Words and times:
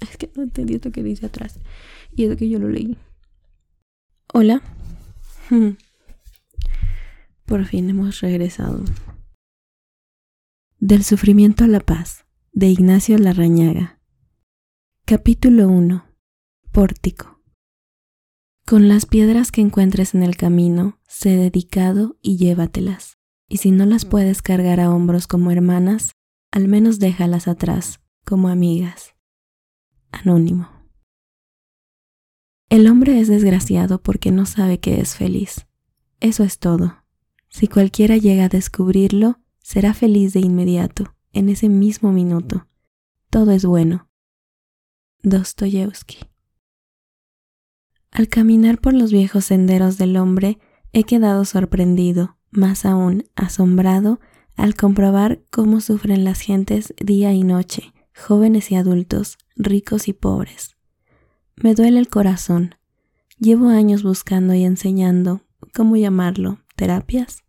Es 0.00 0.16
que 0.16 0.30
no 0.36 0.42
entendí 0.42 0.74
esto 0.74 0.92
que 0.92 1.02
dice 1.02 1.26
atrás. 1.26 1.58
Y 2.14 2.24
es 2.24 2.36
que 2.36 2.48
yo 2.48 2.58
lo 2.58 2.68
leí. 2.68 2.96
Hola. 4.32 4.62
Hmm. 5.50 5.70
Por 7.46 7.64
fin 7.64 7.88
hemos 7.90 8.20
regresado. 8.20 8.84
Del 10.78 11.02
sufrimiento 11.02 11.64
a 11.64 11.66
la 11.66 11.80
paz, 11.80 12.26
de 12.52 12.66
Ignacio 12.66 13.18
Larrañaga. 13.18 13.98
Capítulo 15.04 15.68
1. 15.68 16.04
Pórtico. 16.70 17.40
Con 18.66 18.86
las 18.86 19.06
piedras 19.06 19.50
que 19.50 19.62
encuentres 19.62 20.14
en 20.14 20.22
el 20.22 20.36
camino, 20.36 21.00
sé 21.08 21.30
dedicado 21.30 22.18
y 22.20 22.36
llévatelas. 22.36 23.16
Y 23.48 23.56
si 23.56 23.70
no 23.70 23.86
las 23.86 24.04
puedes 24.04 24.42
cargar 24.42 24.78
a 24.78 24.90
hombros 24.90 25.26
como 25.26 25.50
hermanas, 25.50 26.12
al 26.52 26.68
menos 26.68 26.98
déjalas 26.98 27.48
atrás 27.48 28.00
como 28.26 28.48
amigas. 28.48 29.14
Anónimo. 30.10 30.68
El 32.70 32.86
hombre 32.88 33.20
es 33.20 33.28
desgraciado 33.28 34.02
porque 34.02 34.30
no 34.30 34.44
sabe 34.44 34.78
que 34.78 35.00
es 35.00 35.14
feliz. 35.16 35.66
Eso 36.20 36.44
es 36.44 36.58
todo. 36.58 37.04
Si 37.48 37.66
cualquiera 37.66 38.16
llega 38.16 38.44
a 38.44 38.48
descubrirlo, 38.48 39.40
será 39.62 39.94
feliz 39.94 40.34
de 40.34 40.40
inmediato, 40.40 41.14
en 41.32 41.48
ese 41.48 41.68
mismo 41.68 42.12
minuto. 42.12 42.66
Todo 43.30 43.52
es 43.52 43.64
bueno. 43.64 44.10
Dostoyevsky. 45.22 46.18
Al 48.10 48.28
caminar 48.28 48.80
por 48.80 48.94
los 48.94 49.12
viejos 49.12 49.46
senderos 49.46 49.98
del 49.98 50.16
hombre, 50.16 50.58
he 50.92 51.04
quedado 51.04 51.44
sorprendido, 51.44 52.38
más 52.50 52.84
aún 52.84 53.24
asombrado, 53.36 54.20
al 54.56 54.74
comprobar 54.74 55.42
cómo 55.50 55.80
sufren 55.80 56.24
las 56.24 56.40
gentes 56.40 56.94
día 56.98 57.32
y 57.32 57.44
noche, 57.44 57.92
jóvenes 58.14 58.70
y 58.72 58.76
adultos, 58.76 59.38
ricos 59.58 60.08
y 60.08 60.12
pobres. 60.12 60.76
Me 61.56 61.74
duele 61.74 61.98
el 61.98 62.08
corazón. 62.08 62.76
Llevo 63.38 63.68
años 63.68 64.02
buscando 64.02 64.54
y 64.54 64.64
enseñando, 64.64 65.42
¿cómo 65.74 65.96
llamarlo? 65.96 66.60
¿Terapias? 66.76 67.44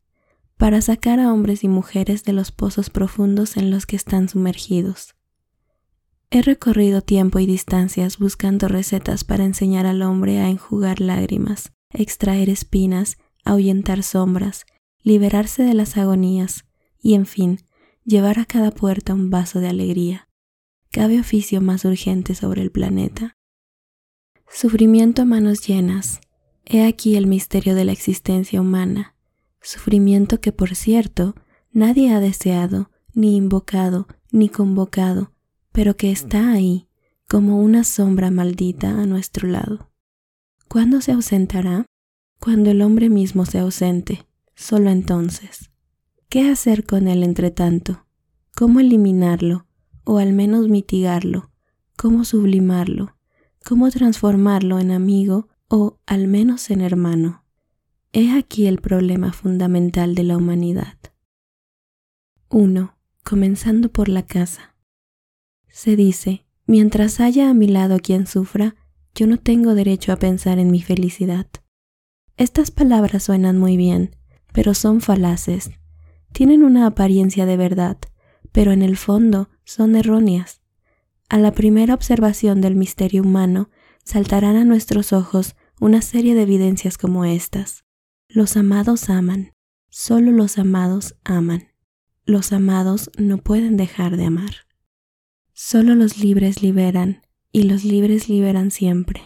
Para 0.57 0.81
sacar 0.81 1.19
a 1.19 1.31
hombres 1.31 1.63
y 1.63 1.67
mujeres 1.67 2.23
de 2.23 2.33
los 2.33 2.51
pozos 2.51 2.89
profundos 2.89 3.55
en 3.55 3.71
los 3.71 3.85
que 3.85 3.95
están 3.95 4.27
sumergidos. 4.27 5.15
He 6.31 6.41
recorrido 6.41 7.01
tiempo 7.01 7.39
y 7.39 7.45
distancias 7.45 8.19
buscando 8.19 8.67
recetas 8.67 9.23
para 9.23 9.45
enseñar 9.45 9.85
al 9.85 10.01
hombre 10.01 10.39
a 10.39 10.49
enjugar 10.49 10.99
lágrimas, 10.99 11.71
extraer 11.91 12.49
espinas, 12.49 13.17
ahuyentar 13.45 14.03
sombras, 14.03 14.65
liberarse 15.01 15.63
de 15.63 15.73
las 15.73 15.97
agonías 15.97 16.65
y, 17.01 17.13
en 17.13 17.25
fin, 17.25 17.59
llevar 18.03 18.39
a 18.39 18.45
cada 18.45 18.71
puerta 18.71 19.13
un 19.13 19.29
vaso 19.29 19.59
de 19.59 19.69
alegría. 19.69 20.28
¿Cabe 20.91 21.19
oficio 21.19 21.61
más 21.61 21.85
urgente 21.85 22.33
sobre 22.33 22.63
el 22.63 22.71
planeta? 22.71 23.37
Sufrimiento 24.51 25.21
a 25.21 25.25
manos 25.25 25.61
llenas. 25.67 26.19
He 26.65 26.83
aquí 26.83 27.15
el 27.15 27.27
misterio 27.27 27.75
de 27.75 27.85
la 27.85 27.91
existencia 27.91 28.59
humana. 28.59 29.15
Sufrimiento 29.61 30.41
que, 30.41 30.51
por 30.51 30.73
cierto, 30.73 31.35
nadie 31.71 32.11
ha 32.11 32.19
deseado, 32.19 32.89
ni 33.13 33.37
invocado, 33.37 34.07
ni 34.31 34.49
convocado, 34.49 35.31
pero 35.71 35.95
que 35.95 36.11
está 36.11 36.51
ahí, 36.51 36.87
como 37.27 37.61
una 37.61 37.83
sombra 37.83 38.31
maldita 38.31 38.89
a 38.89 39.05
nuestro 39.05 39.47
lado. 39.47 39.91
¿Cuándo 40.67 41.01
se 41.01 41.11
ausentará? 41.11 41.85
Cuando 42.39 42.71
el 42.71 42.81
hombre 42.81 43.09
mismo 43.09 43.45
se 43.45 43.59
ausente, 43.59 44.25
solo 44.55 44.89
entonces. 44.89 45.69
¿Qué 46.29 46.49
hacer 46.49 46.87
con 46.87 47.07
él 47.07 47.21
entre 47.21 47.51
tanto? 47.51 48.07
¿Cómo 48.55 48.79
eliminarlo? 48.79 49.68
O 50.09 50.17
al 50.17 50.33
menos 50.33 50.69
mitigarlo, 50.69 51.51
cómo 51.95 52.25
sublimarlo, 52.25 53.15
cómo 53.63 53.91
transformarlo 53.91 54.79
en 54.79 54.89
amigo 54.89 55.49
o 55.67 55.99
al 56.07 56.27
menos 56.27 56.71
en 56.71 56.81
hermano. 56.81 57.45
He 58.11 58.31
aquí 58.35 58.65
el 58.65 58.79
problema 58.81 59.33
fundamental 59.33 60.15
de 60.15 60.23
la 60.23 60.35
humanidad. 60.35 60.97
1. 62.49 62.97
Comenzando 63.23 63.91
por 63.91 64.09
la 64.09 64.25
casa. 64.25 64.75
Se 65.67 65.95
dice, 65.95 66.43
mientras 66.65 67.19
haya 67.19 67.51
a 67.51 67.53
mi 67.53 67.67
lado 67.67 67.99
quien 67.99 68.25
sufra, 68.25 68.75
yo 69.13 69.27
no 69.27 69.37
tengo 69.37 69.75
derecho 69.75 70.11
a 70.11 70.17
pensar 70.17 70.57
en 70.57 70.71
mi 70.71 70.81
felicidad. 70.81 71.45
Estas 72.35 72.71
palabras 72.71 73.21
suenan 73.21 73.59
muy 73.59 73.77
bien, 73.77 74.15
pero 74.53 74.73
son 74.73 75.01
falaces. 75.01 75.69
Tienen 76.31 76.63
una 76.63 76.87
apariencia 76.87 77.45
de 77.45 77.57
verdad, 77.57 77.99
pero 78.51 78.71
en 78.71 78.81
el 78.81 78.97
fondo 78.97 79.49
son 79.63 79.95
erróneas. 79.95 80.61
A 81.29 81.37
la 81.37 81.51
primera 81.51 81.93
observación 81.93 82.61
del 82.61 82.75
misterio 82.75 83.21
humano 83.21 83.69
saltarán 84.03 84.55
a 84.55 84.65
nuestros 84.65 85.13
ojos 85.13 85.55
una 85.79 86.01
serie 86.01 86.35
de 86.35 86.41
evidencias 86.41 86.97
como 86.97 87.25
estas. 87.25 87.85
Los 88.27 88.57
amados 88.57 89.09
aman, 89.09 89.53
solo 89.89 90.31
los 90.31 90.57
amados 90.57 91.15
aman. 91.23 91.69
Los 92.25 92.51
amados 92.51 93.11
no 93.17 93.37
pueden 93.37 93.77
dejar 93.77 94.17
de 94.17 94.25
amar. 94.25 94.67
Solo 95.53 95.95
los 95.95 96.19
libres 96.19 96.61
liberan, 96.61 97.21
y 97.51 97.63
los 97.63 97.83
libres 97.83 98.29
liberan 98.29 98.71
siempre. 98.71 99.21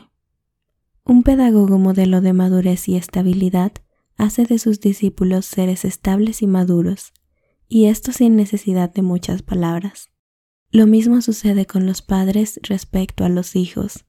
Un 1.05 1.23
pedagogo 1.23 1.79
modelo 1.79 2.21
de 2.21 2.33
madurez 2.33 2.87
y 2.87 2.95
estabilidad 2.95 3.73
hace 4.15 4.45
de 4.45 4.57
sus 4.59 4.79
discípulos 4.79 5.45
seres 5.45 5.83
estables 5.85 6.41
y 6.41 6.47
maduros, 6.47 7.13
y 7.73 7.87
esto 7.87 8.11
sin 8.11 8.35
necesidad 8.35 8.93
de 8.93 9.01
muchas 9.01 9.41
palabras. 9.41 10.11
Lo 10.69 10.85
mismo 10.85 11.21
sucede 11.21 11.65
con 11.65 11.87
los 11.87 12.03
padres 12.03 12.59
respecto 12.61 13.25
a 13.25 13.29
los 13.29 13.55
hijos. 13.55 14.05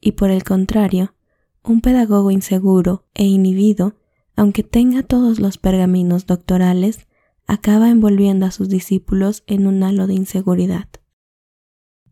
Y 0.00 0.12
por 0.12 0.30
el 0.30 0.42
contrario, 0.42 1.14
un 1.62 1.82
pedagogo 1.82 2.32
inseguro 2.32 3.06
e 3.14 3.22
inhibido, 3.26 3.94
aunque 4.34 4.64
tenga 4.64 5.04
todos 5.04 5.38
los 5.38 5.56
pergaminos 5.56 6.26
doctorales, 6.26 7.06
acaba 7.46 7.90
envolviendo 7.90 8.44
a 8.44 8.50
sus 8.50 8.68
discípulos 8.68 9.44
en 9.46 9.68
un 9.68 9.84
halo 9.84 10.08
de 10.08 10.14
inseguridad. 10.14 10.88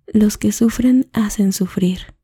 Los 0.06 0.38
que 0.38 0.52
sufren 0.52 1.10
hacen 1.12 1.52
sufrir. 1.52 2.14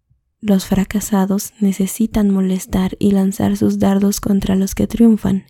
Los 0.40 0.66
fracasados 0.66 1.54
necesitan 1.58 2.30
molestar 2.30 2.96
y 3.00 3.10
lanzar 3.10 3.56
sus 3.56 3.80
dardos 3.80 4.20
contra 4.20 4.54
los 4.54 4.76
que 4.76 4.86
triunfan. 4.86 5.46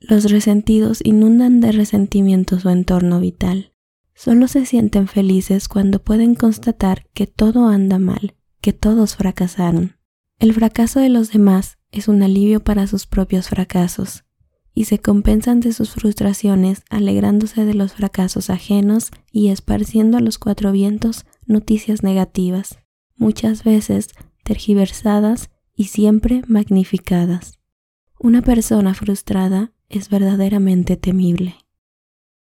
Los 0.00 0.30
resentidos 0.30 1.00
inundan 1.04 1.60
de 1.60 1.72
resentimiento 1.72 2.58
su 2.58 2.70
entorno 2.70 3.20
vital. 3.20 3.74
Solo 4.14 4.48
se 4.48 4.64
sienten 4.64 5.06
felices 5.06 5.68
cuando 5.68 6.02
pueden 6.02 6.34
constatar 6.34 7.06
que 7.12 7.26
todo 7.26 7.68
anda 7.68 7.98
mal, 7.98 8.34
que 8.62 8.72
todos 8.72 9.16
fracasaron. 9.16 9.96
El 10.38 10.54
fracaso 10.54 11.00
de 11.00 11.10
los 11.10 11.32
demás 11.32 11.78
es 11.92 12.08
un 12.08 12.22
alivio 12.22 12.64
para 12.64 12.86
sus 12.86 13.06
propios 13.06 13.50
fracasos, 13.50 14.24
y 14.74 14.84
se 14.84 14.98
compensan 14.98 15.60
de 15.60 15.74
sus 15.74 15.90
frustraciones 15.90 16.82
alegrándose 16.88 17.66
de 17.66 17.74
los 17.74 17.92
fracasos 17.92 18.48
ajenos 18.48 19.10
y 19.30 19.48
esparciendo 19.48 20.16
a 20.16 20.20
los 20.20 20.38
cuatro 20.38 20.72
vientos 20.72 21.26
noticias 21.44 22.02
negativas, 22.02 22.78
muchas 23.16 23.64
veces 23.64 24.08
tergiversadas 24.44 25.50
y 25.74 25.84
siempre 25.84 26.42
magnificadas. 26.46 27.58
Una 28.18 28.40
persona 28.40 28.94
frustrada 28.94 29.72
es 29.90 30.08
verdaderamente 30.08 30.96
temible. 30.96 31.56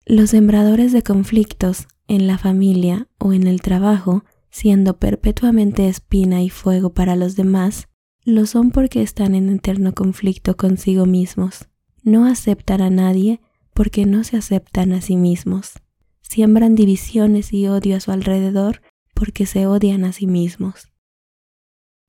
Los 0.07 0.31
sembradores 0.31 0.93
de 0.93 1.03
conflictos 1.03 1.89
en 2.07 2.27
la 2.27 2.39
familia 2.39 3.09
o 3.19 3.33
en 3.33 3.47
el 3.47 3.61
trabajo, 3.61 4.25
siendo 4.51 4.99
perpetuamente 4.99 5.89
espina 5.89 6.43
y 6.43 6.51
fuego 6.51 6.95
para 6.95 7.17
los 7.17 7.35
demás, 7.37 7.89
lo 8.25 8.47
son 8.47 8.71
porque 8.71 9.03
están 9.03 9.35
en 9.35 9.49
eterno 9.49 9.95
conflicto 9.95 10.57
consigo 10.57 11.07
mismos. 11.07 11.69
No 12.03 12.27
aceptan 12.27 12.81
a 12.81 12.91
nadie 12.91 13.41
porque 13.75 14.07
no 14.07 14.25
se 14.25 14.37
aceptan 14.37 14.93
a 14.93 15.01
sí 15.01 15.17
mismos. 15.17 15.75
Siembran 16.21 16.75
divisiones 16.75 17.53
y 17.53 17.67
odio 17.69 17.97
a 17.97 18.01
su 18.01 18.11
alrededor 18.11 18.83
porque 19.15 19.47
se 19.47 19.67
odian 19.67 20.05
a 20.05 20.13
sí 20.13 20.27
mismos. 20.27 20.89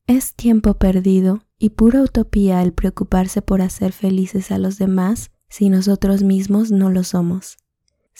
Es 0.07 0.33
tiempo 0.33 0.73
perdido 0.73 1.43
y 1.59 1.71
pura 1.71 2.01
utopía 2.01 2.63
el 2.63 2.73
preocuparse 2.73 3.43
por 3.43 3.61
hacer 3.61 3.91
felices 3.91 4.49
a 4.51 4.57
los 4.57 4.77
demás 4.77 5.29
si 5.49 5.69
nosotros 5.69 6.23
mismos 6.23 6.71
no 6.71 6.89
lo 6.89 7.03
somos 7.03 7.57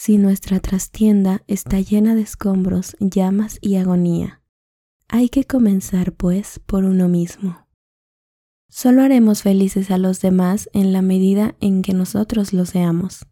si 0.01 0.17
nuestra 0.17 0.61
trastienda 0.61 1.43
está 1.47 1.81
llena 1.81 2.15
de 2.15 2.21
escombros, 2.21 2.95
llamas 3.01 3.57
y 3.59 3.75
agonía. 3.75 4.41
Hay 5.09 5.27
que 5.27 5.43
comenzar, 5.43 6.13
pues, 6.13 6.61
por 6.65 6.85
uno 6.85 7.09
mismo. 7.09 7.67
Solo 8.69 9.01
haremos 9.01 9.41
felices 9.41 9.91
a 9.91 9.97
los 9.97 10.21
demás 10.21 10.69
en 10.71 10.93
la 10.93 11.01
medida 11.01 11.57
en 11.59 11.81
que 11.81 11.93
nosotros 11.93 12.53
lo 12.53 12.65
seamos. 12.65 13.25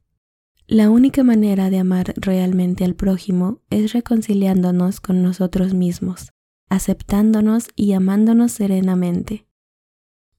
La 0.68 0.90
única 0.90 1.24
manera 1.24 1.70
de 1.70 1.78
amar 1.78 2.14
realmente 2.18 2.84
al 2.84 2.96
prójimo 2.96 3.62
es 3.70 3.94
reconciliándonos 3.94 5.00
con 5.00 5.24
nosotros 5.24 5.74
mismos, 5.74 6.34
aceptándonos 6.68 7.70
y 7.78 7.94
amándonos 7.94 8.52
serenamente. 8.52 9.47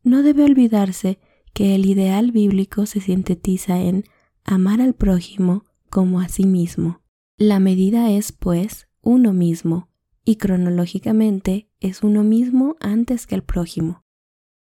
No 0.09 0.23
debe 0.23 0.43
olvidarse 0.43 1.19
que 1.53 1.75
el 1.75 1.85
ideal 1.85 2.33
bíblico 2.33 2.87
se 2.87 2.99
sintetiza 2.99 3.79
en 3.79 4.05
amar 4.43 4.81
al 4.81 4.95
prójimo 4.95 5.67
como 5.91 6.21
a 6.21 6.29
sí 6.31 6.47
mismo. 6.47 7.03
La 7.37 7.61
medida 7.61 8.11
es, 8.11 8.33
pues, 8.33 8.89
uno 9.03 9.35
mismo, 9.35 9.91
y 10.25 10.37
cronológicamente 10.37 11.69
es 11.79 12.03
uno 12.03 12.25
mismo 12.25 12.77
antes 12.81 13.27
que 13.27 13.35
el 13.35 13.43
prójimo. 13.43 14.03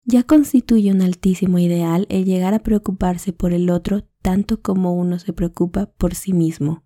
Ya 0.04 0.24
constituye 0.24 0.92
un 0.92 1.02
altísimo 1.02 1.58
ideal 1.58 2.06
el 2.10 2.26
llegar 2.26 2.54
a 2.54 2.60
preocuparse 2.60 3.32
por 3.32 3.54
el 3.54 3.70
otro 3.70 4.04
tanto 4.22 4.62
como 4.62 4.94
uno 4.94 5.20
se 5.20 5.32
preocupa 5.32 5.86
por 5.86 6.16
sí 6.16 6.34
mismo. 6.34 6.84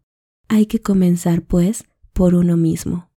Hay 0.47 0.67
que 0.67 0.79
comenzar, 0.79 1.41
pues, 1.41 1.85
por 2.13 2.35
uno 2.35 2.55
mismo. 2.55 3.09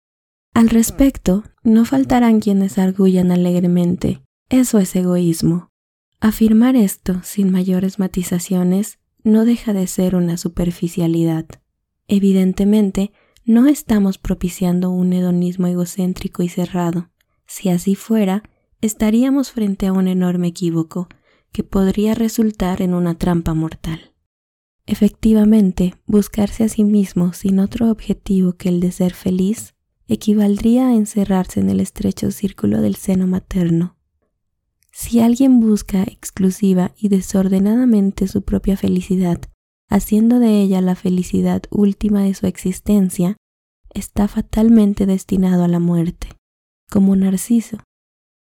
Al 0.54 0.68
respecto, 0.68 1.42
no 1.64 1.84
faltarán 1.84 2.38
quienes 2.38 2.78
arguyan 2.78 3.32
alegremente, 3.32 4.24
eso 4.60 4.78
es 4.78 4.94
egoísmo. 4.94 5.72
Afirmar 6.20 6.76
esto 6.76 7.20
sin 7.24 7.50
mayores 7.50 7.98
matizaciones 7.98 9.00
no 9.24 9.44
deja 9.44 9.72
de 9.72 9.88
ser 9.88 10.14
una 10.14 10.36
superficialidad. 10.36 11.46
Evidentemente, 12.06 13.10
no 13.44 13.66
estamos 13.66 14.16
propiciando 14.16 14.90
un 14.90 15.12
hedonismo 15.12 15.66
egocéntrico 15.66 16.44
y 16.44 16.48
cerrado. 16.48 17.10
Si 17.46 17.68
así 17.68 17.96
fuera, 17.96 18.44
estaríamos 18.80 19.50
frente 19.50 19.88
a 19.88 19.92
un 19.92 20.06
enorme 20.06 20.48
equívoco 20.48 21.08
que 21.50 21.64
podría 21.64 22.14
resultar 22.14 22.80
en 22.80 22.94
una 22.94 23.16
trampa 23.16 23.54
mortal. 23.54 24.14
Efectivamente, 24.86 25.94
buscarse 26.06 26.62
a 26.62 26.68
sí 26.68 26.84
mismo 26.84 27.32
sin 27.32 27.58
otro 27.58 27.90
objetivo 27.90 28.52
que 28.52 28.68
el 28.68 28.78
de 28.78 28.92
ser 28.92 29.14
feliz 29.14 29.74
equivaldría 30.06 30.88
a 30.88 30.94
encerrarse 30.94 31.58
en 31.58 31.70
el 31.70 31.80
estrecho 31.80 32.30
círculo 32.30 32.82
del 32.82 32.94
seno 32.94 33.26
materno. 33.26 33.96
Si 34.96 35.18
alguien 35.18 35.58
busca 35.58 36.04
exclusiva 36.04 36.92
y 36.96 37.08
desordenadamente 37.08 38.28
su 38.28 38.42
propia 38.42 38.76
felicidad 38.76 39.40
haciendo 39.88 40.38
de 40.38 40.62
ella 40.62 40.80
la 40.80 40.94
felicidad 40.94 41.62
última 41.70 42.22
de 42.22 42.34
su 42.34 42.46
existencia, 42.46 43.36
está 43.90 44.28
fatalmente 44.28 45.04
destinado 45.04 45.64
a 45.64 45.68
la 45.68 45.80
muerte, 45.80 46.28
como 46.88 47.16
Narciso. 47.16 47.78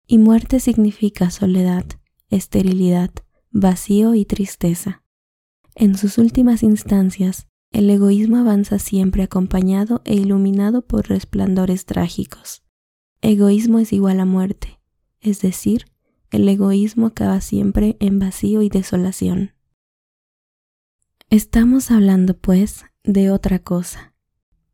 Y 0.08 0.18
muerte 0.18 0.60
significa 0.60 1.32
soledad, 1.32 1.86
esterilidad, 2.30 3.12
vacío 3.50 4.14
y 4.14 4.26
tristeza. 4.26 5.04
En 5.74 5.98
sus 5.98 6.18
últimas 6.18 6.64
instancias, 6.64 7.48
el 7.72 7.90
egoísmo 7.90 8.38
avanza 8.38 8.78
siempre 8.78 9.24
acompañado 9.24 10.02
e 10.04 10.16
iluminado 10.16 10.86
por 10.86 11.08
resplandores 11.08 11.86
trágicos. 11.86 12.62
Egoísmo 13.22 13.80
es 13.80 13.94
igual 13.94 14.20
a 14.20 14.26
muerte, 14.26 14.82
es 15.22 15.40
decir, 15.42 15.86
el 16.32 16.48
egoísmo 16.50 17.08
acaba 17.08 17.42
siempre 17.42 17.98
en 18.00 18.20
vacío 18.20 18.62
y 18.62 18.70
desolación. 18.70 19.52
Estamos 21.30 21.92
hablando, 21.92 22.38
pues, 22.38 22.86
de 23.04 23.32
otra 23.32 23.60
cosa. 23.60 24.14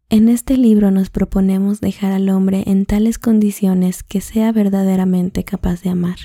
En 0.10 0.30
este 0.30 0.58
libro 0.58 0.90
nos 0.90 1.10
proponemos 1.10 1.82
dejar 1.82 2.14
al 2.14 2.30
hombre 2.30 2.64
en 2.68 2.86
tales 2.86 3.20
condiciones 3.20 4.04
que 4.04 4.22
sea 4.22 4.52
verdaderamente 4.52 5.44
capaz 5.44 5.82
de 5.82 5.90
amar. 5.90 6.18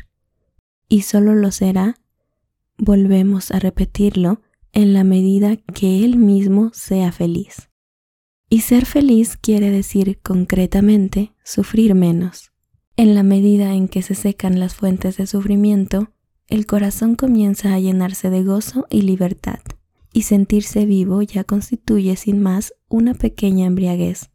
Y 0.89 1.03
solo 1.03 1.35
lo 1.35 1.51
será, 1.51 1.97
volvemos 2.79 3.51
a 3.51 3.59
repetirlo, 3.59 4.41
en 4.73 4.95
la 4.95 5.05
medida 5.05 5.57
que 5.57 6.05
él 6.05 6.17
mismo 6.17 6.71
sea 6.73 7.13
feliz. 7.13 7.69
Y 8.49 8.61
ser 8.61 8.87
feliz 8.87 9.37
quiere 9.37 9.71
decir 9.71 10.21
concretamente 10.23 11.33
sufrir 11.45 11.95
menos. 11.95 12.52
En 12.97 13.15
la 13.15 13.23
medida 13.23 13.75
en 13.75 13.89
que 13.89 14.03
se 14.03 14.15
secan 14.15 14.61
las 14.61 14.75
fuentes 14.75 15.17
de 15.17 15.27
sufrimiento, 15.27 16.11
el 16.49 16.67
corazón 16.67 17.17
comienza 17.17 17.73
a 17.73 17.79
llenarse 17.79 18.29
de 18.29 18.45
gozo 18.45 18.87
y 18.91 19.03
libertad 19.03 19.61
y 20.13 20.23
sentirse 20.23 20.85
vivo 20.85 21.23
ya 21.23 21.45
constituye 21.45 22.17
sin 22.17 22.43
más 22.43 22.75
una 22.89 23.15
pequeña 23.15 23.67
embriaguez, 23.67 24.31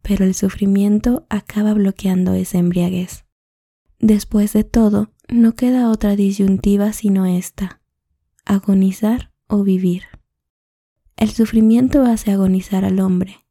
pero 0.00 0.24
el 0.24 0.34
sufrimiento 0.34 1.26
acaba 1.28 1.74
bloqueando 1.74 2.32
esa 2.32 2.58
embriaguez. 2.58 3.26
Después 3.98 4.54
de 4.54 4.64
todo, 4.64 5.12
no 5.28 5.54
queda 5.54 5.90
otra 5.90 6.16
disyuntiva 6.16 6.94
sino 6.94 7.26
esta, 7.26 7.82
agonizar 8.46 9.30
o 9.46 9.62
vivir. 9.62 10.04
El 11.16 11.30
sufrimiento 11.30 12.02
hace 12.04 12.32
agonizar 12.32 12.86
al 12.86 12.98
hombre. 12.98 13.44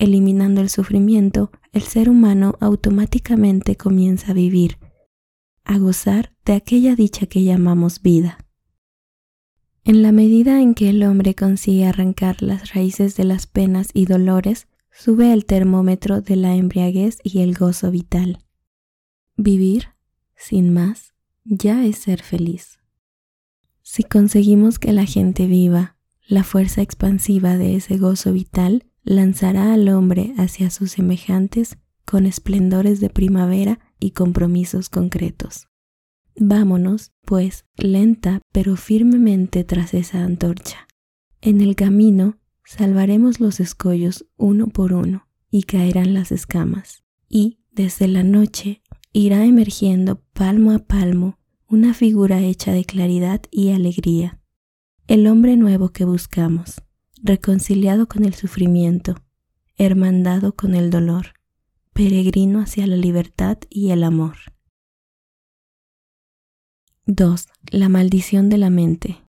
Eliminando 0.00 0.60
el 0.60 0.70
sufrimiento, 0.70 1.50
el 1.72 1.82
ser 1.82 2.08
humano 2.08 2.54
automáticamente 2.60 3.74
comienza 3.74 4.30
a 4.30 4.34
vivir, 4.34 4.78
a 5.64 5.76
gozar 5.78 6.32
de 6.44 6.52
aquella 6.52 6.94
dicha 6.94 7.26
que 7.26 7.42
llamamos 7.42 8.00
vida. 8.00 8.38
En 9.82 10.02
la 10.02 10.12
medida 10.12 10.62
en 10.62 10.74
que 10.74 10.90
el 10.90 11.02
hombre 11.02 11.34
consigue 11.34 11.84
arrancar 11.84 12.42
las 12.44 12.74
raíces 12.74 13.16
de 13.16 13.24
las 13.24 13.48
penas 13.48 13.88
y 13.92 14.06
dolores, 14.06 14.68
sube 14.92 15.32
el 15.32 15.46
termómetro 15.46 16.20
de 16.20 16.36
la 16.36 16.54
embriaguez 16.54 17.18
y 17.24 17.40
el 17.40 17.56
gozo 17.56 17.90
vital. 17.90 18.38
Vivir, 19.36 19.88
sin 20.36 20.72
más, 20.72 21.12
ya 21.44 21.84
es 21.84 21.98
ser 21.98 22.22
feliz. 22.22 22.78
Si 23.82 24.04
conseguimos 24.04 24.78
que 24.78 24.92
la 24.92 25.06
gente 25.06 25.48
viva, 25.48 25.96
la 26.28 26.44
fuerza 26.44 26.82
expansiva 26.82 27.56
de 27.56 27.74
ese 27.74 27.96
gozo 27.96 28.32
vital 28.32 28.87
lanzará 29.08 29.72
al 29.72 29.88
hombre 29.88 30.34
hacia 30.36 30.68
sus 30.70 30.92
semejantes 30.92 31.78
con 32.04 32.26
esplendores 32.26 33.00
de 33.00 33.08
primavera 33.08 33.80
y 33.98 34.10
compromisos 34.10 34.90
concretos. 34.90 35.66
Vámonos, 36.36 37.12
pues, 37.24 37.64
lenta 37.76 38.40
pero 38.52 38.76
firmemente 38.76 39.64
tras 39.64 39.94
esa 39.94 40.22
antorcha. 40.22 40.86
En 41.40 41.62
el 41.62 41.74
camino 41.74 42.36
salvaremos 42.64 43.40
los 43.40 43.60
escollos 43.60 44.26
uno 44.36 44.68
por 44.68 44.92
uno 44.92 45.26
y 45.50 45.62
caerán 45.62 46.12
las 46.12 46.30
escamas. 46.30 47.02
Y, 47.30 47.60
desde 47.70 48.08
la 48.08 48.22
noche, 48.22 48.82
irá 49.12 49.44
emergiendo 49.46 50.20
palmo 50.34 50.72
a 50.72 50.80
palmo 50.80 51.38
una 51.66 51.94
figura 51.94 52.40
hecha 52.40 52.72
de 52.72 52.84
claridad 52.84 53.40
y 53.50 53.70
alegría. 53.70 54.38
El 55.06 55.26
hombre 55.26 55.56
nuevo 55.56 55.90
que 55.90 56.04
buscamos, 56.04 56.82
reconciliado 57.22 58.06
con 58.06 58.24
el 58.24 58.34
sufrimiento, 58.34 59.16
hermandado 59.76 60.54
con 60.54 60.74
el 60.74 60.90
dolor, 60.90 61.34
peregrino 61.92 62.60
hacia 62.60 62.86
la 62.86 62.96
libertad 62.96 63.58
y 63.70 63.90
el 63.90 64.04
amor. 64.04 64.36
2. 67.06 67.48
La 67.70 67.88
maldición 67.88 68.48
de 68.48 68.58
la 68.58 68.70
mente. 68.70 69.22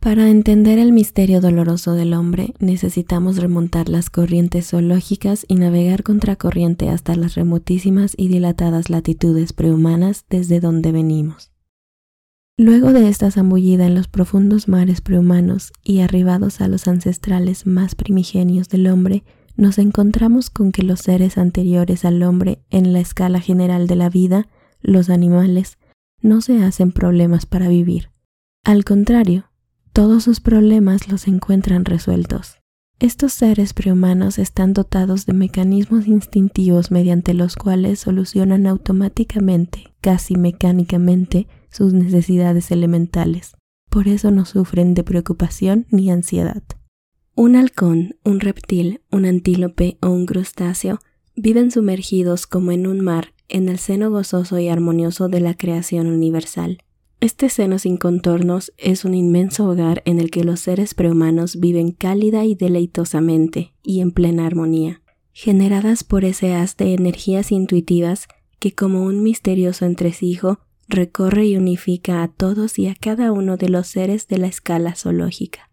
Para 0.00 0.30
entender 0.30 0.78
el 0.78 0.92
misterio 0.92 1.42
doloroso 1.42 1.92
del 1.92 2.14
hombre 2.14 2.54
necesitamos 2.58 3.36
remontar 3.36 3.90
las 3.90 4.08
corrientes 4.08 4.70
zoológicas 4.70 5.44
y 5.46 5.56
navegar 5.56 6.02
contracorriente 6.02 6.88
hasta 6.88 7.14
las 7.16 7.34
remotísimas 7.34 8.14
y 8.16 8.28
dilatadas 8.28 8.88
latitudes 8.88 9.52
prehumanas 9.52 10.24
desde 10.30 10.60
donde 10.60 10.92
venimos. 10.92 11.52
Luego 12.62 12.92
de 12.92 13.08
esta 13.08 13.30
zambullida 13.30 13.86
en 13.86 13.94
los 13.94 14.06
profundos 14.06 14.68
mares 14.68 15.00
prehumanos 15.00 15.72
y 15.82 16.00
arribados 16.00 16.60
a 16.60 16.68
los 16.68 16.88
ancestrales 16.88 17.64
más 17.64 17.94
primigenios 17.94 18.68
del 18.68 18.86
hombre, 18.88 19.24
nos 19.56 19.78
encontramos 19.78 20.50
con 20.50 20.70
que 20.70 20.82
los 20.82 21.00
seres 21.00 21.38
anteriores 21.38 22.04
al 22.04 22.22
hombre 22.22 22.58
en 22.68 22.92
la 22.92 23.00
escala 23.00 23.40
general 23.40 23.86
de 23.86 23.96
la 23.96 24.10
vida, 24.10 24.46
los 24.82 25.08
animales, 25.08 25.78
no 26.20 26.42
se 26.42 26.62
hacen 26.62 26.92
problemas 26.92 27.46
para 27.46 27.66
vivir. 27.66 28.10
Al 28.62 28.84
contrario, 28.84 29.46
todos 29.94 30.24
sus 30.24 30.40
problemas 30.40 31.08
los 31.08 31.28
encuentran 31.28 31.86
resueltos. 31.86 32.58
Estos 32.98 33.32
seres 33.32 33.72
prehumanos 33.72 34.38
están 34.38 34.74
dotados 34.74 35.24
de 35.24 35.32
mecanismos 35.32 36.06
instintivos 36.06 36.90
mediante 36.90 37.32
los 37.32 37.56
cuales 37.56 38.00
solucionan 38.00 38.66
automáticamente, 38.66 39.94
casi 40.02 40.36
mecánicamente, 40.36 41.46
sus 41.70 41.92
necesidades 41.92 42.70
elementales. 42.70 43.56
Por 43.88 44.08
eso 44.08 44.30
no 44.30 44.44
sufren 44.44 44.94
de 44.94 45.04
preocupación 45.04 45.86
ni 45.90 46.10
ansiedad. 46.10 46.62
Un 47.34 47.56
halcón, 47.56 48.16
un 48.24 48.40
reptil, 48.40 49.00
un 49.10 49.24
antílope 49.24 49.98
o 50.02 50.10
un 50.10 50.26
crustáceo 50.26 50.98
viven 51.34 51.70
sumergidos 51.70 52.46
como 52.46 52.72
en 52.72 52.86
un 52.86 53.00
mar 53.00 53.32
en 53.48 53.68
el 53.68 53.78
seno 53.78 54.10
gozoso 54.10 54.58
y 54.58 54.68
armonioso 54.68 55.28
de 55.28 55.40
la 55.40 55.54
creación 55.54 56.06
universal. 56.06 56.78
Este 57.20 57.50
seno 57.50 57.78
sin 57.78 57.98
contornos 57.98 58.72
es 58.78 59.04
un 59.04 59.14
inmenso 59.14 59.68
hogar 59.68 60.02
en 60.06 60.20
el 60.20 60.30
que 60.30 60.44
los 60.44 60.60
seres 60.60 60.94
prehumanos 60.94 61.60
viven 61.60 61.92
cálida 61.92 62.44
y 62.44 62.54
deleitosamente 62.54 63.74
y 63.82 64.00
en 64.00 64.12
plena 64.12 64.46
armonía, 64.46 65.02
generadas 65.32 66.02
por 66.02 66.24
ese 66.24 66.54
haz 66.54 66.76
de 66.76 66.94
energías 66.94 67.52
intuitivas 67.52 68.26
que 68.58 68.72
como 68.72 69.02
un 69.02 69.22
misterioso 69.22 69.84
entresijo 69.84 70.60
recorre 70.90 71.46
y 71.46 71.56
unifica 71.56 72.22
a 72.22 72.28
todos 72.28 72.78
y 72.78 72.88
a 72.88 72.94
cada 72.94 73.32
uno 73.32 73.56
de 73.56 73.68
los 73.68 73.86
seres 73.86 74.28
de 74.28 74.38
la 74.38 74.46
escala 74.48 74.94
zoológica. 74.94 75.70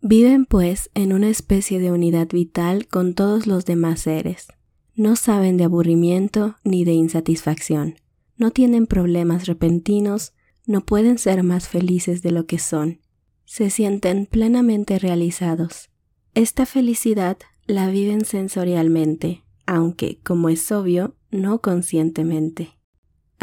Viven 0.00 0.44
pues 0.44 0.90
en 0.94 1.12
una 1.12 1.28
especie 1.28 1.80
de 1.80 1.90
unidad 1.90 2.28
vital 2.28 2.86
con 2.86 3.14
todos 3.14 3.46
los 3.46 3.64
demás 3.64 4.00
seres, 4.00 4.48
no 4.94 5.16
saben 5.16 5.56
de 5.56 5.64
aburrimiento 5.64 6.56
ni 6.62 6.84
de 6.84 6.92
insatisfacción, 6.92 7.96
no 8.36 8.50
tienen 8.50 8.86
problemas 8.86 9.46
repentinos, 9.46 10.34
no 10.66 10.84
pueden 10.84 11.18
ser 11.18 11.42
más 11.42 11.68
felices 11.68 12.22
de 12.22 12.30
lo 12.30 12.46
que 12.46 12.58
son, 12.58 13.00
se 13.44 13.70
sienten 13.70 14.26
plenamente 14.26 14.98
realizados. 14.98 15.90
Esta 16.34 16.66
felicidad 16.66 17.38
la 17.66 17.88
viven 17.88 18.24
sensorialmente, 18.24 19.42
aunque, 19.66 20.18
como 20.22 20.48
es 20.48 20.70
obvio, 20.70 21.16
no 21.30 21.60
conscientemente. 21.60 22.73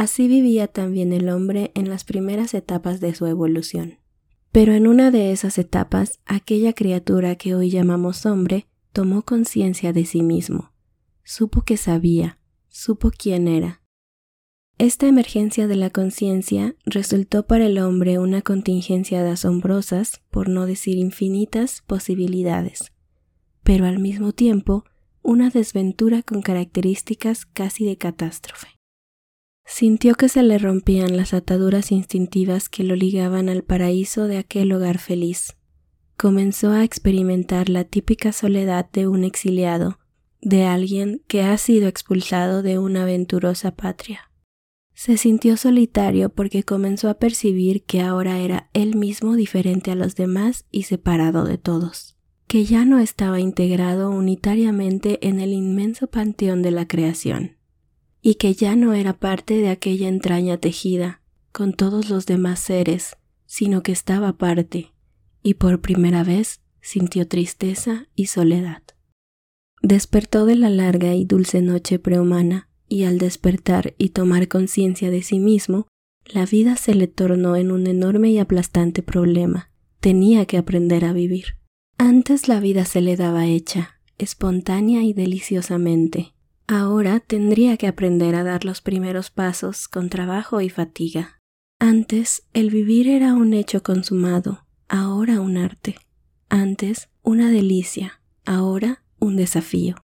Así 0.01 0.27
vivía 0.27 0.67
también 0.67 1.13
el 1.13 1.29
hombre 1.29 1.69
en 1.75 1.87
las 1.87 2.05
primeras 2.05 2.55
etapas 2.55 3.01
de 3.01 3.13
su 3.13 3.27
evolución. 3.27 3.99
Pero 4.51 4.73
en 4.73 4.87
una 4.87 5.11
de 5.11 5.31
esas 5.31 5.59
etapas, 5.59 6.19
aquella 6.25 6.73
criatura 6.73 7.35
que 7.35 7.53
hoy 7.53 7.69
llamamos 7.69 8.25
hombre 8.25 8.65
tomó 8.93 9.21
conciencia 9.21 9.93
de 9.93 10.05
sí 10.05 10.23
mismo, 10.23 10.73
supo 11.23 11.61
que 11.61 11.77
sabía, 11.77 12.39
supo 12.67 13.11
quién 13.15 13.47
era. 13.47 13.83
Esta 14.79 15.07
emergencia 15.07 15.67
de 15.67 15.75
la 15.75 15.91
conciencia 15.91 16.75
resultó 16.83 17.45
para 17.45 17.67
el 17.67 17.77
hombre 17.77 18.17
una 18.17 18.41
contingencia 18.41 19.21
de 19.21 19.29
asombrosas, 19.29 20.23
por 20.31 20.49
no 20.49 20.65
decir 20.65 20.97
infinitas, 20.97 21.83
posibilidades, 21.85 22.91
pero 23.61 23.85
al 23.85 23.99
mismo 23.99 24.31
tiempo 24.31 24.83
una 25.21 25.51
desventura 25.51 26.23
con 26.23 26.41
características 26.41 27.45
casi 27.45 27.85
de 27.85 27.97
catástrofe. 27.97 28.80
Sintió 29.65 30.15
que 30.15 30.29
se 30.29 30.43
le 30.43 30.57
rompían 30.57 31.15
las 31.17 31.33
ataduras 31.33 31.91
instintivas 31.91 32.69
que 32.69 32.83
lo 32.83 32.95
ligaban 32.95 33.49
al 33.49 33.63
paraíso 33.63 34.27
de 34.27 34.37
aquel 34.37 34.71
hogar 34.73 34.97
feliz. 34.97 35.55
Comenzó 36.17 36.71
a 36.71 36.83
experimentar 36.83 37.69
la 37.69 37.83
típica 37.83 38.31
soledad 38.31 38.89
de 38.91 39.07
un 39.07 39.23
exiliado, 39.23 39.99
de 40.41 40.65
alguien 40.65 41.21
que 41.27 41.43
ha 41.43 41.57
sido 41.57 41.87
expulsado 41.87 42.63
de 42.63 42.79
una 42.79 43.03
aventurosa 43.03 43.75
patria. 43.75 44.31
Se 44.93 45.17
sintió 45.17 45.57
solitario 45.57 46.29
porque 46.29 46.63
comenzó 46.63 47.09
a 47.09 47.15
percibir 47.15 47.83
que 47.83 48.01
ahora 48.01 48.39
era 48.39 48.69
él 48.73 48.95
mismo 48.95 49.35
diferente 49.35 49.89
a 49.89 49.95
los 49.95 50.15
demás 50.15 50.65
y 50.69 50.83
separado 50.83 51.45
de 51.45 51.57
todos, 51.57 52.17
que 52.45 52.65
ya 52.65 52.85
no 52.85 52.99
estaba 52.99 53.39
integrado 53.39 54.11
unitariamente 54.11 55.25
en 55.27 55.39
el 55.39 55.53
inmenso 55.53 56.07
panteón 56.07 56.61
de 56.61 56.71
la 56.71 56.87
creación 56.87 57.60
y 58.21 58.35
que 58.35 58.53
ya 58.53 58.75
no 58.75 58.93
era 58.93 59.13
parte 59.13 59.55
de 59.55 59.69
aquella 59.69 60.07
entraña 60.07 60.57
tejida 60.57 61.21
con 61.51 61.73
todos 61.73 62.09
los 62.09 62.25
demás 62.25 62.59
seres, 62.59 63.17
sino 63.45 63.83
que 63.83 63.91
estaba 63.91 64.29
aparte, 64.29 64.93
y 65.43 65.55
por 65.55 65.81
primera 65.81 66.23
vez 66.23 66.61
sintió 66.81 67.27
tristeza 67.27 68.07
y 68.15 68.27
soledad. 68.27 68.83
Despertó 69.81 70.45
de 70.45 70.55
la 70.55 70.69
larga 70.69 71.15
y 71.15 71.25
dulce 71.25 71.61
noche 71.61 71.99
prehumana, 71.99 72.69
y 72.87 73.03
al 73.03 73.17
despertar 73.17 73.95
y 73.97 74.09
tomar 74.09 74.47
conciencia 74.47 75.09
de 75.09 75.23
sí 75.23 75.39
mismo, 75.39 75.87
la 76.25 76.45
vida 76.45 76.75
se 76.75 76.93
le 76.93 77.07
tornó 77.07 77.55
en 77.55 77.71
un 77.71 77.87
enorme 77.87 78.29
y 78.29 78.37
aplastante 78.37 79.01
problema. 79.01 79.71
Tenía 79.99 80.45
que 80.45 80.57
aprender 80.57 81.05
a 81.05 81.13
vivir. 81.13 81.57
Antes 81.97 82.47
la 82.47 82.59
vida 82.59 82.85
se 82.85 83.01
le 83.01 83.15
daba 83.15 83.45
hecha, 83.47 84.01
espontánea 84.17 85.03
y 85.03 85.13
deliciosamente, 85.13 86.33
Ahora 86.73 87.19
tendría 87.19 87.75
que 87.75 87.85
aprender 87.85 88.33
a 88.33 88.45
dar 88.45 88.63
los 88.63 88.79
primeros 88.79 89.29
pasos 89.29 89.89
con 89.89 90.09
trabajo 90.09 90.61
y 90.61 90.69
fatiga. 90.69 91.41
Antes 91.81 92.47
el 92.53 92.69
vivir 92.69 93.09
era 93.09 93.33
un 93.33 93.53
hecho 93.53 93.83
consumado, 93.83 94.65
ahora 94.87 95.41
un 95.41 95.57
arte. 95.57 95.97
Antes 96.47 97.09
una 97.23 97.51
delicia, 97.51 98.21
ahora 98.45 99.03
un 99.19 99.35
desafío. 99.35 99.97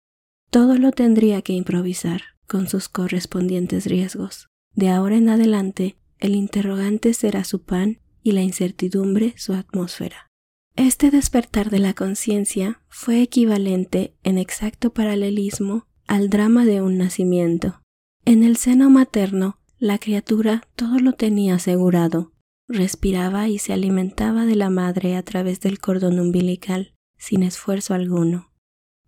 Todo 0.50 0.76
lo 0.76 0.90
tendría 0.90 1.40
que 1.40 1.52
improvisar, 1.52 2.22
con 2.48 2.68
sus 2.68 2.88
correspondientes 2.88 3.86
riesgos. 3.86 4.48
De 4.74 4.88
ahora 4.88 5.18
en 5.18 5.28
adelante, 5.28 5.96
el 6.18 6.34
interrogante 6.34 7.14
será 7.14 7.44
su 7.44 7.62
pan 7.62 8.00
y 8.24 8.32
la 8.32 8.42
incertidumbre 8.42 9.34
su 9.36 9.52
atmósfera. 9.52 10.26
Este 10.74 11.12
despertar 11.12 11.70
de 11.70 11.78
la 11.78 11.94
conciencia 11.94 12.82
fue 12.88 13.22
equivalente 13.22 14.16
en 14.24 14.36
exacto 14.36 14.92
paralelismo 14.92 15.85
al 16.06 16.30
drama 16.30 16.64
de 16.64 16.82
un 16.82 16.98
nacimiento. 16.98 17.82
En 18.24 18.42
el 18.42 18.56
seno 18.56 18.90
materno, 18.90 19.58
la 19.78 19.98
criatura 19.98 20.62
todo 20.74 20.98
lo 20.98 21.12
tenía 21.12 21.56
asegurado. 21.56 22.32
Respiraba 22.68 23.48
y 23.48 23.58
se 23.58 23.72
alimentaba 23.72 24.46
de 24.46 24.56
la 24.56 24.70
madre 24.70 25.16
a 25.16 25.22
través 25.22 25.60
del 25.60 25.78
cordón 25.78 26.18
umbilical, 26.18 26.94
sin 27.18 27.42
esfuerzo 27.42 27.94
alguno. 27.94 28.52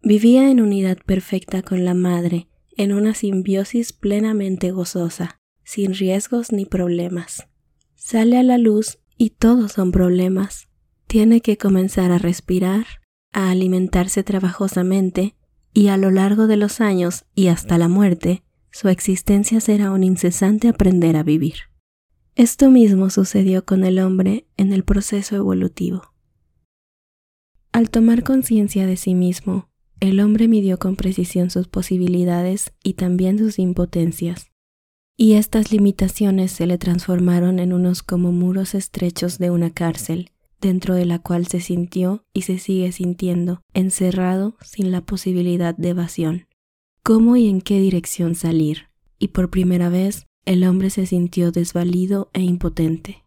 Vivía 0.03 0.51
en 0.51 0.61
unidad 0.61 0.99
perfecta 1.05 1.63
con 1.63 1.85
la 1.85 1.95
madre, 1.95 2.49
en 2.77 2.93
una 2.93 3.15
simbiosis 3.15 3.93
plenamente 3.93 4.71
gozosa, 4.71 5.41
sin 5.65 5.95
riesgos 5.95 6.53
ni 6.53 6.65
problemas. 6.67 7.49
Sale 7.97 8.39
a 8.39 8.43
la 8.43 8.59
luz 8.59 8.99
y 9.17 9.31
todos 9.31 9.73
son 9.73 9.91
problemas. 9.91 10.69
Tiene 11.09 11.41
que 11.41 11.59
comenzar 11.59 12.13
a 12.13 12.19
respirar, 12.19 12.87
a 13.33 13.51
alimentarse 13.51 14.23
trabajosamente, 14.23 15.35
y 15.79 15.87
a 15.91 15.97
lo 15.97 16.11
largo 16.11 16.49
de 16.49 16.57
los 16.57 16.81
años 16.81 17.25
y 17.37 17.47
hasta 17.47 17.79
la 17.79 17.87
muerte, 17.87 18.43
su 18.73 18.89
existencia 18.89 19.61
será 19.61 19.93
un 19.93 20.03
incesante 20.03 20.67
aprender 20.67 21.15
a 21.15 21.23
vivir. 21.23 21.55
Esto 22.35 22.69
mismo 22.69 23.11
sucedió 23.11 23.65
con 23.65 23.85
el 23.85 24.01
hombre 24.01 24.49
en 24.57 24.73
el 24.73 24.83
proceso 24.83 25.37
evolutivo. 25.37 26.03
Al 27.71 27.91
tomar 27.91 28.25
conciencia 28.25 28.89
de 28.89 28.97
sí 28.97 29.15
mismo, 29.15 29.71
el 30.01 30.19
hombre 30.19 30.49
midió 30.49 30.81
con 30.81 30.97
precisión 30.97 31.49
sus 31.49 31.69
posibilidades 31.69 32.73
y 32.83 32.95
también 32.95 33.39
sus 33.39 33.61
impotencias, 33.61 34.51
y 35.17 35.35
estas 35.35 35.71
limitaciones 35.71 36.51
se 36.51 36.67
le 36.67 36.79
transformaron 36.79 37.61
en 37.61 37.73
unos 37.73 38.03
como 38.03 38.33
muros 38.33 38.75
estrechos 38.75 39.39
de 39.39 39.53
una 39.53 39.71
cárcel, 39.71 40.33
dentro 40.61 40.95
de 40.95 41.05
la 41.05 41.19
cual 41.19 41.47
se 41.47 41.61
sintió 41.61 42.25
y 42.33 42.43
se 42.43 42.59
sigue 42.59 42.93
sintiendo 42.93 43.63
encerrado 43.75 44.57
sin 44.63 44.91
la 44.91 45.03
posibilidad 45.03 45.77
de 45.77 45.91
evasión. 45.91 46.47
¿Cómo 47.03 47.37
y 47.37 47.49
en 47.49 47.61
qué 47.61 47.81
dirección 47.81 48.35
salir? 48.35 48.89
Y 49.19 49.29
por 49.29 49.51
primera 49.51 49.89
vez 49.89 50.27
el 50.45 50.65
hombre 50.65 50.91
se 50.91 51.07
sintió 51.07 51.53
desvalido 51.53 52.31
e 52.33 52.43
impotente. 52.43 53.25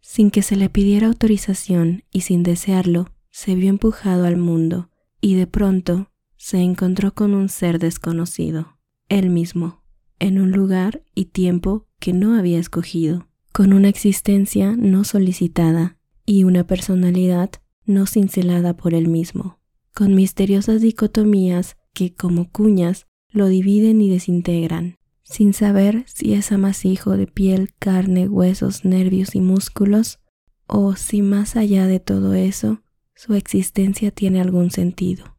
Sin 0.00 0.30
que 0.30 0.42
se 0.42 0.56
le 0.56 0.68
pidiera 0.68 1.06
autorización 1.06 2.04
y 2.10 2.22
sin 2.22 2.42
desearlo, 2.42 3.06
se 3.30 3.54
vio 3.54 3.68
empujado 3.68 4.24
al 4.24 4.36
mundo 4.36 4.90
y 5.20 5.34
de 5.34 5.46
pronto 5.46 6.10
se 6.36 6.58
encontró 6.58 7.14
con 7.14 7.34
un 7.34 7.48
ser 7.48 7.78
desconocido, 7.78 8.78
él 9.08 9.30
mismo, 9.30 9.82
en 10.18 10.40
un 10.40 10.50
lugar 10.52 11.04
y 11.14 11.26
tiempo 11.26 11.86
que 11.98 12.12
no 12.12 12.36
había 12.36 12.58
escogido, 12.58 13.28
con 13.52 13.72
una 13.72 13.88
existencia 13.88 14.74
no 14.76 15.04
solicitada 15.04 15.99
y 16.30 16.44
una 16.44 16.64
personalidad 16.64 17.50
no 17.86 18.06
cincelada 18.06 18.76
por 18.76 18.94
él 18.94 19.08
mismo, 19.08 19.58
con 19.92 20.14
misteriosas 20.14 20.80
dicotomías 20.80 21.76
que, 21.92 22.14
como 22.14 22.48
cuñas, 22.52 23.08
lo 23.30 23.48
dividen 23.48 24.00
y 24.00 24.10
desintegran, 24.10 24.98
sin 25.24 25.54
saber 25.54 26.04
si 26.06 26.34
es 26.34 26.52
amasijo 26.52 27.16
de 27.16 27.26
piel, 27.26 27.70
carne, 27.80 28.28
huesos, 28.28 28.84
nervios 28.84 29.34
y 29.34 29.40
músculos, 29.40 30.20
o 30.68 30.94
si 30.94 31.20
más 31.20 31.56
allá 31.56 31.88
de 31.88 31.98
todo 31.98 32.34
eso, 32.34 32.80
su 33.16 33.34
existencia 33.34 34.12
tiene 34.12 34.40
algún 34.40 34.70
sentido. 34.70 35.36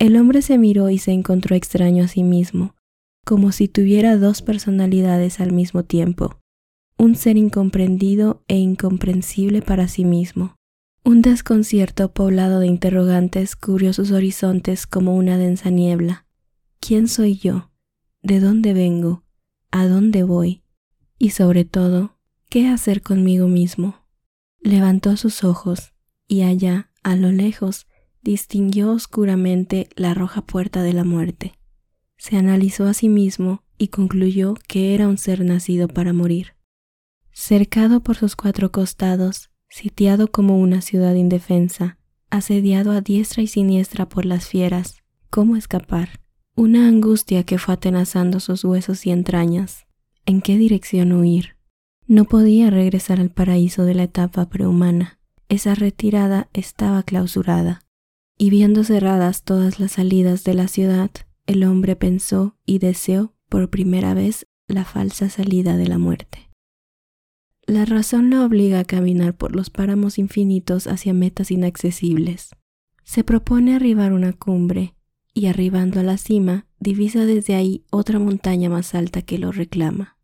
El 0.00 0.16
hombre 0.16 0.42
se 0.42 0.58
miró 0.58 0.90
y 0.90 0.98
se 0.98 1.12
encontró 1.12 1.54
extraño 1.54 2.02
a 2.02 2.08
sí 2.08 2.24
mismo, 2.24 2.74
como 3.24 3.52
si 3.52 3.68
tuviera 3.68 4.16
dos 4.16 4.42
personalidades 4.42 5.38
al 5.38 5.52
mismo 5.52 5.84
tiempo, 5.84 6.39
un 7.00 7.16
ser 7.16 7.38
incomprendido 7.38 8.44
e 8.46 8.58
incomprensible 8.58 9.62
para 9.62 9.88
sí 9.88 10.04
mismo. 10.04 10.56
Un 11.02 11.22
desconcierto 11.22 12.12
poblado 12.12 12.60
de 12.60 12.66
interrogantes 12.66 13.56
cubrió 13.56 13.94
sus 13.94 14.10
horizontes 14.10 14.86
como 14.86 15.16
una 15.16 15.38
densa 15.38 15.70
niebla. 15.70 16.26
¿Quién 16.78 17.08
soy 17.08 17.38
yo? 17.38 17.70
¿De 18.22 18.38
dónde 18.38 18.74
vengo? 18.74 19.24
¿A 19.70 19.86
dónde 19.86 20.24
voy? 20.24 20.62
Y 21.16 21.30
sobre 21.30 21.64
todo, 21.64 22.18
¿qué 22.50 22.68
hacer 22.68 23.00
conmigo 23.00 23.48
mismo? 23.48 24.04
Levantó 24.60 25.16
sus 25.16 25.42
ojos 25.42 25.94
y 26.28 26.42
allá, 26.42 26.90
a 27.02 27.16
lo 27.16 27.32
lejos, 27.32 27.86
distinguió 28.20 28.92
oscuramente 28.92 29.88
la 29.96 30.12
roja 30.12 30.42
puerta 30.42 30.82
de 30.82 30.92
la 30.92 31.04
muerte. 31.04 31.54
Se 32.18 32.36
analizó 32.36 32.84
a 32.84 32.92
sí 32.92 33.08
mismo 33.08 33.64
y 33.78 33.88
concluyó 33.88 34.52
que 34.68 34.94
era 34.94 35.08
un 35.08 35.16
ser 35.16 35.42
nacido 35.46 35.88
para 35.88 36.12
morir 36.12 36.59
cercado 37.40 38.00
por 38.00 38.16
sus 38.16 38.36
cuatro 38.36 38.70
costados, 38.70 39.50
sitiado 39.70 40.30
como 40.30 40.58
una 40.58 40.82
ciudad 40.82 41.14
indefensa, 41.14 41.96
asediado 42.28 42.92
a 42.92 43.00
diestra 43.00 43.42
y 43.42 43.46
siniestra 43.46 44.06
por 44.06 44.26
las 44.26 44.46
fieras. 44.46 44.98
¿Cómo 45.30 45.56
escapar? 45.56 46.20
Una 46.54 46.86
angustia 46.86 47.44
que 47.44 47.56
fue 47.56 47.72
atenazando 47.72 48.40
sus 48.40 48.62
huesos 48.62 49.06
y 49.06 49.10
entrañas. 49.10 49.86
¿En 50.26 50.42
qué 50.42 50.58
dirección 50.58 51.12
huir? 51.12 51.56
No 52.06 52.26
podía 52.26 52.68
regresar 52.68 53.20
al 53.20 53.30
paraíso 53.30 53.84
de 53.84 53.94
la 53.94 54.02
etapa 54.02 54.50
prehumana. 54.50 55.18
Esa 55.48 55.74
retirada 55.74 56.50
estaba 56.52 57.02
clausurada. 57.04 57.80
Y 58.36 58.50
viendo 58.50 58.84
cerradas 58.84 59.44
todas 59.44 59.80
las 59.80 59.92
salidas 59.92 60.44
de 60.44 60.52
la 60.52 60.68
ciudad, 60.68 61.10
el 61.46 61.64
hombre 61.64 61.96
pensó 61.96 62.58
y 62.66 62.80
deseó 62.80 63.32
por 63.48 63.70
primera 63.70 64.12
vez 64.12 64.46
la 64.68 64.84
falsa 64.84 65.30
salida 65.30 65.78
de 65.78 65.88
la 65.88 65.96
muerte. 65.96 66.49
La 67.70 67.84
razón 67.84 68.30
lo 68.30 68.44
obliga 68.44 68.80
a 68.80 68.84
caminar 68.84 69.36
por 69.36 69.54
los 69.54 69.70
páramos 69.70 70.18
infinitos 70.18 70.88
hacia 70.88 71.14
metas 71.14 71.52
inaccesibles. 71.52 72.50
Se 73.04 73.22
propone 73.22 73.76
arribar 73.76 74.12
una 74.12 74.32
cumbre 74.32 74.96
y 75.34 75.46
arribando 75.46 76.00
a 76.00 76.02
la 76.02 76.16
cima, 76.16 76.66
divisa 76.80 77.26
desde 77.26 77.54
ahí 77.54 77.84
otra 77.92 78.18
montaña 78.18 78.68
más 78.68 78.96
alta 78.96 79.22
que 79.22 79.38
lo 79.38 79.52
reclama. 79.52 80.18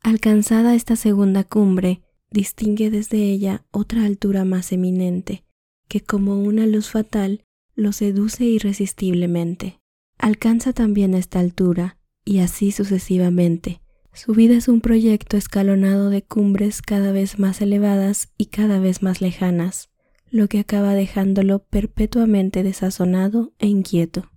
Alcanzada 0.00 0.74
esta 0.74 0.96
segunda 0.96 1.44
cumbre, 1.44 2.00
distingue 2.30 2.88
desde 2.88 3.18
ella 3.24 3.66
otra 3.72 4.06
altura 4.06 4.46
más 4.46 4.72
eminente, 4.72 5.44
que 5.88 6.00
como 6.00 6.42
una 6.42 6.64
luz 6.64 6.88
fatal 6.88 7.44
lo 7.74 7.92
seduce 7.92 8.46
irresistiblemente. 8.46 9.82
Alcanza 10.16 10.72
también 10.72 11.12
esta 11.12 11.40
altura, 11.40 11.98
y 12.24 12.38
así 12.38 12.72
sucesivamente. 12.72 13.82
Su 14.16 14.32
vida 14.32 14.56
es 14.56 14.66
un 14.68 14.80
proyecto 14.80 15.36
escalonado 15.36 16.08
de 16.08 16.22
cumbres 16.22 16.80
cada 16.80 17.12
vez 17.12 17.38
más 17.38 17.60
elevadas 17.60 18.32
y 18.38 18.46
cada 18.46 18.80
vez 18.80 19.02
más 19.02 19.20
lejanas, 19.20 19.90
lo 20.30 20.48
que 20.48 20.58
acaba 20.58 20.94
dejándolo 20.94 21.58
perpetuamente 21.58 22.62
desazonado 22.62 23.52
e 23.58 23.66
inquieto. 23.66 24.30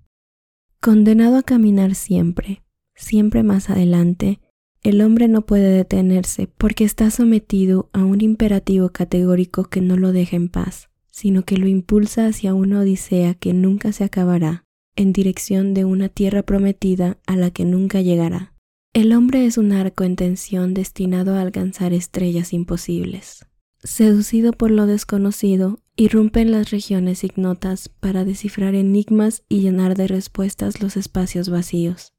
Condenado 0.81 1.37
a 1.37 1.43
caminar 1.43 1.95
siempre, 1.95 2.61
siempre 2.93 3.41
más 3.41 3.69
adelante, 3.69 4.41
el 4.83 4.99
hombre 4.99 5.29
no 5.29 5.45
puede 5.45 5.71
detenerse 5.71 6.49
porque 6.57 6.83
está 6.83 7.09
sometido 7.09 7.89
a 7.93 8.03
un 8.03 8.19
imperativo 8.19 8.89
categórico 8.89 9.63
que 9.63 9.79
no 9.79 9.95
lo 9.95 10.11
deja 10.11 10.35
en 10.35 10.49
paz, 10.49 10.89
sino 11.09 11.43
que 11.43 11.55
lo 11.55 11.69
impulsa 11.69 12.27
hacia 12.27 12.53
una 12.53 12.81
odisea 12.81 13.33
que 13.33 13.53
nunca 13.53 13.93
se 13.93 14.03
acabará, 14.03 14.65
en 14.97 15.13
dirección 15.13 15.73
de 15.73 15.85
una 15.85 16.09
tierra 16.09 16.43
prometida 16.43 17.17
a 17.25 17.37
la 17.37 17.51
que 17.51 17.63
nunca 17.63 18.01
llegará. 18.01 18.58
El 18.99 19.13
hombre 19.13 19.45
es 19.45 19.57
un 19.57 19.71
arco 19.71 20.03
en 20.03 20.17
tensión 20.17 20.73
destinado 20.73 21.35
a 21.35 21.41
alcanzar 21.41 21.93
estrellas 21.93 22.51
imposibles. 22.51 23.45
Seducido 23.81 24.51
por 24.51 24.71
lo 24.71 24.87
desconocido, 24.87 25.79
irrumpe 25.95 26.41
en 26.41 26.51
las 26.51 26.69
regiones 26.69 27.23
ignotas 27.23 27.87
para 27.87 28.25
descifrar 28.25 28.75
enigmas 28.75 29.43
y 29.47 29.61
llenar 29.61 29.95
de 29.95 30.09
respuestas 30.09 30.81
los 30.81 30.97
espacios 30.97 31.47
vacíos. 31.47 32.11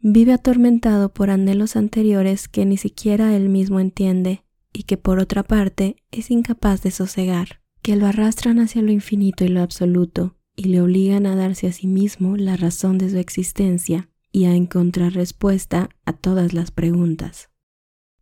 Vive 0.00 0.32
atormentado 0.32 1.14
por 1.14 1.30
anhelos 1.30 1.76
anteriores 1.76 2.48
que 2.48 2.66
ni 2.66 2.78
siquiera 2.78 3.36
él 3.36 3.48
mismo 3.48 3.78
entiende 3.78 4.42
y 4.72 4.82
que 4.82 4.96
por 4.96 5.20
otra 5.20 5.44
parte 5.44 6.02
es 6.10 6.32
incapaz 6.32 6.82
de 6.82 6.90
sosegar, 6.90 7.60
que 7.80 7.94
lo 7.94 8.06
arrastran 8.06 8.58
hacia 8.58 8.82
lo 8.82 8.90
infinito 8.90 9.44
y 9.44 9.50
lo 9.50 9.62
absoluto 9.62 10.34
y 10.56 10.64
le 10.64 10.80
obligan 10.80 11.26
a 11.26 11.36
darse 11.36 11.68
a 11.68 11.72
sí 11.72 11.86
mismo 11.86 12.36
la 12.36 12.56
razón 12.56 12.98
de 12.98 13.08
su 13.08 13.18
existencia 13.18 14.10
y 14.32 14.44
a 14.44 14.54
encontrar 14.54 15.12
respuesta 15.12 15.88
a 16.04 16.12
todas 16.12 16.52
las 16.52 16.70
preguntas. 16.70 17.50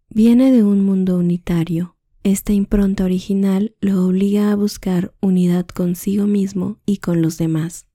Viene 0.09 0.53
de 0.53 0.63
un 0.63 0.85
mundo 0.85 1.19
unitario. 1.19 1.97
Esta 2.23 2.53
impronta 2.53 3.05
original 3.05 3.75
lo 3.81 4.05
obliga 4.05 4.51
a 4.51 4.57
buscar 4.57 5.15
unidad 5.21 5.67
consigo 5.67 6.27
mismo 6.27 6.79
y 6.87 6.99
con 6.99 7.23
los 7.23 7.39
demás, 7.39 7.87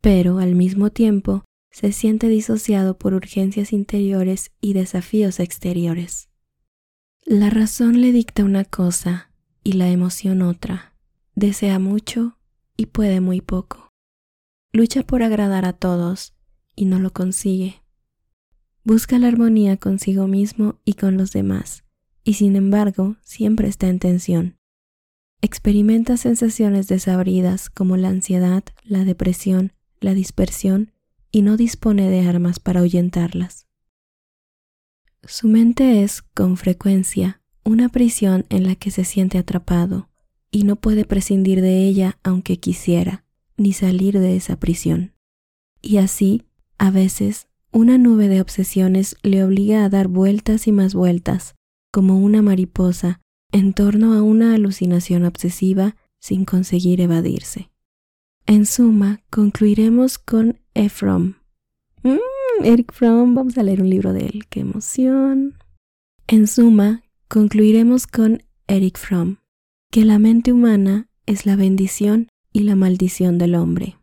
pero 0.00 0.38
al 0.38 0.54
mismo 0.54 0.90
tiempo 0.90 1.44
se 1.70 1.92
siente 1.92 2.28
disociado 2.28 2.98
por 2.98 3.14
urgencias 3.14 3.72
interiores 3.72 4.52
y 4.60 4.72
desafíos 4.72 5.40
exteriores. 5.40 6.28
La 7.24 7.50
razón 7.50 8.00
le 8.00 8.12
dicta 8.12 8.44
una 8.44 8.64
cosa 8.64 9.30
y 9.62 9.72
la 9.74 9.88
emoción 9.88 10.42
otra. 10.42 10.94
Desea 11.34 11.78
mucho 11.78 12.38
y 12.76 12.86
puede 12.86 13.20
muy 13.20 13.40
poco. 13.40 13.88
Lucha 14.72 15.02
por 15.02 15.22
agradar 15.22 15.64
a 15.64 15.72
todos 15.72 16.34
y 16.80 16.86
no 16.86 16.98
lo 16.98 17.12
consigue. 17.12 17.82
Busca 18.84 19.18
la 19.18 19.28
armonía 19.28 19.76
consigo 19.76 20.26
mismo 20.26 20.80
y 20.86 20.94
con 20.94 21.18
los 21.18 21.30
demás, 21.30 21.84
y 22.24 22.34
sin 22.34 22.56
embargo 22.56 23.16
siempre 23.20 23.68
está 23.68 23.88
en 23.88 23.98
tensión. 23.98 24.56
Experimenta 25.42 26.16
sensaciones 26.16 26.88
desabridas 26.88 27.68
como 27.68 27.98
la 27.98 28.08
ansiedad, 28.08 28.64
la 28.82 29.04
depresión, 29.04 29.74
la 30.00 30.14
dispersión 30.14 30.92
y 31.30 31.42
no 31.42 31.58
dispone 31.58 32.08
de 32.08 32.26
armas 32.26 32.60
para 32.60 32.80
ahuyentarlas. 32.80 33.66
Su 35.24 35.48
mente 35.48 36.02
es, 36.02 36.22
con 36.22 36.56
frecuencia, 36.56 37.42
una 37.62 37.90
prisión 37.90 38.46
en 38.48 38.66
la 38.66 38.74
que 38.74 38.90
se 38.90 39.04
siente 39.04 39.36
atrapado 39.36 40.08
y 40.50 40.64
no 40.64 40.76
puede 40.76 41.04
prescindir 41.04 41.60
de 41.60 41.84
ella 41.84 42.18
aunque 42.22 42.58
quisiera, 42.58 43.26
ni 43.58 43.74
salir 43.74 44.18
de 44.18 44.34
esa 44.34 44.58
prisión. 44.58 45.12
Y 45.82 45.98
así, 45.98 46.46
a 46.80 46.90
veces, 46.90 47.46
una 47.72 47.98
nube 47.98 48.26
de 48.28 48.40
obsesiones 48.40 49.14
le 49.22 49.44
obliga 49.44 49.84
a 49.84 49.90
dar 49.90 50.08
vueltas 50.08 50.66
y 50.66 50.72
más 50.72 50.94
vueltas, 50.94 51.54
como 51.92 52.18
una 52.18 52.40
mariposa, 52.40 53.20
en 53.52 53.74
torno 53.74 54.14
a 54.14 54.22
una 54.22 54.54
alucinación 54.54 55.26
obsesiva 55.26 55.94
sin 56.20 56.46
conseguir 56.46 57.02
evadirse. 57.02 57.70
En 58.46 58.64
suma, 58.64 59.20
concluiremos 59.28 60.18
con 60.18 60.58
Ephraim. 60.72 61.34
Mm, 62.02 62.64
Eric 62.64 62.94
Fromm, 62.94 63.34
vamos 63.34 63.58
a 63.58 63.62
leer 63.62 63.82
un 63.82 63.90
libro 63.90 64.14
de 64.14 64.24
él, 64.24 64.46
qué 64.48 64.60
emoción. 64.60 65.58
En 66.28 66.46
suma, 66.46 67.02
concluiremos 67.28 68.06
con 68.06 68.42
Eric 68.68 68.96
Fromm, 68.96 69.36
que 69.90 70.06
la 70.06 70.18
mente 70.18 70.50
humana 70.50 71.10
es 71.26 71.44
la 71.44 71.56
bendición 71.56 72.28
y 72.54 72.60
la 72.60 72.74
maldición 72.74 73.36
del 73.36 73.54
hombre. 73.54 73.99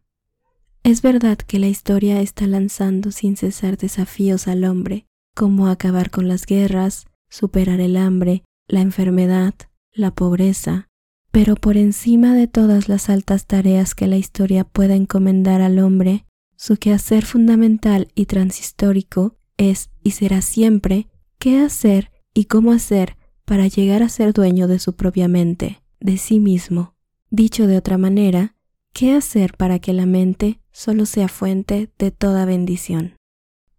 Es 0.83 1.01
verdad 1.01 1.37
que 1.37 1.59
la 1.59 1.67
historia 1.67 2.21
está 2.21 2.47
lanzando 2.47 3.11
sin 3.11 3.35
cesar 3.35 3.77
desafíos 3.77 4.47
al 4.47 4.63
hombre, 4.63 5.05
como 5.35 5.67
acabar 5.67 6.09
con 6.09 6.27
las 6.27 6.45
guerras, 6.45 7.05
superar 7.29 7.79
el 7.79 7.97
hambre, 7.97 8.43
la 8.67 8.81
enfermedad, 8.81 9.53
la 9.91 10.11
pobreza, 10.11 10.87
pero 11.31 11.55
por 11.55 11.77
encima 11.77 12.33
de 12.33 12.47
todas 12.47 12.89
las 12.89 13.09
altas 13.09 13.45
tareas 13.45 13.95
que 13.95 14.07
la 14.07 14.17
historia 14.17 14.63
pueda 14.63 14.95
encomendar 14.95 15.61
al 15.61 15.79
hombre, 15.79 16.25
su 16.55 16.77
quehacer 16.77 17.25
fundamental 17.25 18.07
y 18.15 18.25
transhistórico 18.25 19.37
es 19.57 19.91
y 20.03 20.11
será 20.11 20.41
siempre 20.41 21.07
qué 21.37 21.59
hacer 21.59 22.11
y 22.33 22.45
cómo 22.45 22.71
hacer 22.71 23.17
para 23.45 23.67
llegar 23.67 24.03
a 24.03 24.09
ser 24.09 24.33
dueño 24.33 24.67
de 24.67 24.79
su 24.79 24.95
propia 24.95 25.27
mente, 25.27 25.81
de 25.99 26.17
sí 26.17 26.39
mismo. 26.39 26.95
Dicho 27.29 27.67
de 27.67 27.77
otra 27.77 27.97
manera, 27.97 28.55
qué 28.93 29.13
hacer 29.13 29.53
para 29.55 29.79
que 29.79 29.93
la 29.93 30.05
mente 30.05 30.59
solo 30.77 31.07
sea 31.07 31.27
fuente 31.27 31.89
de 31.97 32.11
toda 32.11 32.45
bendición. 32.45 33.15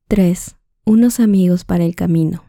3. 0.09 0.57
Unos 0.85 1.21
amigos 1.21 1.65
para 1.65 1.85
el 1.85 1.95
camino. 1.95 2.43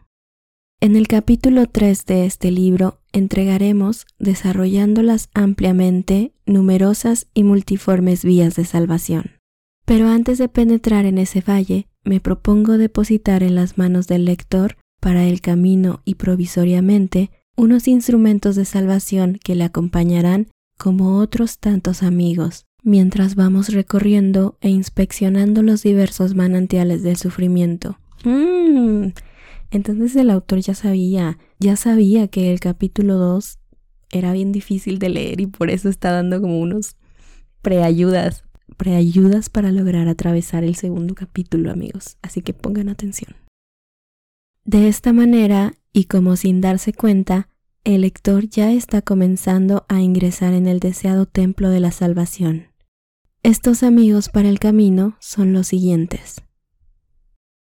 En 0.80 0.96
el 0.96 1.06
capítulo 1.06 1.66
3 1.66 2.04
de 2.04 2.26
este 2.26 2.50
libro 2.50 2.98
entregaremos, 3.12 4.06
desarrollándolas 4.18 5.28
ampliamente, 5.34 6.32
numerosas 6.46 7.28
y 7.32 7.44
multiformes 7.44 8.24
vías 8.24 8.56
de 8.56 8.64
salvación. 8.64 9.36
Pero 9.84 10.08
antes 10.08 10.38
de 10.38 10.48
penetrar 10.48 11.04
en 11.04 11.18
ese 11.18 11.42
valle, 11.42 11.86
me 12.02 12.18
propongo 12.18 12.76
depositar 12.76 13.44
en 13.44 13.54
las 13.54 13.78
manos 13.78 14.08
del 14.08 14.24
lector, 14.24 14.78
para 15.00 15.26
el 15.26 15.40
camino 15.40 16.02
y 16.04 16.16
provisoriamente, 16.16 17.30
unos 17.56 17.86
instrumentos 17.86 18.56
de 18.56 18.64
salvación 18.64 19.38
que 19.44 19.54
le 19.54 19.62
acompañarán 19.62 20.48
como 20.76 21.18
otros 21.18 21.58
tantos 21.58 22.02
amigos, 22.02 22.66
mientras 22.82 23.34
vamos 23.34 23.72
recorriendo 23.72 24.56
e 24.60 24.68
inspeccionando 24.68 25.62
los 25.62 25.82
diversos 25.82 26.34
manantiales 26.34 27.02
del 27.02 27.16
sufrimiento. 27.16 27.98
Mm, 28.24 29.08
entonces 29.70 30.16
el 30.16 30.30
autor 30.30 30.60
ya 30.60 30.74
sabía, 30.74 31.38
ya 31.58 31.76
sabía 31.76 32.28
que 32.28 32.52
el 32.52 32.60
capítulo 32.60 33.16
2 33.16 33.58
era 34.10 34.32
bien 34.32 34.52
difícil 34.52 34.98
de 34.98 35.08
leer 35.08 35.40
y 35.40 35.46
por 35.46 35.70
eso 35.70 35.88
está 35.88 36.10
dando 36.10 36.40
como 36.40 36.60
unos 36.60 36.96
preayudas, 37.62 38.44
preayudas 38.76 39.48
para 39.48 39.70
lograr 39.70 40.08
atravesar 40.08 40.64
el 40.64 40.74
segundo 40.74 41.14
capítulo, 41.14 41.70
amigos. 41.70 42.16
Así 42.22 42.42
que 42.42 42.52
pongan 42.52 42.88
atención. 42.88 43.36
De 44.64 44.88
esta 44.88 45.12
manera, 45.12 45.74
y 45.92 46.04
como 46.04 46.36
sin 46.36 46.60
darse 46.60 46.92
cuenta, 46.92 47.48
el 47.84 48.02
lector 48.02 48.48
ya 48.48 48.72
está 48.72 49.00
comenzando 49.02 49.86
a 49.88 50.00
ingresar 50.00 50.52
en 50.52 50.66
el 50.66 50.80
deseado 50.80 51.26
templo 51.26 51.70
de 51.70 51.80
la 51.80 51.90
salvación. 51.90 52.69
Estos 53.42 53.82
amigos 53.82 54.28
para 54.28 54.50
el 54.50 54.58
camino 54.58 55.16
son 55.18 55.54
los 55.54 55.68
siguientes. 55.68 56.42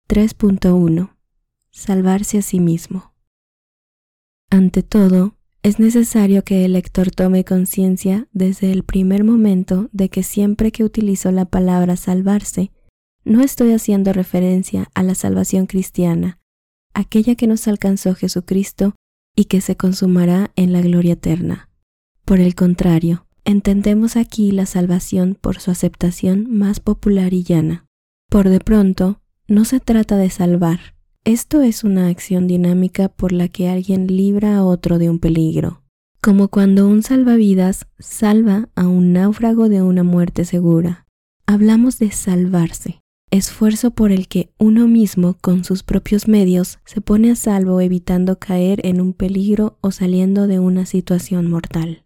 3.1 0.08 1.14
salvarse 1.70 2.38
a 2.38 2.42
sí 2.42 2.60
mismo. 2.60 3.12
Ante 4.48 4.82
todo, 4.82 5.36
es 5.62 5.78
necesario 5.78 6.44
que 6.44 6.64
el 6.64 6.72
lector 6.72 7.10
tome 7.10 7.44
conciencia 7.44 8.26
desde 8.32 8.72
el 8.72 8.84
primer 8.84 9.22
momento 9.22 9.90
de 9.92 10.08
que 10.08 10.22
siempre 10.22 10.72
que 10.72 10.82
utilizo 10.82 11.30
la 11.30 11.44
palabra 11.44 11.96
salvarse, 11.96 12.72
no 13.24 13.42
estoy 13.42 13.72
haciendo 13.72 14.14
referencia 14.14 14.88
a 14.94 15.02
la 15.02 15.14
salvación 15.14 15.66
cristiana, 15.66 16.40
aquella 16.94 17.34
que 17.34 17.46
nos 17.46 17.68
alcanzó 17.68 18.14
Jesucristo 18.14 18.94
y 19.34 19.44
que 19.44 19.60
se 19.60 19.76
consumará 19.76 20.52
en 20.56 20.72
la 20.72 20.80
gloria 20.80 21.12
eterna. 21.12 21.68
Por 22.24 22.40
el 22.40 22.54
contrario, 22.54 23.25
entendemos 23.46 24.16
aquí 24.16 24.50
la 24.50 24.66
salvación 24.66 25.38
por 25.40 25.60
su 25.60 25.70
aceptación 25.70 26.46
más 26.50 26.80
popular 26.80 27.32
y 27.32 27.44
llana. 27.44 27.86
Por 28.28 28.50
de 28.50 28.60
pronto, 28.60 29.22
no 29.48 29.64
se 29.64 29.80
trata 29.80 30.16
de 30.16 30.28
salvar, 30.28 30.96
esto 31.26 31.62
es 31.62 31.82
una 31.82 32.06
acción 32.06 32.46
dinámica 32.46 33.08
por 33.08 33.32
la 33.32 33.48
que 33.48 33.68
alguien 33.68 34.06
libra 34.06 34.56
a 34.56 34.64
otro 34.64 34.98
de 34.98 35.10
un 35.10 35.18
peligro, 35.18 35.82
como 36.20 36.46
cuando 36.46 36.86
un 36.86 37.02
salvavidas 37.02 37.86
salva 37.98 38.68
a 38.76 38.86
un 38.86 39.12
náufrago 39.12 39.68
de 39.68 39.82
una 39.82 40.04
muerte 40.04 40.44
segura. 40.44 41.06
Hablamos 41.44 41.98
de 41.98 42.12
salvarse, 42.12 43.00
esfuerzo 43.32 43.90
por 43.90 44.12
el 44.12 44.28
que 44.28 44.50
uno 44.58 44.86
mismo 44.86 45.34
con 45.40 45.64
sus 45.64 45.82
propios 45.82 46.28
medios 46.28 46.78
se 46.84 47.00
pone 47.00 47.32
a 47.32 47.36
salvo 47.36 47.80
evitando 47.80 48.38
caer 48.38 48.86
en 48.86 49.00
un 49.00 49.12
peligro 49.12 49.78
o 49.80 49.90
saliendo 49.90 50.46
de 50.46 50.60
una 50.60 50.86
situación 50.86 51.50
mortal. 51.50 52.05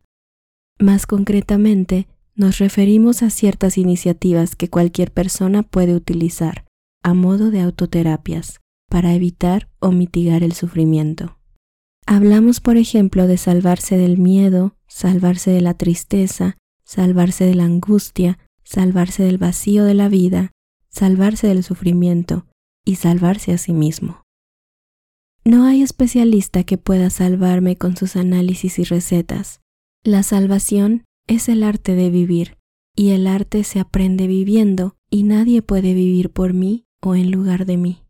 Más 0.81 1.07
concretamente, 1.07 2.09
nos 2.35 2.57
referimos 2.57 3.23
a 3.23 3.29
ciertas 3.29 3.77
iniciativas 3.77 4.57
que 4.57 4.71
cualquier 4.71 5.13
persona 5.13 5.63
puede 5.63 5.95
utilizar 5.95 6.65
a 7.03 7.13
modo 7.13 7.51
de 7.51 7.61
autoterapias 7.61 8.61
para 8.89 9.15
evitar 9.15 9.69
o 9.79 9.93
mitigar 9.93 10.43
el 10.43 10.53
sufrimiento. 10.53 11.39
Hablamos, 12.07 12.61
por 12.61 12.79
ejemplo, 12.79 13.27
de 13.27 13.37
salvarse 13.37 13.99
del 13.99 14.17
miedo, 14.17 14.75
salvarse 14.89 15.51
de 15.51 15.61
la 15.61 15.75
tristeza, 15.75 16.57
salvarse 16.83 17.45
de 17.45 17.55
la 17.55 17.65
angustia, 17.65 18.39
salvarse 18.65 19.23
del 19.23 19.37
vacío 19.37 19.85
de 19.85 19.95
la 19.95 20.09
vida, 20.09 20.51
salvarse 20.89 21.47
del 21.47 21.63
sufrimiento 21.63 22.47
y 22.87 22.97
salvarse 22.97 23.53
a 23.53 23.59
sí 23.59 23.75
mismo. 23.75 24.23
No 25.45 25.67
hay 25.67 25.83
especialista 25.83 26.65
que 26.65 26.79
pueda 26.79 27.11
salvarme 27.11 27.77
con 27.77 27.99
sus 27.99 28.17
análisis 28.17 28.79
y 28.79 28.85
recetas. 28.85 29.61
La 30.05 30.23
salvación 30.23 31.05
es 31.27 31.51
el 31.51 31.63
arte 31.63 31.95
de 31.95 32.09
vivir, 32.09 32.57
y 32.97 33.11
el 33.11 33.27
arte 33.27 33.65
se 33.65 33.81
aprende 33.81 34.27
viviendo, 34.29 34.97
y 35.11 35.25
nadie 35.25 35.61
puede 35.61 35.93
vivir 35.93 36.31
por 36.31 36.55
mí 36.55 36.87
o 37.03 37.15
en 37.15 37.31
lugar 37.31 37.67
de 37.67 37.77
mí. 37.77 38.03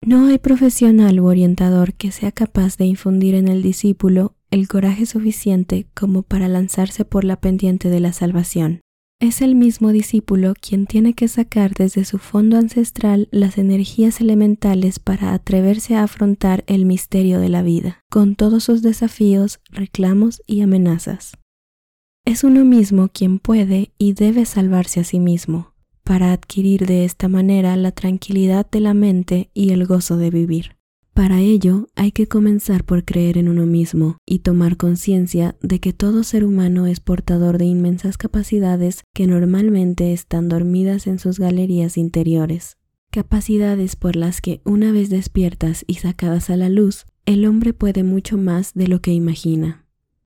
No 0.00 0.28
hay 0.28 0.38
profesional 0.38 1.20
u 1.20 1.26
orientador 1.26 1.92
que 1.92 2.12
sea 2.12 2.32
capaz 2.32 2.78
de 2.78 2.86
infundir 2.86 3.34
en 3.34 3.48
el 3.48 3.62
discípulo 3.62 4.36
el 4.50 4.68
coraje 4.68 5.04
suficiente 5.04 5.86
como 5.94 6.22
para 6.22 6.48
lanzarse 6.48 7.04
por 7.04 7.24
la 7.24 7.42
pendiente 7.42 7.90
de 7.90 8.00
la 8.00 8.14
salvación. 8.14 8.80
Es 9.22 9.40
el 9.40 9.54
mismo 9.54 9.92
discípulo 9.92 10.54
quien 10.60 10.84
tiene 10.84 11.14
que 11.14 11.28
sacar 11.28 11.74
desde 11.74 12.04
su 12.04 12.18
fondo 12.18 12.58
ancestral 12.58 13.28
las 13.30 13.56
energías 13.56 14.20
elementales 14.20 14.98
para 14.98 15.32
atreverse 15.32 15.94
a 15.94 16.02
afrontar 16.02 16.64
el 16.66 16.86
misterio 16.86 17.38
de 17.38 17.48
la 17.48 17.62
vida, 17.62 18.00
con 18.10 18.34
todos 18.34 18.64
sus 18.64 18.82
desafíos, 18.82 19.60
reclamos 19.70 20.42
y 20.48 20.62
amenazas. 20.62 21.38
Es 22.24 22.42
uno 22.42 22.64
mismo 22.64 23.10
quien 23.10 23.38
puede 23.38 23.92
y 23.96 24.14
debe 24.14 24.44
salvarse 24.44 24.98
a 24.98 25.04
sí 25.04 25.20
mismo, 25.20 25.72
para 26.02 26.32
adquirir 26.32 26.84
de 26.86 27.04
esta 27.04 27.28
manera 27.28 27.76
la 27.76 27.92
tranquilidad 27.92 28.68
de 28.68 28.80
la 28.80 28.92
mente 28.92 29.50
y 29.54 29.70
el 29.70 29.86
gozo 29.86 30.16
de 30.16 30.30
vivir. 30.30 30.74
Para 31.14 31.40
ello 31.40 31.88
hay 31.94 32.10
que 32.10 32.26
comenzar 32.26 32.84
por 32.84 33.04
creer 33.04 33.36
en 33.36 33.50
uno 33.50 33.66
mismo 33.66 34.16
y 34.24 34.38
tomar 34.38 34.78
conciencia 34.78 35.56
de 35.60 35.78
que 35.78 35.92
todo 35.92 36.24
ser 36.24 36.42
humano 36.42 36.86
es 36.86 37.00
portador 37.00 37.58
de 37.58 37.66
inmensas 37.66 38.16
capacidades 38.16 39.02
que 39.12 39.26
normalmente 39.26 40.14
están 40.14 40.48
dormidas 40.48 41.06
en 41.06 41.18
sus 41.18 41.38
galerías 41.38 41.98
interiores. 41.98 42.78
Capacidades 43.10 43.94
por 43.94 44.16
las 44.16 44.40
que 44.40 44.62
una 44.64 44.90
vez 44.90 45.10
despiertas 45.10 45.84
y 45.86 45.96
sacadas 45.96 46.48
a 46.48 46.56
la 46.56 46.70
luz, 46.70 47.04
el 47.26 47.44
hombre 47.44 47.74
puede 47.74 48.04
mucho 48.04 48.38
más 48.38 48.72
de 48.72 48.88
lo 48.88 49.02
que 49.02 49.12
imagina. 49.12 49.84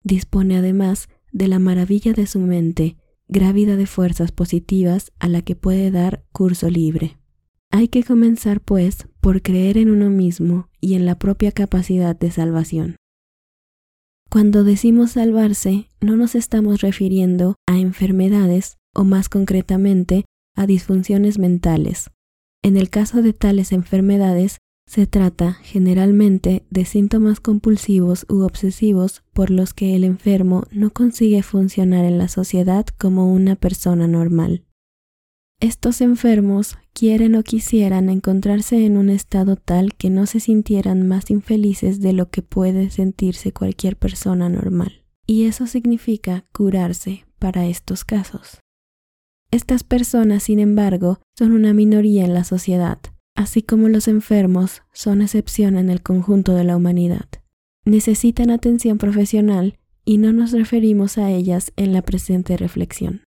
Dispone 0.03 0.57
además 0.57 1.07
de 1.31 1.47
la 1.47 1.57
maravilla 1.57 2.11
de 2.11 2.27
su 2.27 2.39
mente, 2.39 2.97
grávida 3.29 3.77
de 3.77 3.85
fuerzas 3.85 4.33
positivas 4.33 5.13
a 5.19 5.29
la 5.29 5.41
que 5.41 5.55
puede 5.55 5.89
dar 5.89 6.25
curso 6.33 6.69
libre. 6.69 7.17
Hay 7.75 7.89
que 7.89 8.05
comenzar, 8.05 8.61
pues, 8.61 9.05
por 9.19 9.41
creer 9.41 9.77
en 9.77 9.91
uno 9.91 10.09
mismo 10.09 10.69
y 10.79 10.93
en 10.93 11.05
la 11.05 11.19
propia 11.19 11.51
capacidad 11.51 12.17
de 12.17 12.31
salvación. 12.31 12.95
Cuando 14.31 14.63
decimos 14.63 15.11
salvarse, 15.11 15.89
no 15.99 16.15
nos 16.15 16.35
estamos 16.35 16.79
refiriendo 16.79 17.55
a 17.67 17.77
enfermedades 17.77 18.77
o 18.93 19.03
más 19.03 19.27
concretamente 19.27 20.23
a 20.55 20.67
disfunciones 20.67 21.37
mentales. 21.37 22.11
En 22.63 22.77
el 22.77 22.89
caso 22.89 23.21
de 23.21 23.33
tales 23.33 23.73
enfermedades, 23.73 24.59
se 24.87 25.05
trata 25.05 25.55
generalmente 25.55 26.63
de 26.69 26.85
síntomas 26.85 27.41
compulsivos 27.41 28.25
u 28.29 28.43
obsesivos 28.43 29.21
por 29.33 29.49
los 29.49 29.73
que 29.73 29.97
el 29.97 30.05
enfermo 30.05 30.63
no 30.71 30.91
consigue 30.91 31.43
funcionar 31.43 32.05
en 32.05 32.19
la 32.19 32.29
sociedad 32.29 32.85
como 32.97 33.33
una 33.33 33.57
persona 33.57 34.07
normal. 34.07 34.63
Estos 35.61 36.01
enfermos 36.01 36.77
quieren 36.93 37.35
o 37.35 37.43
quisieran 37.43 38.09
encontrarse 38.09 38.85
en 38.85 38.97
un 38.97 39.09
estado 39.09 39.55
tal 39.55 39.95
que 39.95 40.09
no 40.09 40.25
se 40.25 40.39
sintieran 40.41 41.07
más 41.07 41.31
infelices 41.31 42.01
de 42.01 42.11
lo 42.11 42.29
que 42.29 42.41
puede 42.41 42.89
sentirse 42.89 43.53
cualquier 43.53 43.95
persona 43.95 44.49
normal. 44.49 45.05
Y 45.25 45.45
eso 45.45 45.65
significa 45.65 46.45
curarse 46.51 47.25
para 47.39 47.65
estos 47.67 48.03
casos. 48.03 48.59
Estas 49.49 49.83
personas, 49.83 50.43
sin 50.43 50.59
embargo, 50.59 51.19
son 51.37 51.53
una 51.53 51.73
minoría 51.73 52.25
en 52.25 52.33
la 52.33 52.43
sociedad, 52.43 52.99
así 53.35 53.61
como 53.61 53.87
los 53.87 54.07
enfermos 54.07 54.81
son 54.91 55.21
excepción 55.21 55.77
en 55.77 55.89
el 55.89 56.01
conjunto 56.01 56.53
de 56.53 56.65
la 56.65 56.75
humanidad. 56.75 57.27
Necesitan 57.85 58.49
atención 58.49 58.97
profesional 58.97 59.77
y 60.03 60.17
no 60.17 60.33
nos 60.33 60.51
referimos 60.51 61.17
a 61.17 61.31
ellas 61.31 61.71
en 61.77 61.93
la 61.93 62.01
presente 62.01 62.57
reflexión. 62.57 63.24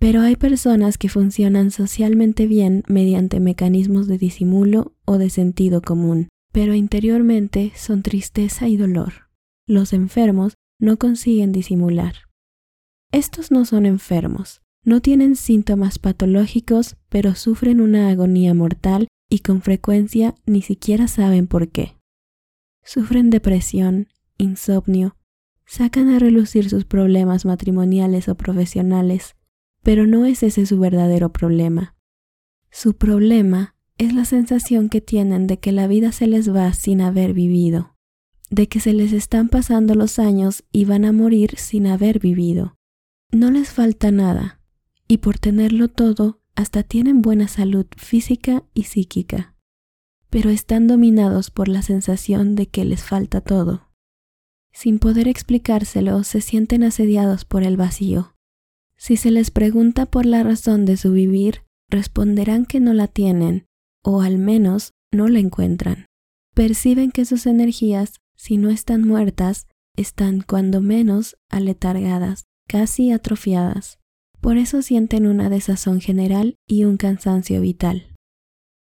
Pero 0.00 0.22
hay 0.22 0.34
personas 0.34 0.96
que 0.96 1.10
funcionan 1.10 1.70
socialmente 1.70 2.46
bien 2.46 2.84
mediante 2.88 3.38
mecanismos 3.38 4.08
de 4.08 4.16
disimulo 4.16 4.94
o 5.04 5.18
de 5.18 5.28
sentido 5.28 5.82
común, 5.82 6.30
pero 6.52 6.74
interiormente 6.74 7.72
son 7.76 8.02
tristeza 8.02 8.66
y 8.66 8.78
dolor. 8.78 9.28
Los 9.66 9.92
enfermos 9.92 10.54
no 10.80 10.96
consiguen 10.96 11.52
disimular. 11.52 12.14
Estos 13.12 13.50
no 13.50 13.66
son 13.66 13.84
enfermos, 13.84 14.62
no 14.82 15.02
tienen 15.02 15.36
síntomas 15.36 15.98
patológicos, 15.98 16.96
pero 17.10 17.34
sufren 17.34 17.82
una 17.82 18.08
agonía 18.08 18.54
mortal 18.54 19.06
y 19.28 19.40
con 19.40 19.60
frecuencia 19.60 20.34
ni 20.46 20.62
siquiera 20.62 21.08
saben 21.08 21.46
por 21.46 21.68
qué. 21.68 21.98
Sufren 22.82 23.28
depresión, 23.28 24.08
insomnio, 24.38 25.16
sacan 25.66 26.08
a 26.08 26.18
relucir 26.18 26.70
sus 26.70 26.86
problemas 26.86 27.44
matrimoniales 27.44 28.30
o 28.30 28.34
profesionales, 28.34 29.36
pero 29.82 30.06
no 30.06 30.26
es 30.26 30.42
ese 30.42 30.66
su 30.66 30.78
verdadero 30.78 31.32
problema. 31.32 31.96
Su 32.70 32.94
problema 32.94 33.74
es 33.98 34.14
la 34.14 34.24
sensación 34.24 34.88
que 34.88 35.00
tienen 35.00 35.46
de 35.46 35.58
que 35.58 35.72
la 35.72 35.86
vida 35.86 36.12
se 36.12 36.26
les 36.26 36.54
va 36.54 36.72
sin 36.72 37.00
haber 37.00 37.32
vivido, 37.34 37.96
de 38.50 38.68
que 38.68 38.80
se 38.80 38.92
les 38.92 39.12
están 39.12 39.48
pasando 39.48 39.94
los 39.94 40.18
años 40.18 40.64
y 40.72 40.84
van 40.84 41.04
a 41.04 41.12
morir 41.12 41.56
sin 41.56 41.86
haber 41.86 42.18
vivido. 42.18 42.76
No 43.32 43.50
les 43.50 43.70
falta 43.70 44.10
nada, 44.10 44.60
y 45.06 45.18
por 45.18 45.38
tenerlo 45.38 45.88
todo, 45.88 46.40
hasta 46.54 46.82
tienen 46.82 47.22
buena 47.22 47.48
salud 47.48 47.86
física 47.96 48.64
y 48.74 48.84
psíquica, 48.84 49.54
pero 50.30 50.50
están 50.50 50.86
dominados 50.86 51.50
por 51.50 51.68
la 51.68 51.82
sensación 51.82 52.54
de 52.54 52.66
que 52.66 52.84
les 52.84 53.02
falta 53.02 53.40
todo. 53.40 53.88
Sin 54.72 54.98
poder 54.98 55.26
explicárselo, 55.26 56.22
se 56.22 56.40
sienten 56.40 56.84
asediados 56.84 57.44
por 57.44 57.64
el 57.64 57.76
vacío, 57.76 58.36
si 59.00 59.16
se 59.16 59.30
les 59.30 59.50
pregunta 59.50 60.04
por 60.04 60.26
la 60.26 60.42
razón 60.42 60.84
de 60.84 60.98
su 60.98 61.12
vivir, 61.12 61.62
responderán 61.88 62.66
que 62.66 62.80
no 62.80 62.92
la 62.92 63.08
tienen, 63.08 63.66
o 64.04 64.20
al 64.20 64.36
menos 64.36 64.92
no 65.10 65.26
la 65.26 65.38
encuentran. 65.38 66.04
Perciben 66.54 67.10
que 67.10 67.24
sus 67.24 67.46
energías, 67.46 68.20
si 68.36 68.58
no 68.58 68.68
están 68.68 69.08
muertas, 69.08 69.66
están 69.96 70.42
cuando 70.42 70.82
menos 70.82 71.38
aletargadas, 71.48 72.44
casi 72.68 73.10
atrofiadas. 73.10 73.98
Por 74.42 74.58
eso 74.58 74.82
sienten 74.82 75.26
una 75.26 75.48
desazón 75.48 76.02
general 76.02 76.56
y 76.68 76.84
un 76.84 76.98
cansancio 76.98 77.62
vital. 77.62 78.14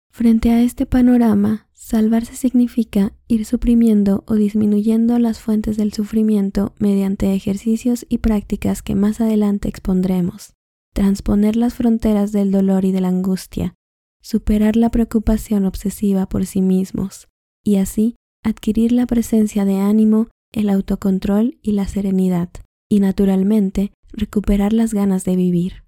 Frente 0.09 0.49
a 0.49 0.63
este 0.63 0.87
panorama, 0.87 1.69
Salvarse 1.91 2.37
significa 2.37 3.11
ir 3.27 3.43
suprimiendo 3.43 4.23
o 4.25 4.35
disminuyendo 4.35 5.19
las 5.19 5.41
fuentes 5.41 5.75
del 5.75 5.91
sufrimiento 5.91 6.73
mediante 6.79 7.33
ejercicios 7.33 8.05
y 8.07 8.19
prácticas 8.19 8.81
que 8.81 8.95
más 8.95 9.19
adelante 9.19 9.67
expondremos, 9.67 10.53
transponer 10.93 11.57
las 11.57 11.73
fronteras 11.73 12.31
del 12.31 12.49
dolor 12.49 12.85
y 12.85 12.93
de 12.93 13.01
la 13.01 13.09
angustia, 13.09 13.73
superar 14.21 14.77
la 14.77 14.89
preocupación 14.89 15.65
obsesiva 15.65 16.29
por 16.29 16.45
sí 16.45 16.61
mismos, 16.61 17.27
y 17.61 17.75
así 17.75 18.15
adquirir 18.41 18.93
la 18.93 19.05
presencia 19.05 19.65
de 19.65 19.75
ánimo, 19.75 20.29
el 20.53 20.69
autocontrol 20.69 21.59
y 21.61 21.73
la 21.73 21.89
serenidad, 21.89 22.51
y 22.87 23.01
naturalmente 23.01 23.91
recuperar 24.13 24.71
las 24.71 24.93
ganas 24.93 25.25
de 25.25 25.35
vivir. 25.35 25.83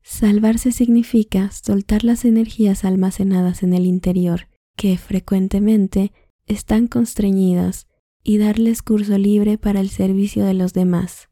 Salvarse 0.00 0.72
significa 0.72 1.50
soltar 1.50 2.02
las 2.02 2.24
energías 2.24 2.86
almacenadas 2.86 3.62
en 3.62 3.74
el 3.74 3.84
interior, 3.84 4.48
que 4.76 4.96
frecuentemente 4.98 6.12
están 6.46 6.86
constreñidas 6.86 7.88
y 8.22 8.38
darles 8.38 8.82
curso 8.82 9.18
libre 9.18 9.58
para 9.58 9.80
el 9.80 9.88
servicio 9.88 10.44
de 10.44 10.54
los 10.54 10.72
demás. 10.72 11.28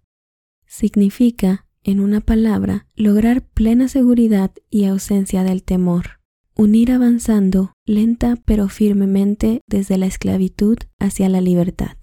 Significa, 0.67 1.67
en 1.83 2.01
una 2.01 2.21
palabra, 2.21 2.87
lograr 2.95 3.43
plena 3.43 3.89
seguridad 3.89 4.53
y 4.71 4.85
ausencia 4.87 5.45
del 5.45 5.63
temor, 5.63 6.21
unir 6.57 6.93
avanzando 6.93 7.73
lenta 7.85 8.37
pero 8.45 8.69
firmemente 8.69 9.61
desde 9.69 9.99
la 9.99 10.07
esclavitud 10.07 10.79
hacia 10.99 11.29
la 11.29 11.41
libertad. 11.41 11.97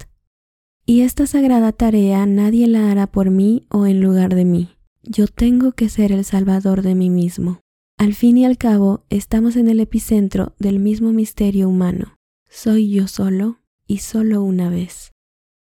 Y 0.86 1.01
esta 1.01 1.25
sagrada 1.25 1.71
tarea 1.71 2.25
nadie 2.25 2.67
la 2.67 2.91
hará 2.91 3.08
por 3.08 3.30
mí 3.30 3.65
o 3.69 3.86
en 3.88 4.01
lugar 4.01 4.36
de 4.36 4.45
mí. 4.45 4.69
yo 5.04 5.27
tengo 5.27 5.71
que 5.71 5.89
ser 5.89 6.12
el 6.12 6.23
salvador 6.25 6.84
de 6.84 6.95
mí 6.95 7.10
mismo. 7.10 7.60
Al 7.97 8.13
fin 8.13 8.38
y 8.38 8.45
al 8.45 8.58
cabo, 8.58 9.06
estamos 9.10 9.56
en 9.56 9.67
el 9.67 9.80
epicentro 9.80 10.56
del 10.60 10.80
mismo 10.80 11.13
misterio 11.13 11.69
humano. 11.69 12.15
Soy 12.49 12.89
yo 12.89 13.08
solo 13.08 13.60
y 13.88 13.99
solo 13.99 14.43
una 14.43 14.69
vez. 14.69 15.12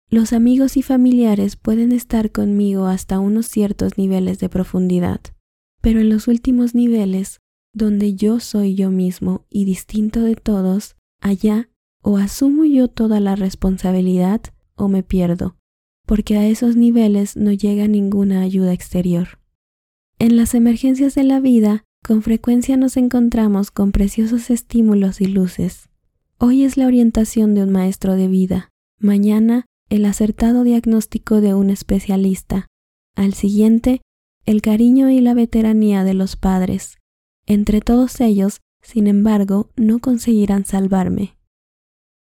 Los 0.09 0.33
amigos 0.33 0.77
y 0.77 0.83
familiares 0.83 1.57
pueden 1.57 1.91
estar 1.93 2.33
conmigo 2.33 2.87
hasta 2.87 3.19
unos 3.19 3.47
ciertos 3.47 3.97
niveles 3.97 4.39
de 4.41 4.49
profundidad, 4.49 5.21
pero 5.81 6.01
en 6.01 6.11
los 6.11 6.29
últimos 6.29 6.75
niveles, 6.75 7.41
donde 7.75 8.15
yo 8.15 8.39
soy 8.39 8.75
yo 8.75 8.91
mismo 8.91 9.47
y 9.49 9.65
distinto 9.65 10.21
de 10.21 10.37
todos, 10.37 10.97
allá 11.21 11.71
o 12.03 12.19
asumo 12.19 12.65
yo 12.65 12.89
toda 12.89 13.21
la 13.21 13.37
responsabilidad 13.37 14.43
o 14.75 14.89
me 14.89 15.03
pierdo, 15.03 15.57
porque 16.07 16.37
a 16.37 16.47
esos 16.47 16.77
niveles 16.77 17.37
no 17.37 17.53
llega 17.53 17.89
ninguna 17.89 18.43
ayuda 18.43 18.73
exterior. 18.73 19.39
En 20.19 20.37
las 20.37 20.55
emergencias 20.55 21.15
de 21.15 21.25
la 21.25 21.41
vida, 21.41 21.85
con 22.03 22.23
frecuencia 22.23 22.77
nos 22.77 22.97
encontramos 22.97 23.71
con 23.71 23.93
preciosos 23.93 24.51
estímulos 24.51 25.21
y 25.21 25.27
luces. 25.27 25.89
Hoy 26.39 26.65
es 26.65 26.77
la 26.77 26.87
orientación 26.87 27.55
de 27.55 27.63
un 27.63 27.71
maestro 27.71 28.17
de 28.17 28.27
vida, 28.27 28.71
mañana 28.99 29.67
el 29.89 30.05
acertado 30.05 30.65
diagnóstico 30.65 31.41
de 31.41 31.55
un 31.55 31.71
especialista, 31.71 32.67
al 33.15 33.35
siguiente 33.35 34.01
el 34.45 34.61
cariño 34.61 35.09
y 35.11 35.21
la 35.21 35.35
veteranía 35.35 36.03
de 36.03 36.15
los 36.15 36.35
padres. 36.35 36.99
Entre 37.47 37.81
todos 37.81 38.21
ellos, 38.21 38.61
sin 38.83 39.07
embargo, 39.07 39.71
no 39.77 40.01
conseguirán 40.01 40.65
salvarme. 40.65 41.37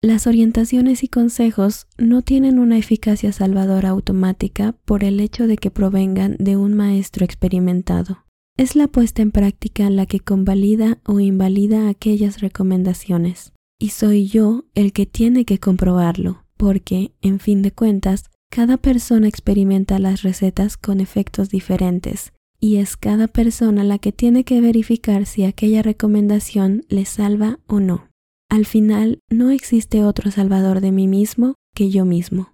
Las 0.02 0.28
orientaciones 0.28 1.04
y 1.04 1.08
consejos 1.08 1.88
no 1.98 2.22
tienen 2.22 2.60
una 2.60 2.78
eficacia 2.78 3.32
salvadora 3.32 3.90
automática 3.90 4.76
por 4.86 5.04
el 5.04 5.20
hecho 5.20 5.48
de 5.48 5.58
que 5.58 5.72
provengan 5.72 6.36
de 6.38 6.58
un 6.58 6.74
maestro 6.74 7.26
experimentado. 7.26 8.23
Es 8.56 8.76
la 8.76 8.88
puesta 8.88 9.24
en 9.24 9.32
práctica 9.32 9.90
la 9.90 10.06
que 10.06 10.20
convalida 10.20 11.00
o 11.06 11.20
invalida 11.20 11.90
aquellas 11.90 12.40
recomendaciones. 12.40 13.52
Y 13.80 13.90
soy 13.90 14.28
yo 14.28 14.66
el 14.76 14.94
que 14.94 15.08
tiene 15.08 15.44
que 15.44 15.60
comprobarlo, 15.60 16.46
porque, 16.56 17.14
en 17.22 17.40
fin 17.40 17.64
de 17.64 17.72
cuentas, 17.72 18.26
cada 18.52 18.78
persona 18.78 19.28
experimenta 19.28 19.98
las 19.98 20.22
recetas 20.22 20.78
con 20.78 21.00
efectos 21.00 21.50
diferentes, 21.50 22.32
y 22.60 22.76
es 22.76 22.96
cada 22.96 23.28
persona 23.28 23.84
la 23.84 23.98
que 23.98 24.12
tiene 24.12 24.44
que 24.44 24.62
verificar 24.62 25.26
si 25.26 25.44
aquella 25.46 25.82
recomendación 25.82 26.86
le 26.90 27.06
salva 27.06 27.60
o 27.66 27.80
no. 27.80 28.08
Al 28.50 28.68
final, 28.68 29.20
no 29.32 29.50
existe 29.50 30.04
otro 30.04 30.30
salvador 30.30 30.80
de 30.80 30.92
mí 30.92 31.08
mismo 31.08 31.56
que 31.74 31.90
yo 31.90 32.06
mismo. 32.06 32.54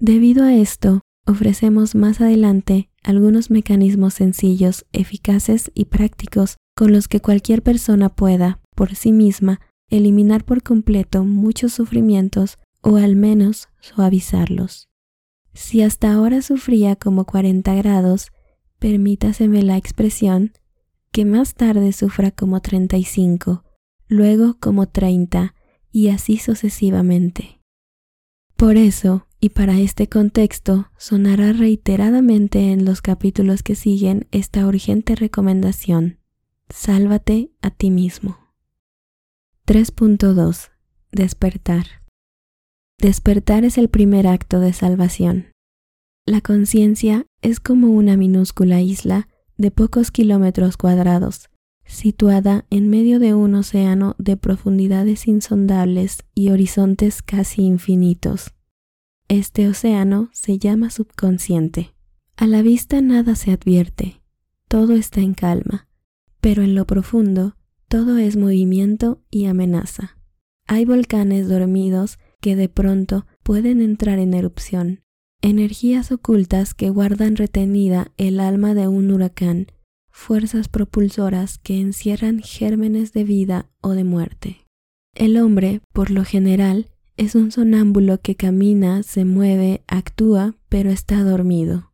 Debido 0.00 0.44
a 0.44 0.54
esto, 0.54 1.02
ofrecemos 1.30 1.94
más 1.94 2.20
adelante 2.20 2.90
algunos 3.02 3.50
mecanismos 3.50 4.14
sencillos, 4.14 4.86
eficaces 4.92 5.70
y 5.74 5.86
prácticos 5.86 6.56
con 6.76 6.92
los 6.92 7.08
que 7.08 7.20
cualquier 7.20 7.62
persona 7.62 8.08
pueda, 8.08 8.60
por 8.74 8.94
sí 8.94 9.12
misma, 9.12 9.60
eliminar 9.88 10.44
por 10.44 10.62
completo 10.62 11.24
muchos 11.24 11.72
sufrimientos 11.72 12.58
o 12.82 12.96
al 12.96 13.16
menos 13.16 13.68
suavizarlos. 13.80 14.88
Si 15.54 15.82
hasta 15.82 16.12
ahora 16.12 16.42
sufría 16.42 16.96
como 16.96 17.24
40 17.24 17.74
grados, 17.74 18.32
permítaseme 18.78 19.62
la 19.62 19.76
expresión, 19.76 20.52
que 21.12 21.24
más 21.24 21.54
tarde 21.54 21.92
sufra 21.92 22.30
como 22.30 22.60
35 22.60 23.64
luego 24.10 24.56
como 24.58 24.88
30 24.88 25.54
y 25.92 26.08
así 26.08 26.36
sucesivamente. 26.36 27.62
Por 28.56 28.76
eso, 28.76 29.26
y 29.40 29.50
para 29.50 29.78
este 29.78 30.08
contexto, 30.08 30.90
sonará 30.98 31.52
reiteradamente 31.52 32.72
en 32.72 32.84
los 32.84 33.00
capítulos 33.00 33.62
que 33.62 33.74
siguen 33.74 34.28
esta 34.30 34.66
urgente 34.66 35.14
recomendación. 35.14 36.18
Sálvate 36.68 37.50
a 37.62 37.70
ti 37.70 37.90
mismo. 37.90 38.38
3.2. 39.66 40.70
Despertar. 41.10 41.86
Despertar 42.98 43.64
es 43.64 43.78
el 43.78 43.88
primer 43.88 44.26
acto 44.26 44.60
de 44.60 44.74
salvación. 44.74 45.46
La 46.26 46.42
conciencia 46.42 47.24
es 47.40 47.60
como 47.60 47.88
una 47.88 48.16
minúscula 48.16 48.82
isla 48.82 49.28
de 49.56 49.70
pocos 49.70 50.10
kilómetros 50.10 50.76
cuadrados, 50.76 51.48
situada 51.84 52.66
en 52.70 52.88
medio 52.90 53.18
de 53.18 53.34
un 53.34 53.54
océano 53.54 54.14
de 54.18 54.36
profundidades 54.36 55.26
insondables 55.26 56.24
y 56.34 56.50
horizontes 56.50 57.22
casi 57.22 57.62
infinitos. 57.62 58.52
Este 59.30 59.68
océano 59.68 60.28
se 60.32 60.58
llama 60.58 60.90
subconsciente. 60.90 61.94
A 62.36 62.48
la 62.48 62.62
vista 62.62 63.00
nada 63.00 63.36
se 63.36 63.52
advierte, 63.52 64.20
todo 64.66 64.96
está 64.96 65.20
en 65.20 65.34
calma, 65.34 65.86
pero 66.40 66.64
en 66.64 66.74
lo 66.74 66.84
profundo 66.84 67.54
todo 67.86 68.18
es 68.18 68.36
movimiento 68.36 69.22
y 69.30 69.44
amenaza. 69.44 70.18
Hay 70.66 70.84
volcanes 70.84 71.48
dormidos 71.48 72.18
que 72.40 72.56
de 72.56 72.68
pronto 72.68 73.24
pueden 73.44 73.80
entrar 73.82 74.18
en 74.18 74.34
erupción, 74.34 75.04
energías 75.42 76.10
ocultas 76.10 76.74
que 76.74 76.90
guardan 76.90 77.36
retenida 77.36 78.10
el 78.16 78.40
alma 78.40 78.74
de 78.74 78.88
un 78.88 79.12
huracán 79.12 79.68
fuerzas 80.10 80.66
propulsoras 80.66 81.58
que 81.58 81.80
encierran 81.80 82.40
gérmenes 82.40 83.12
de 83.12 83.22
vida 83.22 83.70
o 83.80 83.90
de 83.90 84.02
muerte. 84.02 84.66
El 85.14 85.36
hombre, 85.36 85.82
por 85.92 86.10
lo 86.10 86.24
general, 86.24 86.89
es 87.20 87.34
un 87.34 87.52
sonámbulo 87.52 88.22
que 88.22 88.34
camina, 88.34 89.02
se 89.02 89.26
mueve, 89.26 89.84
actúa, 89.86 90.56
pero 90.70 90.88
está 90.88 91.22
dormido. 91.22 91.92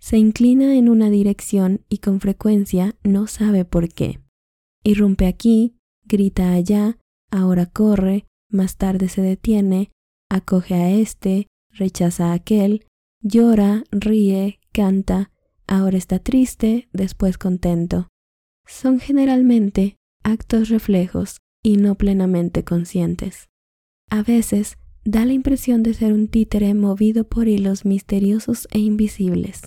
Se 0.00 0.18
inclina 0.18 0.74
en 0.74 0.88
una 0.88 1.10
dirección 1.10 1.84
y 1.88 1.98
con 1.98 2.18
frecuencia 2.18 2.96
no 3.04 3.28
sabe 3.28 3.64
por 3.64 3.88
qué. 3.88 4.18
Irrumpe 4.82 5.28
aquí, 5.28 5.76
grita 6.06 6.54
allá, 6.54 6.98
ahora 7.30 7.66
corre, 7.66 8.26
más 8.50 8.76
tarde 8.76 9.08
se 9.08 9.22
detiene, 9.22 9.92
acoge 10.28 10.74
a 10.74 10.90
este, 10.90 11.46
rechaza 11.70 12.32
a 12.32 12.32
aquel, 12.32 12.84
llora, 13.22 13.84
ríe, 13.92 14.58
canta, 14.72 15.30
ahora 15.68 15.98
está 15.98 16.18
triste, 16.18 16.88
después 16.92 17.38
contento. 17.38 18.08
Son 18.66 18.98
generalmente 18.98 19.98
actos 20.24 20.68
reflejos 20.68 21.36
y 21.62 21.76
no 21.76 21.94
plenamente 21.94 22.64
conscientes. 22.64 23.48
A 24.10 24.22
veces 24.22 24.78
da 25.04 25.24
la 25.24 25.32
impresión 25.32 25.82
de 25.82 25.94
ser 25.94 26.12
un 26.12 26.28
títere 26.28 26.72
movido 26.74 27.24
por 27.24 27.48
hilos 27.48 27.84
misteriosos 27.84 28.68
e 28.70 28.78
invisibles. 28.78 29.62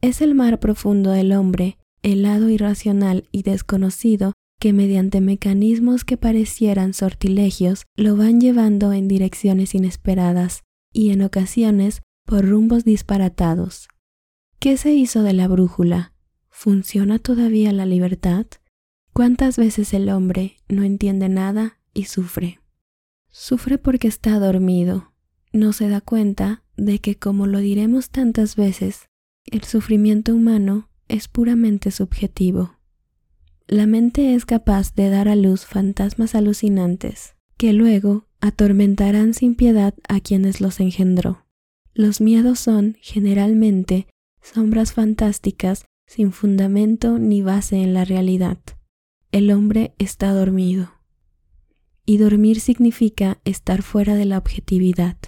Es 0.00 0.20
el 0.20 0.34
mar 0.34 0.60
profundo 0.60 1.10
del 1.10 1.32
hombre, 1.32 1.78
helado 2.02 2.48
irracional 2.48 3.28
y 3.32 3.42
desconocido, 3.42 4.32
que 4.60 4.72
mediante 4.72 5.20
mecanismos 5.20 6.04
que 6.04 6.16
parecieran 6.16 6.94
sortilegios 6.94 7.84
lo 7.96 8.16
van 8.16 8.40
llevando 8.40 8.92
en 8.92 9.08
direcciones 9.08 9.74
inesperadas 9.74 10.62
y 10.92 11.10
en 11.10 11.22
ocasiones 11.22 12.02
por 12.24 12.46
rumbos 12.46 12.84
disparatados. 12.84 13.88
¿Qué 14.58 14.76
se 14.76 14.92
hizo 14.92 15.22
de 15.22 15.32
la 15.32 15.48
brújula? 15.48 16.12
¿Funciona 16.50 17.18
todavía 17.18 17.72
la 17.72 17.86
libertad? 17.86 18.46
¿Cuántas 19.12 19.56
veces 19.56 19.94
el 19.94 20.08
hombre 20.08 20.56
no 20.68 20.82
entiende 20.82 21.28
nada 21.28 21.78
y 21.94 22.04
sufre? 22.04 22.58
Sufre 23.40 23.78
porque 23.78 24.08
está 24.08 24.36
dormido. 24.40 25.12
No 25.52 25.72
se 25.72 25.88
da 25.88 26.00
cuenta 26.00 26.64
de 26.76 26.98
que, 26.98 27.14
como 27.14 27.46
lo 27.46 27.60
diremos 27.60 28.10
tantas 28.10 28.56
veces, 28.56 29.06
el 29.44 29.62
sufrimiento 29.62 30.34
humano 30.34 30.90
es 31.06 31.28
puramente 31.28 31.92
subjetivo. 31.92 32.74
La 33.68 33.86
mente 33.86 34.34
es 34.34 34.44
capaz 34.44 34.92
de 34.96 35.08
dar 35.08 35.28
a 35.28 35.36
luz 35.36 35.66
fantasmas 35.66 36.34
alucinantes, 36.34 37.36
que 37.56 37.72
luego 37.72 38.26
atormentarán 38.40 39.34
sin 39.34 39.54
piedad 39.54 39.94
a 40.08 40.18
quienes 40.18 40.60
los 40.60 40.80
engendró. 40.80 41.46
Los 41.94 42.20
miedos 42.20 42.58
son, 42.58 42.96
generalmente, 43.00 44.08
sombras 44.42 44.94
fantásticas 44.94 45.84
sin 46.08 46.32
fundamento 46.32 47.20
ni 47.20 47.42
base 47.42 47.76
en 47.76 47.94
la 47.94 48.04
realidad. 48.04 48.58
El 49.30 49.52
hombre 49.52 49.94
está 49.98 50.32
dormido. 50.32 50.97
Y 52.08 52.16
dormir 52.16 52.60
significa 52.60 53.38
estar 53.44 53.82
fuera 53.82 54.14
de 54.14 54.24
la 54.24 54.38
objetividad. 54.38 55.18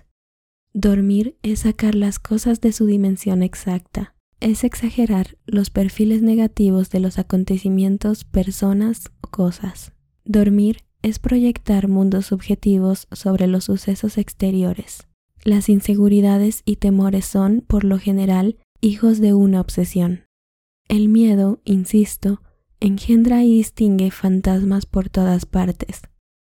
Dormir 0.72 1.36
es 1.42 1.58
sacar 1.58 1.94
las 1.94 2.18
cosas 2.18 2.62
de 2.62 2.72
su 2.72 2.86
dimensión 2.86 3.42
exacta, 3.42 4.14
es 4.40 4.64
exagerar 4.64 5.36
los 5.44 5.68
perfiles 5.68 6.22
negativos 6.22 6.88
de 6.88 7.00
los 7.00 7.18
acontecimientos, 7.18 8.24
personas 8.24 9.10
o 9.20 9.28
cosas. 9.28 9.92
Dormir 10.24 10.78
es 11.02 11.18
proyectar 11.18 11.86
mundos 11.86 12.24
subjetivos 12.24 13.08
sobre 13.12 13.46
los 13.46 13.64
sucesos 13.64 14.16
exteriores. 14.16 15.06
Las 15.44 15.68
inseguridades 15.68 16.62
y 16.64 16.76
temores 16.76 17.26
son, 17.26 17.60
por 17.60 17.84
lo 17.84 17.98
general, 17.98 18.56
hijos 18.80 19.18
de 19.20 19.34
una 19.34 19.60
obsesión. 19.60 20.24
El 20.88 21.10
miedo, 21.10 21.60
insisto, 21.66 22.40
engendra 22.80 23.44
y 23.44 23.56
distingue 23.56 24.10
fantasmas 24.10 24.86
por 24.86 25.10
todas 25.10 25.44
partes. 25.44 26.00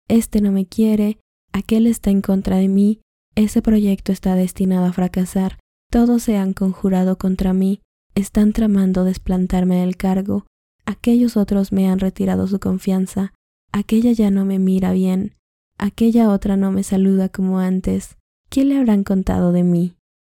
Este 0.07 0.41
no 0.41 0.51
me 0.51 0.65
quiere, 0.65 1.19
aquel 1.51 1.87
está 1.87 2.11
en 2.11 2.21
contra 2.21 2.57
de 2.57 2.67
mí, 2.67 2.99
ese 3.35 3.61
proyecto 3.61 4.11
está 4.11 4.35
destinado 4.35 4.85
a 4.85 4.93
fracasar, 4.93 5.59
todos 5.89 6.23
se 6.23 6.37
han 6.37 6.53
conjurado 6.53 7.17
contra 7.17 7.53
mí, 7.53 7.81
están 8.15 8.53
tramando 8.53 9.03
desplantarme 9.03 9.77
del 9.77 9.97
cargo, 9.97 10.45
aquellos 10.85 11.37
otros 11.37 11.71
me 11.71 11.89
han 11.89 11.99
retirado 11.99 12.47
su 12.47 12.59
confianza, 12.59 13.33
aquella 13.71 14.11
ya 14.11 14.29
no 14.29 14.45
me 14.45 14.59
mira 14.59 14.91
bien, 14.91 15.35
aquella 15.77 16.29
otra 16.29 16.57
no 16.57 16.71
me 16.71 16.83
saluda 16.83 17.29
como 17.29 17.59
antes, 17.59 18.17
¿qué 18.49 18.65
le 18.65 18.77
habrán 18.77 19.03
contado 19.03 19.51
de 19.51 19.63
mí? 19.63 19.95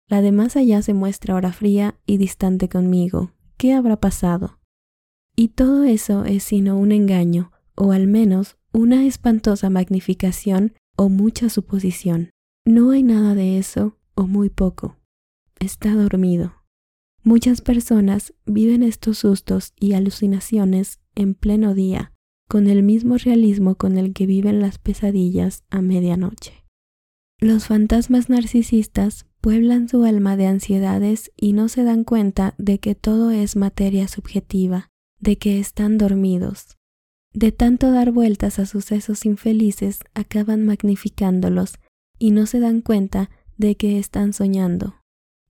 La 0.10 0.22
de 0.22 0.32
más 0.32 0.56
allá 0.56 0.82
se 0.82 0.94
muestra 0.94 1.34
ahora 1.34 1.52
fría 1.52 1.96
y 2.06 2.18
distante 2.18 2.70
conmigo. 2.70 3.32
¿Qué 3.58 3.74
habrá 3.74 3.98
pasado? 3.98 4.60
Y 5.36 5.50
todo 5.50 5.84
eso 5.84 6.24
es 6.24 6.44
sino 6.44 6.78
un 6.78 6.94
engaño, 6.94 7.52
o 7.76 7.92
al 7.92 8.08
menos 8.08 8.57
una 8.78 9.08
espantosa 9.08 9.72
magnificación 9.72 10.74
o 10.96 11.10
mucha 11.10 11.50
suposición. 11.50 12.30
No 12.64 12.92
hay 12.92 13.02
nada 13.02 13.34
de 13.34 13.58
eso, 13.58 13.98
o 14.14 14.28
muy 14.28 14.50
poco. 14.52 14.98
Está 15.60 15.96
dormido. 15.96 16.54
Muchas 17.24 17.62
personas 17.62 18.36
viven 18.46 18.84
estos 18.84 19.18
sustos 19.18 19.74
y 19.80 19.94
alucinaciones 19.94 21.00
en 21.16 21.34
pleno 21.34 21.74
día, 21.74 22.14
con 22.48 22.68
el 22.68 22.84
mismo 22.84 23.18
realismo 23.18 23.74
con 23.74 23.98
el 23.98 24.14
que 24.14 24.28
viven 24.28 24.62
las 24.62 24.78
pesadillas 24.78 25.64
a 25.72 25.82
medianoche. 25.82 26.64
Los 27.40 27.66
fantasmas 27.66 28.30
narcisistas 28.30 29.26
pueblan 29.42 29.90
su 29.90 30.04
alma 30.04 30.38
de 30.38 30.46
ansiedades 30.46 31.32
y 31.36 31.54
no 31.54 31.68
se 31.68 31.84
dan 31.84 32.04
cuenta 32.04 32.54
de 32.60 32.78
que 32.78 32.94
todo 32.94 33.32
es 33.32 33.56
materia 33.56 34.08
subjetiva, 34.08 34.90
de 35.20 35.40
que 35.40 35.60
están 35.60 35.98
dormidos. 35.98 36.77
De 37.38 37.52
tanto 37.52 37.92
dar 37.92 38.12
vueltas 38.12 38.58
a 38.58 38.66
sucesos 38.66 39.24
infelices 39.24 40.00
acaban 40.16 40.66
magnificándolos 40.66 41.76
y 42.18 42.32
no 42.32 42.48
se 42.48 42.60
dan 42.60 42.82
cuenta 42.82 43.30
de 43.58 43.76
que 43.76 44.00
están 44.00 44.34
soñando. 44.34 44.96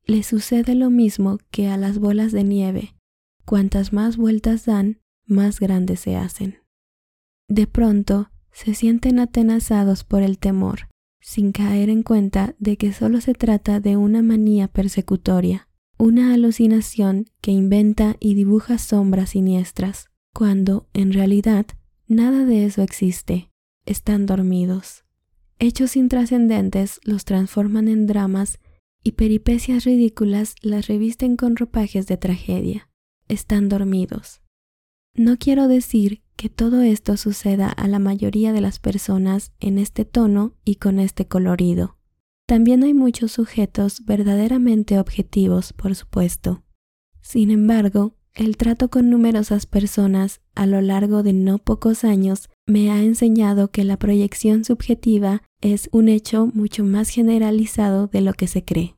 Les 0.04 0.28
sucede 0.28 0.76
lo 0.76 0.89
mismo 0.89 1.38
que 1.50 1.69
a 1.69 1.78
las 1.78 2.00
bolas 2.00 2.34
de 2.34 2.43
nieve. 2.43 2.93
Cuantas 3.45 3.93
más 3.93 4.17
vueltas 4.17 4.65
dan, 4.65 5.00
más 5.26 5.62
grandes 5.62 6.02
se 6.02 6.17
hacen. 6.17 6.58
De 7.47 7.67
pronto, 7.67 8.32
se 8.52 8.73
sienten 8.73 9.17
atenazados 9.19 10.04
por 10.04 10.23
el 10.23 10.39
temor, 10.39 10.89
sin 11.21 11.54
caer 11.54 11.89
en 11.89 12.04
cuenta 12.04 12.54
de 12.60 12.76
que 12.76 12.91
solo 12.91 13.21
se 13.21 13.34
trata 13.34 13.80
de 13.80 13.95
una 13.95 14.21
manía 14.21 14.67
persecutoria, 14.67 15.69
una 15.97 16.34
alucinación 16.34 17.28
que 17.39 17.52
inventa 17.52 18.17
y 18.19 18.34
dibuja 18.34 18.78
sombras 18.78 19.30
siniestras, 19.30 20.07
cuando, 20.38 20.88
en 20.93 21.13
realidad, 21.13 21.65
nada 22.08 22.45
de 22.45 22.63
eso 22.63 22.84
existe. 22.84 23.50
Están 23.88 24.28
dormidos. 24.28 25.04
Hechos 25.58 25.95
intrascendentes 25.95 27.00
los 27.04 27.26
transforman 27.26 27.88
en 27.88 28.06
dramas 28.06 28.60
y 29.02 29.13
peripecias 29.13 29.84
ridículas 29.84 30.54
las 30.62 30.86
revisten 30.86 31.38
con 31.38 31.56
ropajes 31.56 32.06
de 32.06 32.17
tragedia. 32.17 32.88
Están 33.28 33.67
dormidos. 33.67 34.43
No 35.15 35.38
quiero 35.39 35.67
decir 35.67 36.21
que 36.36 36.50
todo 36.50 36.84
esto 36.84 37.17
suceda 37.17 37.69
a 37.69 37.88
la 37.88 37.97
mayoría 37.97 38.54
de 38.54 38.62
las 38.62 38.78
personas 38.78 39.54
en 39.60 39.80
este 39.80 40.06
tono 40.06 40.54
y 40.63 40.76
con 40.76 41.00
este 41.00 41.26
colorido. 41.26 41.97
También 42.45 42.84
hay 42.84 42.93
muchos 42.93 43.32
sujetos 43.32 44.06
verdaderamente 44.06 45.00
objetivos, 45.00 45.73
por 45.73 45.95
supuesto. 45.95 46.63
Sin 47.21 47.50
embargo, 47.50 48.16
el 48.38 48.56
trato 48.56 48.89
con 48.89 49.10
numerosas 49.10 49.65
personas 49.65 50.41
a 50.54 50.67
lo 50.67 50.80
largo 50.80 51.23
de 51.23 51.34
no 51.34 51.58
pocos 51.58 52.04
años 52.04 52.50
me 52.67 52.91
ha 52.91 53.02
enseñado 53.02 53.71
que 53.71 53.84
la 53.84 53.97
proyección 53.97 54.63
subjetiva 54.63 55.41
es 55.60 55.89
un 55.91 56.08
hecho 56.08 56.45
mucho 56.54 56.84
más 56.84 57.10
generalizado 57.10 58.06
de 58.08 58.21
lo 58.21 58.34
que 58.34 58.47
se 58.47 58.63
cree. 58.63 58.95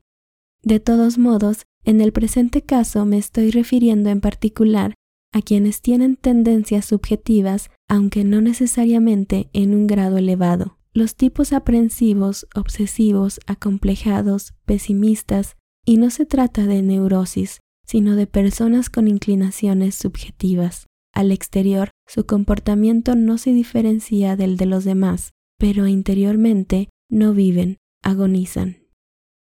De 0.62 0.78
todos 0.78 1.16
modos, 1.16 1.64
en 1.84 2.02
el 2.02 2.12
presente 2.12 2.60
caso 2.60 3.06
me 3.06 3.16
estoy 3.16 3.50
refiriendo 3.50 4.10
en 4.10 4.20
particular 4.20 4.92
a 5.32 5.40
quienes 5.40 5.80
tienen 5.80 6.16
tendencias 6.16 6.84
subjetivas, 6.84 7.70
aunque 7.88 8.24
no 8.24 8.42
necesariamente 8.42 9.48
en 9.54 9.74
un 9.74 9.86
grado 9.86 10.18
elevado. 10.18 10.76
Los 10.92 11.14
tipos 11.14 11.54
aprensivos, 11.54 12.46
obsesivos, 12.54 13.40
acomplejados, 13.46 14.52
pesimistas, 14.66 15.56
y 15.86 15.96
no 15.96 16.10
se 16.10 16.26
trata 16.26 16.66
de 16.66 16.82
neurosis, 16.82 17.60
sino 17.90 18.14
de 18.16 18.26
personas 18.26 18.90
con 18.90 19.08
inclinaciones 19.08 19.94
subjetivas. 19.94 20.86
Al 21.12 21.32
exterior, 21.32 21.90
su 22.06 22.26
comportamiento 22.26 23.16
no 23.16 23.38
se 23.38 23.52
diferencia 23.52 24.36
del 24.36 24.56
de 24.56 24.66
los 24.66 24.84
demás, 24.84 25.30
pero 25.58 25.86
interiormente 25.86 26.88
no 27.10 27.34
viven, 27.34 27.78
agonizan. 28.02 28.78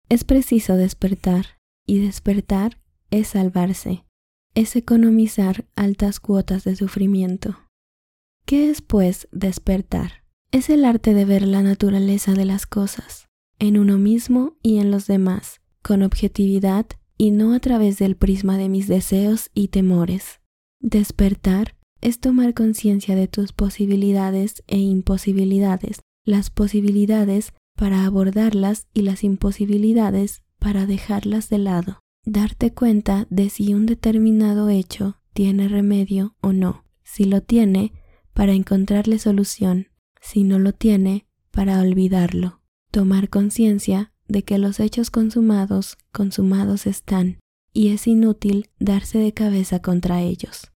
Es 0.09 0.25
preciso 0.25 0.77
despertar, 0.77 1.59
y 1.87 1.99
despertar 1.99 2.79
es 3.11 3.29
salvarse 3.29 4.05
es 4.55 4.77
economizar 4.77 5.67
altas 5.77 6.21
cuotas 6.21 6.65
de 6.65 6.77
sufrimiento. 6.77 7.59
¿Qué 8.45 8.71
es, 8.71 8.83
pues, 8.83 9.29
despertar? 9.33 10.25
Es 10.51 10.69
el 10.69 10.85
arte 10.85 11.15
de 11.15 11.25
ver 11.25 11.43
la 11.43 11.63
naturaleza 11.63 12.33
de 12.33 12.45
las 12.45 12.67
cosas, 12.67 13.29
en 13.59 13.79
uno 13.79 13.99
mismo 13.99 14.57
y 14.63 14.79
en 14.79 14.91
los 14.91 15.07
demás, 15.07 15.61
con 15.83 16.03
objetividad 16.03 16.87
y 17.17 17.31
no 17.31 17.55
a 17.55 17.61
través 17.61 17.99
del 17.99 18.17
prisma 18.17 18.59
de 18.59 18.69
mis 18.69 18.89
deseos 18.89 19.51
y 19.55 19.69
temores. 19.69 20.41
Despertar 20.81 21.77
es 22.01 22.19
tomar 22.19 22.55
conciencia 22.55 23.15
de 23.15 23.29
tus 23.29 23.53
posibilidades 23.53 24.63
e 24.67 24.79
imposibilidades, 24.79 26.01
las 26.25 26.51
posibilidades 26.51 27.53
para 27.77 28.05
abordarlas 28.05 28.89
y 28.93 29.03
las 29.03 29.25
imposibilidades 29.25 30.43
para 30.59 30.87
dejarlas 30.87 31.49
de 31.49 31.59
lado 31.59 32.03
darte 32.25 32.73
cuenta 32.73 33.27
de 33.31 33.51
si 33.51 33.75
un 33.75 33.87
determinado 33.87 34.69
hecho 34.69 35.19
tiene 35.33 35.69
remedio 35.69 36.37
o 36.41 36.53
no. 36.53 36.85
Si 37.03 37.25
lo 37.25 37.43
tiene, 37.43 37.93
para 38.33 38.53
encontrarle 38.53 39.19
solución. 39.19 39.89
Si 40.21 40.45
no 40.45 40.59
lo 40.59 40.73
tiene, 40.73 41.27
para 41.51 41.81
olvidarlo. 41.81 42.63
Tomar 42.91 43.29
conciencia 43.29 44.13
de 44.29 44.43
que 44.43 44.59
los 44.59 44.81
hechos 44.81 45.11
consumados, 45.11 45.99
consumados 46.13 46.87
están, 46.87 47.39
y 47.73 47.89
es 47.89 48.07
inútil 48.07 48.69
darse 48.79 49.19
de 49.19 49.33
cabeza 49.33 49.81
contra 49.81 50.23
ellos. 50.23 50.71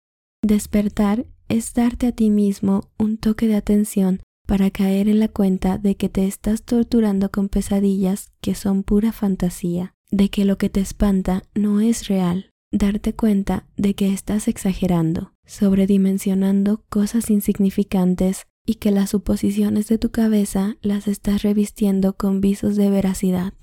Despertar 0.41 1.25
es 1.49 1.73
darte 1.73 2.07
a 2.07 2.11
ti 2.11 2.29
mismo 2.29 2.89
un 2.97 3.17
toque 3.17 3.47
de 3.47 3.55
atención 3.55 4.21
para 4.47 4.69
caer 4.71 5.07
en 5.07 5.19
la 5.19 5.29
cuenta 5.29 5.77
de 5.77 5.95
que 5.95 6.09
te 6.09 6.27
estás 6.27 6.63
torturando 6.63 7.31
con 7.31 7.49
pesadillas 7.49 8.31
que 8.41 8.55
son 8.55 8.83
pura 8.83 9.11
fantasía 9.11 9.93
de 10.13 10.29
que 10.29 10.45
lo 10.45 10.59
que 10.59 10.69
te 10.69 10.79
espanta 10.79 11.41
no 11.55 11.81
es 11.81 12.07
real, 12.07 12.51
darte 12.71 13.13
cuenta 13.13 13.65
de 13.77 13.95
que 13.95 14.13
estás 14.13 14.47
exagerando, 14.47 15.33
sobredimensionando 15.43 16.83
cosas 16.87 17.31
insignificantes 17.31 18.45
y 18.65 18.75
que 18.75 18.91
las 18.91 19.11
suposiciones 19.11 19.87
de 19.87 19.97
tu 19.97 20.11
cabeza 20.11 20.77
las 20.81 21.07
estás 21.07 21.41
revistiendo 21.41 22.15
con 22.15 22.41
visos 22.41 22.75
de 22.75 22.89
veracidad. 22.89 23.53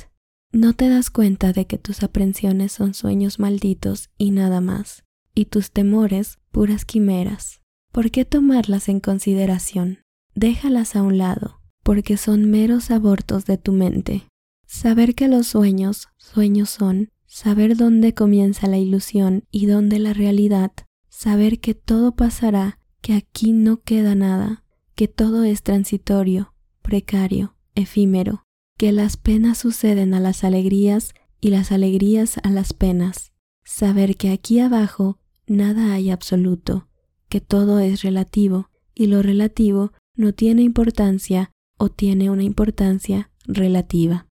No 0.52 0.74
te 0.74 0.88
das 0.88 1.10
cuenta 1.10 1.52
de 1.52 1.66
que 1.66 1.78
tus 1.78 2.02
aprensiones 2.02 2.72
son 2.72 2.94
sueños 2.94 3.38
malditos 3.38 4.10
y 4.18 4.30
nada 4.30 4.60
más, 4.60 5.04
y 5.34 5.46
tus 5.46 5.70
temores 5.70 6.38
puras 6.50 6.84
quimeras. 6.84 7.60
¿Por 7.92 8.10
qué 8.10 8.24
tomarlas 8.24 8.88
en 8.88 9.00
consideración? 9.00 10.00
Déjalas 10.34 10.96
a 10.96 11.02
un 11.02 11.18
lado, 11.18 11.60
porque 11.82 12.16
son 12.16 12.50
meros 12.50 12.90
abortos 12.90 13.46
de 13.46 13.58
tu 13.58 13.72
mente, 13.72 14.26
Saber 14.72 15.16
que 15.16 15.26
los 15.26 15.48
sueños, 15.48 16.06
sueños 16.16 16.70
son, 16.70 17.10
saber 17.26 17.76
dónde 17.76 18.14
comienza 18.14 18.68
la 18.68 18.78
ilusión 18.78 19.44
y 19.50 19.66
dónde 19.66 19.98
la 19.98 20.12
realidad, 20.12 20.70
saber 21.08 21.58
que 21.58 21.74
todo 21.74 22.14
pasará, 22.14 22.78
que 23.00 23.14
aquí 23.14 23.52
no 23.52 23.82
queda 23.82 24.14
nada, 24.14 24.62
que 25.00 25.08
todo 25.08 25.44
es 25.44 25.62
transitorio, 25.62 26.52
precario, 26.82 27.56
efímero, 27.74 28.44
que 28.76 28.92
las 28.92 29.16
penas 29.16 29.56
suceden 29.56 30.12
a 30.12 30.20
las 30.20 30.44
alegrías 30.44 31.14
y 31.40 31.48
las 31.48 31.72
alegrías 31.72 32.36
a 32.42 32.50
las 32.50 32.74
penas, 32.74 33.32
saber 33.64 34.18
que 34.18 34.30
aquí 34.30 34.60
abajo 34.60 35.18
nada 35.46 35.94
hay 35.94 36.10
absoluto, 36.10 36.86
que 37.30 37.40
todo 37.40 37.78
es 37.78 38.02
relativo 38.02 38.68
y 38.94 39.06
lo 39.06 39.22
relativo 39.22 39.92
no 40.16 40.34
tiene 40.34 40.60
importancia 40.60 41.50
o 41.78 41.88
tiene 41.88 42.28
una 42.28 42.42
importancia 42.42 43.30
relativa. 43.46 44.26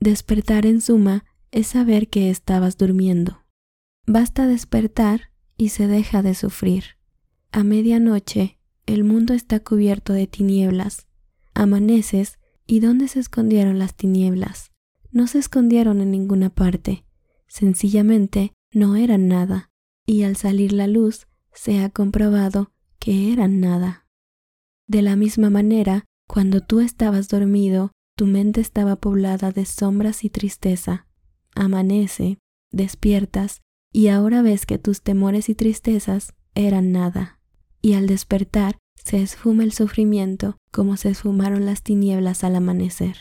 Despertar 0.00 0.66
en 0.66 0.80
suma 0.80 1.24
es 1.52 1.68
saber 1.68 2.08
que 2.08 2.28
estabas 2.28 2.76
durmiendo. 2.76 3.44
Basta 4.04 4.48
despertar 4.48 5.30
y 5.56 5.68
se 5.68 5.86
deja 5.86 6.22
de 6.22 6.34
sufrir. 6.34 6.96
A 7.52 7.62
medianoche 7.62 8.58
el 8.86 9.04
mundo 9.04 9.34
está 9.34 9.60
cubierto 9.60 10.12
de 10.12 10.26
tinieblas. 10.26 11.06
Amaneces 11.54 12.38
y 12.66 12.80
¿dónde 12.80 13.08
se 13.08 13.20
escondieron 13.20 13.78
las 13.78 13.94
tinieblas? 13.94 14.72
No 15.10 15.26
se 15.26 15.38
escondieron 15.38 16.00
en 16.00 16.10
ninguna 16.10 16.50
parte. 16.50 17.04
Sencillamente 17.46 18.54
no 18.72 18.96
eran 18.96 19.28
nada. 19.28 19.70
Y 20.06 20.24
al 20.24 20.36
salir 20.36 20.72
la 20.72 20.86
luz 20.86 21.28
se 21.52 21.80
ha 21.80 21.90
comprobado 21.90 22.72
que 22.98 23.32
eran 23.32 23.60
nada. 23.60 24.06
De 24.86 25.02
la 25.02 25.16
misma 25.16 25.50
manera, 25.50 26.04
cuando 26.26 26.60
tú 26.60 26.80
estabas 26.80 27.28
dormido, 27.28 27.92
tu 28.16 28.26
mente 28.26 28.60
estaba 28.60 28.96
poblada 28.96 29.52
de 29.52 29.64
sombras 29.64 30.24
y 30.24 30.30
tristeza. 30.30 31.06
Amanece, 31.54 32.38
despiertas 32.70 33.60
y 33.92 34.08
ahora 34.08 34.42
ves 34.42 34.66
que 34.66 34.78
tus 34.78 35.02
temores 35.02 35.48
y 35.48 35.54
tristezas 35.54 36.34
eran 36.54 36.92
nada, 36.92 37.40
y 37.82 37.94
al 37.94 38.06
despertar 38.06 38.78
se 38.94 39.20
esfuma 39.20 39.64
el 39.64 39.72
sufrimiento 39.72 40.56
como 40.70 40.96
se 40.96 41.10
esfumaron 41.10 41.66
las 41.66 41.82
tinieblas 41.82 42.44
al 42.44 42.56
amanecer. 42.56 43.16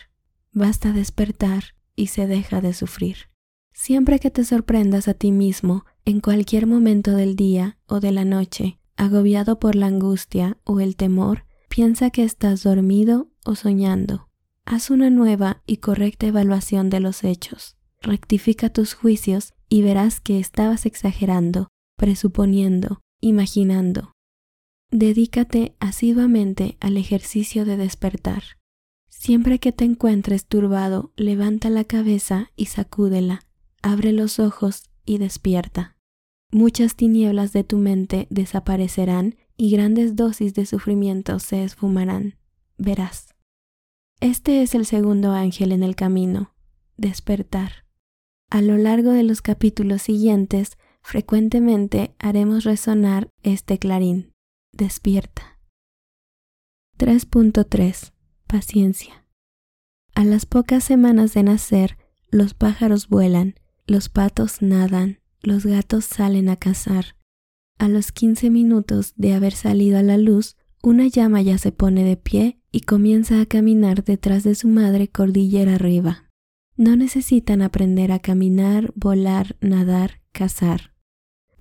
Basta 0.53 0.93
despertar 0.93 1.75
y 1.95 2.07
se 2.07 2.27
deja 2.27 2.61
de 2.61 2.73
sufrir. 2.73 3.29
Siempre 3.73 4.19
que 4.19 4.29
te 4.29 4.45
sorprendas 4.45 5.07
a 5.07 5.13
ti 5.13 5.31
mismo, 5.31 5.85
en 6.05 6.19
cualquier 6.19 6.67
momento 6.67 7.11
del 7.11 7.35
día 7.35 7.77
o 7.87 7.99
de 7.99 8.11
la 8.11 8.25
noche, 8.25 8.79
agobiado 8.95 9.59
por 9.59 9.75
la 9.75 9.87
angustia 9.87 10.57
o 10.63 10.79
el 10.79 10.95
temor, 10.95 11.45
piensa 11.67 12.09
que 12.11 12.23
estás 12.23 12.63
dormido 12.63 13.29
o 13.45 13.55
soñando. 13.55 14.29
Haz 14.65 14.91
una 14.91 15.09
nueva 15.09 15.63
y 15.65 15.77
correcta 15.77 16.27
evaluación 16.27 16.89
de 16.89 16.99
los 16.99 17.23
hechos. 17.23 17.77
Rectifica 18.01 18.69
tus 18.69 18.93
juicios 18.93 19.53
y 19.69 19.81
verás 19.81 20.19
que 20.19 20.39
estabas 20.39 20.85
exagerando, 20.85 21.69
presuponiendo, 21.97 23.01
imaginando. 23.21 24.11
Dedícate 24.91 25.73
asiduamente 25.79 26.75
al 26.81 26.97
ejercicio 26.97 27.63
de 27.63 27.77
despertar. 27.77 28.43
Siempre 29.07 29.57
que 29.57 29.71
te 29.71 29.85
encuentres 29.85 30.45
turbado, 30.45 31.13
levanta 31.15 31.69
la 31.69 31.85
cabeza 31.85 32.51
y 32.57 32.65
sacúdela, 32.65 33.45
abre 33.81 34.11
los 34.11 34.37
ojos 34.39 34.89
y 35.05 35.17
despierta. 35.17 35.95
Muchas 36.51 36.97
tinieblas 36.97 37.53
de 37.53 37.63
tu 37.63 37.77
mente 37.77 38.27
desaparecerán 38.29 39.35
y 39.55 39.71
grandes 39.71 40.17
dosis 40.17 40.53
de 40.55 40.65
sufrimiento 40.65 41.39
se 41.39 41.63
esfumarán. 41.63 42.35
Verás. 42.77 43.33
Este 44.19 44.61
es 44.61 44.75
el 44.75 44.85
segundo 44.85 45.31
ángel 45.31 45.71
en 45.71 45.83
el 45.83 45.95
camino, 45.95 46.53
despertar. 46.97 47.85
A 48.49 48.61
lo 48.61 48.77
largo 48.77 49.11
de 49.11 49.23
los 49.23 49.41
capítulos 49.41 50.01
siguientes, 50.01 50.77
frecuentemente 51.01 52.13
haremos 52.19 52.65
resonar 52.65 53.29
este 53.43 53.79
clarín. 53.79 54.30
Despierta. 54.73 55.59
3.3. 56.97 58.13
Paciencia. 58.47 59.25
A 60.15 60.23
las 60.23 60.45
pocas 60.45 60.83
semanas 60.83 61.33
de 61.33 61.43
nacer, 61.43 61.97
los 62.29 62.53
pájaros 62.53 63.09
vuelan, 63.09 63.55
los 63.85 64.07
patos 64.07 64.61
nadan, 64.61 65.19
los 65.41 65.65
gatos 65.65 66.05
salen 66.05 66.47
a 66.47 66.55
cazar. 66.55 67.17
A 67.79 67.89
los 67.89 68.11
15 68.11 68.49
minutos 68.49 69.13
de 69.17 69.33
haber 69.33 69.53
salido 69.53 69.97
a 69.99 70.03
la 70.03 70.17
luz, 70.17 70.55
una 70.81 71.07
llama 71.07 71.41
ya 71.41 71.57
se 71.57 71.71
pone 71.71 72.03
de 72.05 72.15
pie 72.15 72.59
y 72.71 72.81
comienza 72.81 73.41
a 73.41 73.45
caminar 73.45 74.03
detrás 74.03 74.43
de 74.43 74.55
su 74.55 74.67
madre 74.67 75.09
cordillera 75.09 75.75
arriba. 75.75 76.29
No 76.77 76.95
necesitan 76.95 77.61
aprender 77.61 78.11
a 78.11 78.19
caminar, 78.19 78.93
volar, 78.95 79.57
nadar, 79.59 80.21
cazar. 80.31 80.90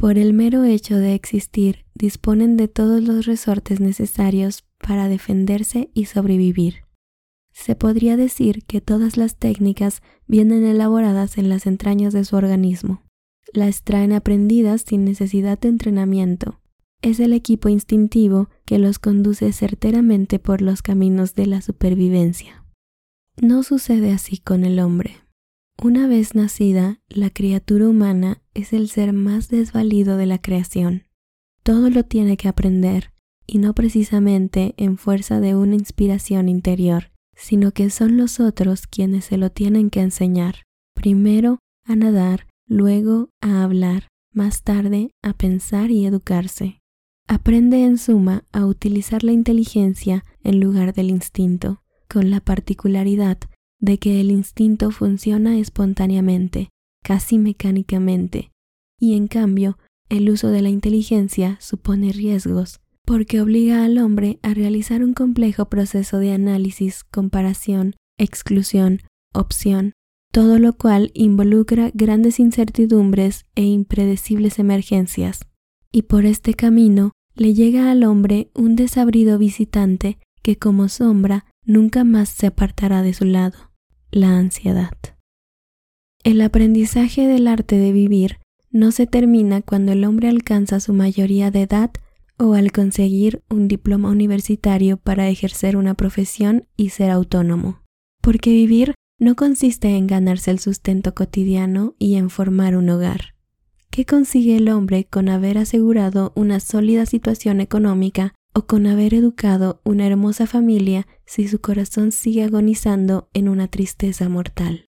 Por 0.01 0.17
el 0.17 0.33
mero 0.33 0.65
hecho 0.65 0.97
de 0.97 1.13
existir, 1.15 1.85
disponen 1.95 2.57
de 2.57 2.69
todos 2.69 3.03
los 3.03 3.27
resortes 3.27 3.81
necesarios 3.81 4.65
para 4.79 5.09
defenderse 5.09 5.91
y 5.93 6.07
sobrevivir. 6.07 6.87
Se 7.53 7.75
podría 7.75 8.17
decir 8.17 8.65
que 8.65 8.81
todas 8.81 9.19
las 9.19 9.37
técnicas 9.37 10.01
vienen 10.27 10.65
elaboradas 10.65 11.37
en 11.37 11.51
las 11.51 11.67
entrañas 11.67 12.15
de 12.15 12.25
su 12.25 12.37
organismo. 12.37 13.03
Las 13.53 13.83
traen 13.83 14.15
aprendidas 14.15 14.87
sin 14.89 15.05
necesidad 15.05 15.59
de 15.59 15.69
entrenamiento. 15.69 16.63
Es 17.03 17.21
el 17.21 17.35
equipo 17.35 17.69
instintivo 17.69 18.49
que 18.65 18.79
los 18.79 18.99
conduce 18.99 19.53
certeramente 19.53 20.39
por 20.39 20.63
los 20.63 20.81
caminos 20.81 21.35
de 21.35 21.45
la 21.45 21.61
supervivencia. 21.61 22.65
No 23.39 23.63
sucede 23.63 24.13
así 24.13 24.39
con 24.39 24.65
el 24.65 24.81
hombre. 24.81 25.19
Una 25.83 26.07
vez 26.07 26.35
nacida, 26.35 27.01
la 27.09 27.31
criatura 27.31 27.89
humana 27.89 28.43
es 28.53 28.75
el 28.75 28.91
ser 28.91 29.15
más 29.15 29.49
desvalido 29.49 30.19
de 30.19 30.27
la 30.27 30.37
creación. 30.37 31.05
Todo 31.63 31.89
lo 31.89 32.05
tiene 32.05 32.37
que 32.37 32.49
aprender, 32.49 33.15
y 33.47 33.57
no 33.57 33.73
precisamente 33.73 34.75
en 34.77 34.99
fuerza 34.99 35.41
de 35.41 35.57
una 35.57 35.77
inspiración 35.77 36.51
interior, 36.51 37.13
sino 37.35 37.73
que 37.73 37.89
son 37.89 38.19
los 38.19 38.41
otros 38.41 38.87
quienes 38.87 39.25
se 39.25 39.39
lo 39.39 39.49
tienen 39.49 39.89
que 39.89 40.03
enseñar. 40.03 40.65
Primero 40.95 41.61
a 41.87 41.97
nadar, 41.97 42.47
luego 42.67 43.31
a 43.41 43.63
hablar, 43.63 44.09
más 44.35 44.63
tarde 44.63 45.13
a 45.23 45.33
pensar 45.33 45.91
y 45.91 46.05
educarse. 46.05 46.79
Aprende 47.27 47.87
en 47.87 47.97
suma 47.97 48.45
a 48.53 48.67
utilizar 48.67 49.25
la 49.25 49.33
inteligencia 49.33 50.27
en 50.45 50.61
lugar 50.61 50.93
del 50.93 51.09
instinto, 51.09 51.83
con 52.07 52.29
la 52.29 52.41
particularidad 52.41 53.39
de 53.81 53.99
que 53.99 54.21
el 54.21 54.31
instinto 54.31 54.91
funciona 54.91 55.59
espontáneamente, 55.59 56.69
casi 57.03 57.39
mecánicamente, 57.39 58.53
y 58.99 59.15
en 59.15 59.27
cambio 59.27 59.79
el 60.09 60.29
uso 60.29 60.49
de 60.49 60.63
la 60.63 60.69
inteligencia 60.69 61.57
supone 61.61 62.13
riesgos, 62.13 62.81
porque 63.07 63.41
obliga 63.41 63.85
al 63.85 63.99
hombre 63.99 64.39
a 64.43 64.55
realizar 64.55 65.03
un 65.03 65.15
complejo 65.15 65.67
proceso 65.67 66.19
de 66.19 66.33
análisis, 66.33 67.05
comparación, 67.05 67.95
exclusión, 68.19 69.01
opción, 69.33 69.93
todo 70.33 70.59
lo 70.59 70.75
cual 70.75 71.11
involucra 71.15 71.91
grandes 71.95 72.39
incertidumbres 72.39 73.47
e 73.55 73.63
impredecibles 73.63 74.59
emergencias. 74.59 75.41
Y 75.91 76.03
por 76.03 76.25
este 76.25 76.55
camino 76.55 77.13
le 77.35 77.55
llega 77.55 77.91
al 77.91 78.05
hombre 78.05 78.51
un 78.55 78.77
desabrido 78.77 79.39
visitante 79.39 80.19
que 80.43 80.57
como 80.57 80.89
sombra 80.89 81.47
nunca 81.65 82.05
más 82.05 82.29
se 82.29 82.47
apartará 82.47 83.03
de 83.03 83.13
su 83.13 83.25
lado 83.25 83.70
la 84.11 84.37
ansiedad. 84.37 84.93
El 86.23 86.41
aprendizaje 86.41 87.27
del 87.27 87.47
arte 87.49 87.79
de 87.79 87.93
vivir 87.93 88.39
no 88.71 88.93
se 88.93 89.07
termina 89.07 89.63
cuando 89.63 89.93
el 89.93 90.05
hombre 90.05 90.29
alcanza 90.29 90.81
su 90.81 90.93
mayoría 90.93 91.51
de 91.51 91.63
edad 91.63 91.91
o 92.39 92.55
al 92.55 92.73
conseguir 92.73 93.43
un 93.51 93.69
diploma 93.69 94.11
universitario 94.11 94.97
para 94.97 95.29
ejercer 95.29 95.77
una 95.77 95.95
profesión 95.95 96.67
y 96.77 96.91
ser 96.91 97.11
autónomo. 97.11 97.83
Porque 98.21 98.51
vivir 98.51 98.95
no 99.19 99.37
consiste 99.37 99.97
en 99.97 100.07
ganarse 100.07 100.51
el 100.51 100.59
sustento 100.59 101.15
cotidiano 101.15 101.95
y 101.99 102.17
en 102.17 102.31
formar 102.31 102.77
un 102.77 102.89
hogar. 102.91 103.35
¿Qué 103.91 104.07
consigue 104.07 104.57
el 104.57 104.69
hombre 104.69 105.05
con 105.05 105.29
haber 105.29 105.59
asegurado 105.59 106.33
una 106.37 106.61
sólida 106.61 107.07
situación 107.07 107.61
económica 107.61 108.35
o 108.55 108.67
con 108.67 108.87
haber 108.87 109.15
educado 109.15 109.81
una 109.85 110.07
hermosa 110.07 110.47
familia 110.47 111.07
si 111.31 111.47
su 111.47 111.61
corazón 111.61 112.11
sigue 112.11 112.43
agonizando 112.43 113.31
en 113.35 113.49
una 113.49 113.69
tristeza 113.69 114.29
mortal. 114.29 114.87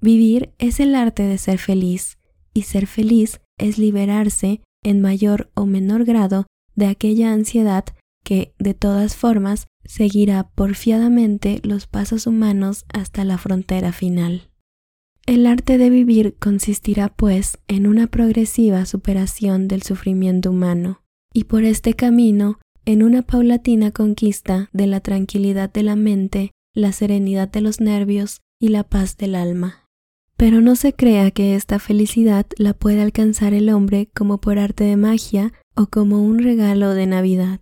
Vivir 0.00 0.52
es 0.58 0.78
el 0.78 0.94
arte 0.94 1.24
de 1.24 1.38
ser 1.38 1.58
feliz, 1.58 2.18
y 2.54 2.62
ser 2.62 2.86
feliz 2.86 3.40
es 3.58 3.78
liberarse 3.78 4.60
en 4.84 5.00
mayor 5.00 5.50
o 5.54 5.66
menor 5.66 6.04
grado 6.04 6.46
de 6.76 6.86
aquella 6.86 7.32
ansiedad 7.32 7.84
que, 8.24 8.54
de 8.60 8.74
todas 8.74 9.16
formas, 9.16 9.66
seguirá 9.84 10.50
porfiadamente 10.50 11.58
los 11.64 11.88
pasos 11.88 12.28
humanos 12.28 12.84
hasta 12.94 13.24
la 13.24 13.36
frontera 13.36 13.90
final. 13.90 14.52
El 15.26 15.48
arte 15.48 15.78
de 15.78 15.90
vivir 15.90 16.36
consistirá, 16.38 17.08
pues, 17.08 17.58
en 17.66 17.88
una 17.88 18.06
progresiva 18.06 18.86
superación 18.86 19.66
del 19.66 19.82
sufrimiento 19.82 20.50
humano, 20.50 21.02
y 21.34 21.44
por 21.44 21.64
este 21.64 21.94
camino 21.94 22.60
en 22.84 23.02
una 23.02 23.22
paulatina 23.22 23.92
conquista 23.92 24.68
de 24.72 24.86
la 24.86 25.00
tranquilidad 25.00 25.72
de 25.72 25.82
la 25.82 25.96
mente, 25.96 26.50
la 26.74 26.92
serenidad 26.92 27.48
de 27.48 27.60
los 27.60 27.80
nervios 27.80 28.40
y 28.58 28.68
la 28.68 28.84
paz 28.84 29.16
del 29.16 29.34
alma. 29.34 29.88
Pero 30.36 30.60
no 30.60 30.74
se 30.74 30.92
crea 30.92 31.30
que 31.30 31.54
esta 31.54 31.78
felicidad 31.78 32.46
la 32.56 32.74
puede 32.74 33.00
alcanzar 33.02 33.54
el 33.54 33.68
hombre 33.70 34.10
como 34.14 34.40
por 34.40 34.58
arte 34.58 34.84
de 34.84 34.96
magia 34.96 35.52
o 35.76 35.86
como 35.86 36.22
un 36.22 36.40
regalo 36.40 36.94
de 36.94 37.06
Navidad. 37.06 37.60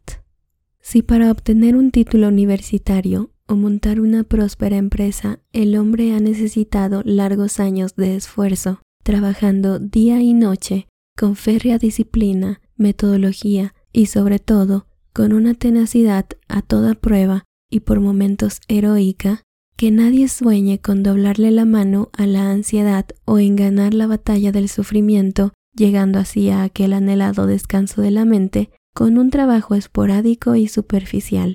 Si 0.80 1.02
para 1.02 1.30
obtener 1.30 1.76
un 1.76 1.90
título 1.90 2.28
universitario 2.28 3.30
o 3.46 3.56
montar 3.56 4.00
una 4.00 4.24
próspera 4.24 4.78
empresa 4.78 5.40
el 5.52 5.76
hombre 5.76 6.14
ha 6.14 6.20
necesitado 6.20 7.02
largos 7.04 7.60
años 7.60 7.96
de 7.96 8.16
esfuerzo, 8.16 8.80
trabajando 9.02 9.78
día 9.78 10.22
y 10.22 10.32
noche, 10.32 10.86
con 11.16 11.36
férrea 11.36 11.76
disciplina, 11.76 12.62
metodología 12.76 13.74
y 13.92 14.06
sobre 14.06 14.38
todo 14.38 14.86
con 15.12 15.32
una 15.32 15.54
tenacidad 15.54 16.26
a 16.48 16.62
toda 16.62 16.94
prueba 16.94 17.44
y 17.70 17.80
por 17.80 18.00
momentos 18.00 18.60
heroica, 18.68 19.42
que 19.76 19.90
nadie 19.90 20.28
sueñe 20.28 20.78
con 20.78 21.02
doblarle 21.02 21.50
la 21.50 21.64
mano 21.64 22.10
a 22.12 22.26
la 22.26 22.50
ansiedad 22.50 23.06
o 23.24 23.38
en 23.38 23.56
ganar 23.56 23.94
la 23.94 24.06
batalla 24.06 24.52
del 24.52 24.68
sufrimiento, 24.68 25.52
llegando 25.74 26.18
así 26.18 26.50
a 26.50 26.64
aquel 26.64 26.92
anhelado 26.92 27.46
descanso 27.46 28.02
de 28.02 28.10
la 28.10 28.24
mente 28.24 28.70
con 28.94 29.16
un 29.16 29.30
trabajo 29.30 29.74
esporádico 29.74 30.54
y 30.54 30.68
superficial. 30.68 31.54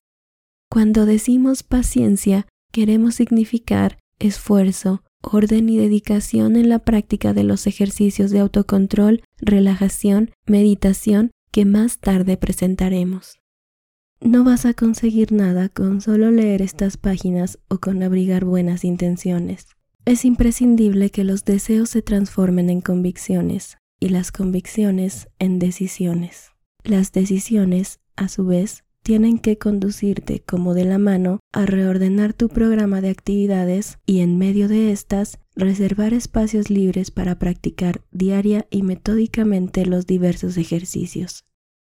Cuando 0.72 1.06
decimos 1.06 1.64
paciencia, 1.64 2.48
queremos 2.72 3.16
significar 3.16 4.00
esfuerzo, 4.20 5.04
orden 5.22 5.70
y 5.70 5.78
dedicación 5.78 6.56
en 6.56 6.70
la 6.70 6.80
práctica 6.80 7.34
de 7.34 7.44
los 7.44 7.68
ejercicios 7.68 8.32
de 8.32 8.40
autocontrol, 8.40 9.24
relajación, 9.38 10.32
meditación 10.46 11.32
que 11.52 11.66
más 11.66 12.00
tarde 12.00 12.38
presentaremos. 12.38 13.40
No 14.22 14.44
vas 14.44 14.66
a 14.66 14.74
conseguir 14.74 15.32
nada 15.32 15.70
con 15.70 16.02
solo 16.02 16.32
leer 16.32 16.62
estas 16.62 16.98
páginas 16.98 17.60
o 17.68 17.80
con 17.80 18.02
abrigar 18.02 18.46
buenas 18.46 18.84
intenciones. 18.84 19.68
Es 20.06 20.26
imprescindible 20.26 21.10
que 21.10 21.24
los 21.24 21.46
deseos 21.46 21.90
se 21.90 22.02
transformen 22.02 22.70
en 22.70 22.82
convicciones, 22.82 23.78
y 24.00 24.10
las 24.10 24.32
convicciones 24.32 25.30
en 25.40 25.60
decisiones. 25.60 26.52
Las 26.84 27.12
decisiones, 27.12 28.00
a 28.16 28.28
su 28.28 28.46
vez, 28.46 28.84
tienen 29.02 29.38
que 29.38 29.58
conducirte 29.58 30.42
como 30.42 30.74
de 30.74 30.86
la 30.86 30.98
mano 30.98 31.40
a 31.54 31.66
reordenar 31.66 32.34
tu 32.34 32.50
programa 32.50 33.02
de 33.02 33.10
actividades 33.10 34.00
y 34.06 34.22
en 34.22 34.38
medio 34.38 34.68
de 34.68 34.92
estas 34.92 35.40
reservar 35.56 36.14
espacios 36.14 36.70
libres 36.70 37.12
para 37.12 37.38
practicar 37.38 38.02
diaria 38.12 38.66
y 38.72 38.82
metódicamente 38.82 39.86
los 39.86 40.08
diversos 40.08 40.58
ejercicios. 40.58 41.46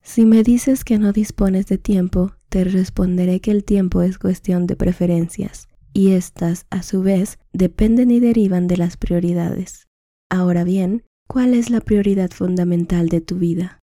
Si 0.07 0.25
me 0.25 0.45
dices 0.45 0.85
que 0.85 1.01
no 1.01 1.13
dispones 1.13 1.67
de 1.67 1.79
tiempo, 1.79 2.33
te 2.49 2.63
responderé 2.63 3.41
que 3.41 3.51
el 3.51 3.65
tiempo 3.65 4.03
es 4.03 4.19
cuestión 4.19 4.69
de 4.69 4.77
preferencias, 4.77 5.69
y 5.93 6.13
éstas, 6.13 6.65
a 6.71 6.85
su 6.85 7.03
vez, 7.03 7.41
dependen 7.53 8.13
y 8.13 8.21
derivan 8.21 8.69
de 8.69 8.77
las 8.77 8.97
prioridades. 8.97 9.89
Ahora 10.31 10.63
bien, 10.63 11.03
¿cuál 11.27 11.55
es 11.55 11.71
la 11.71 11.81
prioridad 11.81 12.31
fundamental 12.31 13.09
de 13.09 13.21
tu 13.21 13.37
vida? 13.37 13.81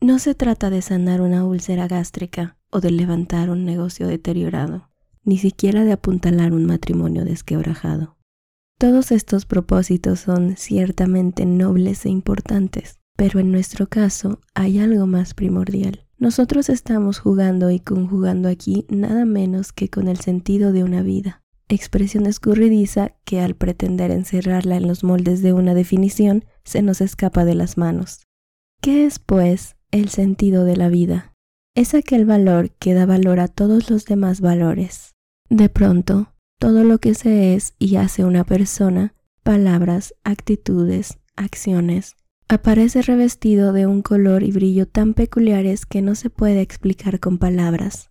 No 0.00 0.20
se 0.20 0.36
trata 0.36 0.70
de 0.70 0.82
sanar 0.82 1.20
una 1.20 1.44
úlcera 1.44 1.88
gástrica 1.88 2.56
o 2.70 2.80
de 2.80 2.92
levantar 2.92 3.50
un 3.50 3.64
negocio 3.64 4.06
deteriorado, 4.06 4.88
ni 5.24 5.36
siquiera 5.36 5.84
de 5.84 5.92
apuntalar 5.92 6.52
un 6.52 6.64
matrimonio 6.64 7.24
desquebrajado. 7.24 8.16
Todos 8.78 9.10
estos 9.10 9.46
propósitos 9.46 10.20
son 10.20 10.56
ciertamente 10.56 11.44
nobles 11.44 12.06
e 12.06 12.08
importantes, 12.08 12.99
pero 13.20 13.38
en 13.38 13.52
nuestro 13.52 13.86
caso 13.86 14.40
hay 14.54 14.78
algo 14.78 15.06
más 15.06 15.34
primordial. 15.34 16.06
Nosotros 16.16 16.70
estamos 16.70 17.18
jugando 17.18 17.70
y 17.70 17.78
conjugando 17.78 18.48
aquí 18.48 18.86
nada 18.88 19.26
menos 19.26 19.74
que 19.74 19.90
con 19.90 20.08
el 20.08 20.18
sentido 20.20 20.72
de 20.72 20.84
una 20.84 21.02
vida, 21.02 21.42
expresión 21.68 22.24
escurridiza 22.24 23.12
que 23.26 23.42
al 23.42 23.56
pretender 23.56 24.10
encerrarla 24.10 24.78
en 24.78 24.88
los 24.88 25.04
moldes 25.04 25.42
de 25.42 25.52
una 25.52 25.74
definición 25.74 26.46
se 26.64 26.80
nos 26.80 27.02
escapa 27.02 27.44
de 27.44 27.54
las 27.54 27.76
manos. 27.76 28.26
¿Qué 28.80 29.04
es, 29.04 29.18
pues, 29.18 29.76
el 29.90 30.08
sentido 30.08 30.64
de 30.64 30.78
la 30.78 30.88
vida. 30.88 31.34
Es 31.74 31.92
aquel 31.92 32.24
valor 32.24 32.70
que 32.78 32.94
da 32.94 33.04
valor 33.04 33.38
a 33.40 33.48
todos 33.48 33.90
los 33.90 34.06
demás 34.06 34.40
valores. 34.40 35.14
De 35.50 35.68
pronto, 35.68 36.32
todo 36.58 36.84
lo 36.84 36.96
que 36.96 37.12
se 37.12 37.52
es 37.52 37.74
y 37.78 37.96
hace 37.96 38.24
una 38.24 38.44
persona, 38.44 39.12
palabras, 39.42 40.14
actitudes, 40.24 41.18
acciones, 41.36 42.16
aparece 42.50 43.00
revestido 43.00 43.72
de 43.72 43.86
un 43.86 44.02
color 44.02 44.42
y 44.42 44.50
brillo 44.50 44.88
tan 44.88 45.14
peculiares 45.14 45.86
que 45.86 46.02
no 46.02 46.16
se 46.16 46.30
puede 46.30 46.62
explicar 46.62 47.20
con 47.20 47.38
palabras. 47.38 48.10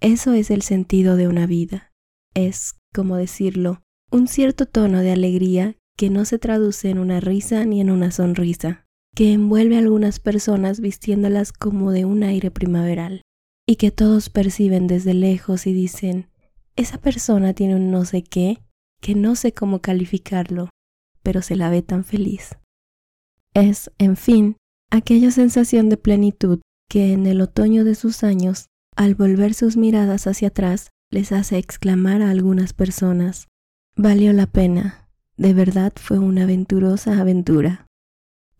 Eso 0.00 0.32
es 0.32 0.50
el 0.50 0.62
sentido 0.62 1.14
de 1.14 1.28
una 1.28 1.46
vida. 1.46 1.92
Es, 2.34 2.74
como 2.92 3.16
decirlo, 3.16 3.80
un 4.10 4.26
cierto 4.26 4.66
tono 4.66 4.98
de 5.00 5.12
alegría 5.12 5.76
que 5.96 6.10
no 6.10 6.24
se 6.24 6.40
traduce 6.40 6.90
en 6.90 6.98
una 6.98 7.20
risa 7.20 7.64
ni 7.66 7.80
en 7.80 7.90
una 7.90 8.10
sonrisa, 8.10 8.84
que 9.14 9.32
envuelve 9.32 9.76
a 9.76 9.78
algunas 9.78 10.18
personas 10.18 10.80
vistiéndolas 10.80 11.52
como 11.52 11.92
de 11.92 12.04
un 12.04 12.24
aire 12.24 12.50
primaveral, 12.50 13.22
y 13.64 13.76
que 13.76 13.92
todos 13.92 14.28
perciben 14.28 14.88
desde 14.88 15.14
lejos 15.14 15.68
y 15.68 15.72
dicen, 15.72 16.30
esa 16.74 16.98
persona 16.98 17.54
tiene 17.54 17.76
un 17.76 17.92
no 17.92 18.04
sé 18.04 18.24
qué, 18.24 18.58
que 19.00 19.14
no 19.14 19.36
sé 19.36 19.52
cómo 19.52 19.80
calificarlo, 19.80 20.68
pero 21.22 21.42
se 21.42 21.54
la 21.54 21.70
ve 21.70 21.82
tan 21.82 22.04
feliz. 22.04 22.56
Es, 23.58 23.90
en 23.98 24.16
fin, 24.16 24.56
aquella 24.88 25.32
sensación 25.32 25.88
de 25.88 25.96
plenitud 25.96 26.60
que 26.88 27.12
en 27.12 27.26
el 27.26 27.40
otoño 27.40 27.84
de 27.84 27.96
sus 27.96 28.22
años, 28.22 28.66
al 28.94 29.16
volver 29.16 29.52
sus 29.52 29.76
miradas 29.76 30.28
hacia 30.28 30.48
atrás, 30.48 30.90
les 31.10 31.32
hace 31.32 31.58
exclamar 31.58 32.22
a 32.22 32.30
algunas 32.30 32.72
personas, 32.72 33.48
valió 33.96 34.32
la 34.32 34.46
pena, 34.46 35.08
de 35.36 35.54
verdad 35.54 35.92
fue 35.96 36.20
una 36.20 36.44
aventurosa 36.44 37.18
aventura. 37.20 37.86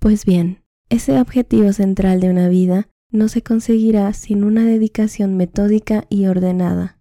Pues 0.01 0.25
bien, 0.25 0.65
ese 0.89 1.21
objetivo 1.21 1.73
central 1.73 2.21
de 2.21 2.31
una 2.31 2.49
vida 2.49 2.89
no 3.13 3.29
se 3.29 3.43
conseguirá 3.43 4.13
sin 4.15 4.43
una 4.43 4.65
dedicación 4.65 5.37
metódica 5.37 6.07
y 6.09 6.27
ordenada. 6.27 6.99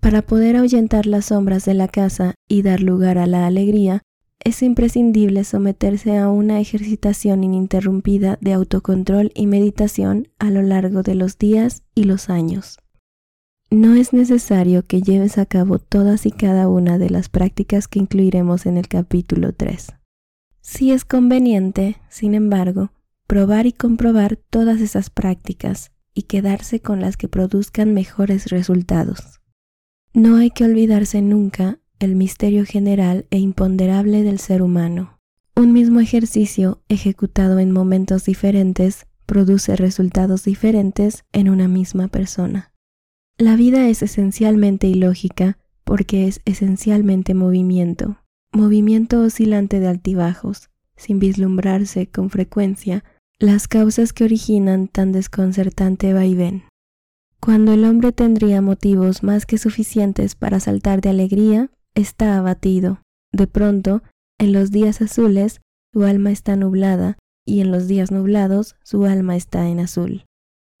Para 0.00 0.22
poder 0.22 0.54
ahuyentar 0.54 1.06
las 1.06 1.26
sombras 1.26 1.64
de 1.64 1.74
la 1.74 1.88
casa 1.88 2.34
y 2.48 2.62
dar 2.62 2.80
lugar 2.80 3.18
a 3.18 3.26
la 3.26 3.44
alegría, 3.46 4.02
es 4.44 4.62
imprescindible 4.62 5.42
someterse 5.44 6.18
a 6.18 6.28
una 6.28 6.60
ejercitación 6.60 7.42
ininterrumpida 7.44 8.38
de 8.42 8.52
autocontrol 8.52 9.32
y 9.34 9.46
meditación 9.46 10.28
a 10.38 10.50
lo 10.50 10.60
largo 10.60 11.02
de 11.02 11.14
los 11.14 11.38
días 11.38 11.82
y 11.94 12.04
los 12.04 12.28
años. 12.28 12.78
No 13.70 13.94
es 13.94 14.12
necesario 14.12 14.86
que 14.86 15.00
lleves 15.00 15.38
a 15.38 15.46
cabo 15.46 15.78
todas 15.78 16.26
y 16.26 16.30
cada 16.30 16.68
una 16.68 16.98
de 16.98 17.08
las 17.10 17.30
prácticas 17.30 17.88
que 17.88 17.98
incluiremos 17.98 18.66
en 18.66 18.76
el 18.76 18.86
capítulo 18.86 19.54
3. 19.54 19.94
Sí 20.60 20.92
es 20.92 21.04
conveniente, 21.04 21.96
sin 22.10 22.34
embargo, 22.34 22.92
probar 23.26 23.66
y 23.66 23.72
comprobar 23.72 24.36
todas 24.36 24.80
esas 24.80 25.08
prácticas 25.08 25.90
y 26.12 26.22
quedarse 26.22 26.80
con 26.80 27.00
las 27.00 27.16
que 27.16 27.28
produzcan 27.28 27.94
mejores 27.94 28.50
resultados. 28.50 29.40
No 30.12 30.36
hay 30.36 30.50
que 30.50 30.64
olvidarse 30.64 31.22
nunca 31.22 31.80
el 31.98 32.16
misterio 32.16 32.64
general 32.64 33.26
e 33.30 33.38
imponderable 33.38 34.22
del 34.22 34.38
ser 34.38 34.62
humano. 34.62 35.18
Un 35.56 35.72
mismo 35.72 36.00
ejercicio 36.00 36.82
ejecutado 36.88 37.58
en 37.58 37.70
momentos 37.70 38.24
diferentes 38.24 39.06
produce 39.26 39.76
resultados 39.76 40.44
diferentes 40.44 41.24
en 41.32 41.48
una 41.48 41.68
misma 41.68 42.08
persona. 42.08 42.72
La 43.38 43.56
vida 43.56 43.88
es 43.88 44.02
esencialmente 44.02 44.86
ilógica 44.86 45.58
porque 45.84 46.26
es 46.26 46.40
esencialmente 46.44 47.34
movimiento 47.34 48.18
movimiento 48.54 49.20
oscilante 49.20 49.80
de 49.80 49.88
altibajos, 49.88 50.70
sin 50.96 51.18
vislumbrarse 51.18 52.06
con 52.06 52.30
frecuencia 52.30 53.04
las 53.38 53.66
causas 53.68 54.12
que 54.12 54.24
originan 54.24 54.88
tan 54.88 55.12
desconcertante 55.12 56.12
vaivén. 56.12 56.64
Cuando 57.40 57.72
el 57.72 57.84
hombre 57.84 58.12
tendría 58.12 58.62
motivos 58.62 59.22
más 59.22 59.44
que 59.44 59.58
suficientes 59.58 60.34
para 60.34 60.60
saltar 60.60 61.00
de 61.00 61.10
alegría, 61.10 61.70
está 61.94 62.38
abatido. 62.38 63.00
De 63.32 63.46
pronto, 63.46 64.02
en 64.38 64.52
los 64.52 64.70
días 64.70 65.00
azules, 65.00 65.60
su 65.92 66.04
alma 66.04 66.30
está 66.30 66.56
nublada, 66.56 67.18
y 67.46 67.60
en 67.60 67.70
los 67.70 67.86
días 67.86 68.10
nublados, 68.10 68.76
su 68.82 69.04
alma 69.04 69.36
está 69.36 69.68
en 69.68 69.80
azul. 69.80 70.24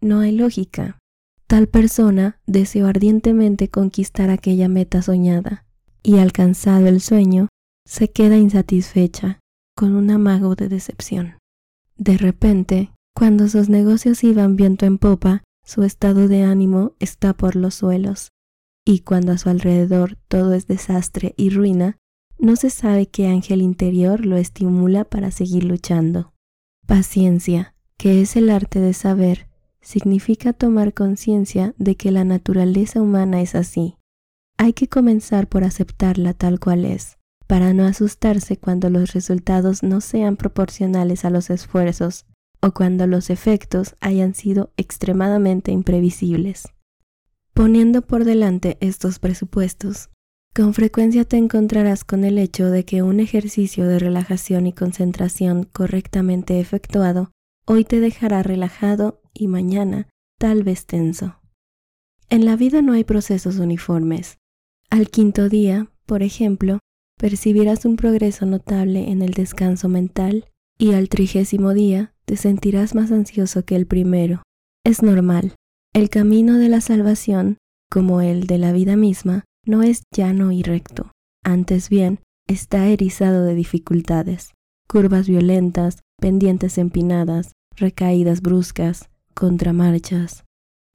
No 0.00 0.20
hay 0.20 0.32
lógica. 0.32 0.98
Tal 1.46 1.68
persona 1.68 2.40
deseó 2.46 2.86
ardientemente 2.86 3.68
conquistar 3.68 4.30
aquella 4.30 4.68
meta 4.68 5.02
soñada, 5.02 5.66
y 6.02 6.18
alcanzado 6.18 6.86
el 6.86 7.00
sueño, 7.00 7.48
se 7.86 8.10
queda 8.10 8.36
insatisfecha, 8.36 9.40
con 9.76 9.94
un 9.94 10.10
amago 10.10 10.54
de 10.54 10.68
decepción. 10.68 11.34
De 11.96 12.16
repente, 12.16 12.92
cuando 13.14 13.48
sus 13.48 13.68
negocios 13.68 14.24
iban 14.24 14.56
viento 14.56 14.86
en 14.86 14.98
popa, 14.98 15.44
su 15.64 15.82
estado 15.82 16.28
de 16.28 16.42
ánimo 16.42 16.92
está 16.98 17.34
por 17.34 17.56
los 17.56 17.74
suelos, 17.74 18.28
y 18.84 19.00
cuando 19.00 19.32
a 19.32 19.38
su 19.38 19.48
alrededor 19.48 20.18
todo 20.28 20.52
es 20.52 20.66
desastre 20.66 21.34
y 21.36 21.50
ruina, 21.50 21.96
no 22.38 22.56
se 22.56 22.70
sabe 22.70 23.06
qué 23.06 23.26
ángel 23.26 23.62
interior 23.62 24.26
lo 24.26 24.36
estimula 24.36 25.04
para 25.04 25.30
seguir 25.30 25.64
luchando. 25.64 26.32
Paciencia, 26.86 27.74
que 27.96 28.20
es 28.20 28.36
el 28.36 28.50
arte 28.50 28.80
de 28.80 28.92
saber, 28.92 29.48
significa 29.80 30.52
tomar 30.52 30.92
conciencia 30.92 31.74
de 31.78 31.96
que 31.96 32.10
la 32.10 32.24
naturaleza 32.24 33.00
humana 33.00 33.40
es 33.40 33.54
así. 33.54 33.96
Hay 34.58 34.72
que 34.72 34.88
comenzar 34.88 35.48
por 35.48 35.64
aceptarla 35.64 36.34
tal 36.34 36.60
cual 36.60 36.84
es, 36.84 37.18
para 37.46 37.72
no 37.72 37.84
asustarse 37.84 38.56
cuando 38.56 38.90
los 38.90 39.12
resultados 39.12 39.82
no 39.82 40.00
sean 40.00 40.36
proporcionales 40.36 41.24
a 41.24 41.30
los 41.30 41.50
esfuerzos 41.50 42.26
o 42.60 42.72
cuando 42.72 43.06
los 43.06 43.30
efectos 43.30 43.94
hayan 44.00 44.34
sido 44.34 44.72
extremadamente 44.76 45.70
imprevisibles. 45.70 46.73
Poniendo 47.54 48.02
por 48.02 48.24
delante 48.24 48.76
estos 48.80 49.20
presupuestos, 49.20 50.10
con 50.56 50.74
frecuencia 50.74 51.24
te 51.24 51.36
encontrarás 51.36 52.02
con 52.02 52.24
el 52.24 52.38
hecho 52.38 52.68
de 52.68 52.84
que 52.84 53.02
un 53.02 53.20
ejercicio 53.20 53.86
de 53.86 54.00
relajación 54.00 54.66
y 54.66 54.72
concentración 54.72 55.62
correctamente 55.62 56.58
efectuado 56.58 57.30
hoy 57.64 57.84
te 57.84 58.00
dejará 58.00 58.42
relajado 58.42 59.22
y 59.32 59.46
mañana 59.46 60.08
tal 60.36 60.64
vez 60.64 60.86
tenso. 60.86 61.40
En 62.28 62.44
la 62.44 62.56
vida 62.56 62.82
no 62.82 62.92
hay 62.92 63.04
procesos 63.04 63.58
uniformes. 63.58 64.38
Al 64.90 65.08
quinto 65.08 65.48
día, 65.48 65.92
por 66.06 66.24
ejemplo, 66.24 66.80
percibirás 67.18 67.84
un 67.84 67.94
progreso 67.94 68.46
notable 68.46 69.12
en 69.12 69.22
el 69.22 69.30
descanso 69.30 69.88
mental 69.88 70.46
y 70.76 70.94
al 70.94 71.08
trigésimo 71.08 71.72
día 71.72 72.14
te 72.24 72.36
sentirás 72.36 72.96
más 72.96 73.12
ansioso 73.12 73.64
que 73.64 73.76
el 73.76 73.86
primero. 73.86 74.42
Es 74.84 75.04
normal. 75.04 75.54
El 75.94 76.10
camino 76.10 76.58
de 76.58 76.68
la 76.68 76.80
salvación, 76.80 77.58
como 77.88 78.20
el 78.20 78.48
de 78.48 78.58
la 78.58 78.72
vida 78.72 78.96
misma, 78.96 79.44
no 79.64 79.84
es 79.84 80.02
llano 80.10 80.50
y 80.50 80.64
recto. 80.64 81.12
Antes 81.44 81.88
bien, 81.88 82.18
está 82.48 82.88
erizado 82.88 83.44
de 83.44 83.54
dificultades, 83.54 84.54
curvas 84.88 85.28
violentas, 85.28 86.00
pendientes 86.20 86.78
empinadas, 86.78 87.52
recaídas 87.76 88.40
bruscas, 88.42 89.08
contramarchas. 89.34 90.42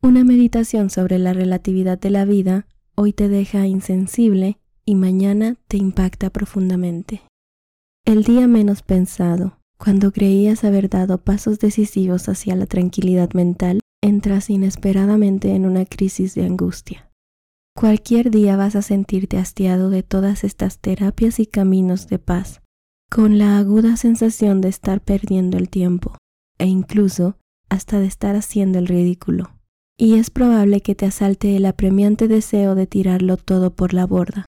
Una 0.02 0.26
meditación 0.26 0.89
sobre 0.89 1.18
la 1.18 1.32
relatividad 1.32 1.97
de 1.97 2.10
la 2.10 2.26
vida 2.26 2.68
hoy 2.95 3.14
te 3.14 3.30
deja 3.30 3.68
insensible 3.68 4.60
y 4.84 4.95
mañana 4.95 5.56
te 5.70 5.78
impacta 5.78 6.30
profundamente. 6.30 7.22
El 8.04 8.26
día 8.26 8.47
menos 8.47 8.82
pensado, 8.82 9.56
Cuando 9.78 10.12
creías 10.12 10.66
haber 10.66 10.89
dado 10.89 11.20
pasos 11.20 11.58
decisivos 11.60 12.28
hacia 12.28 12.54
la 12.58 12.66
tranquilidad 12.66 13.32
mental, 13.32 13.80
entras 14.02 14.50
inesperadamente 14.50 15.54
en 15.56 15.66
una 15.66 15.86
crisis 15.86 16.36
de 16.36 16.45
angustia. 16.45 17.12
Cualquier 17.76 18.32
día 18.32 18.58
vas 18.58 18.76
a 18.76 18.82
sentirte 18.82 19.38
hastiado 19.38 19.89
de 19.89 20.04
todas 20.04 20.43
estas 20.43 20.80
terapias 20.80 21.39
y 21.39 21.45
caminos 21.45 22.08
de 22.08 22.20
paz, 22.20 22.62
con 23.10 23.38
la 23.38 23.58
aguda 23.58 23.97
sensación 23.97 24.62
de 24.62 24.70
estar 24.70 25.02
perdiendo 25.02 25.58
el 25.58 25.70
tiempo, 25.70 26.18
e 26.58 26.66
incluso 26.66 27.38
hasta 27.70 28.00
de 28.00 28.08
estar 28.08 28.36
haciendo 28.36 28.80
el 28.80 28.88
ridículo. 28.88 29.56
Y 29.97 30.16
es 30.16 30.30
probable 30.30 30.82
que 30.82 30.95
te 30.95 31.06
asalte 31.06 31.56
el 31.56 31.66
apremiante 31.66 32.28
deseo 32.28 32.76
de 32.76 32.88
tirarlo 32.88 33.38
todo 33.38 33.76
por 33.76 33.93
la 33.93 34.06
borda. 34.06 34.45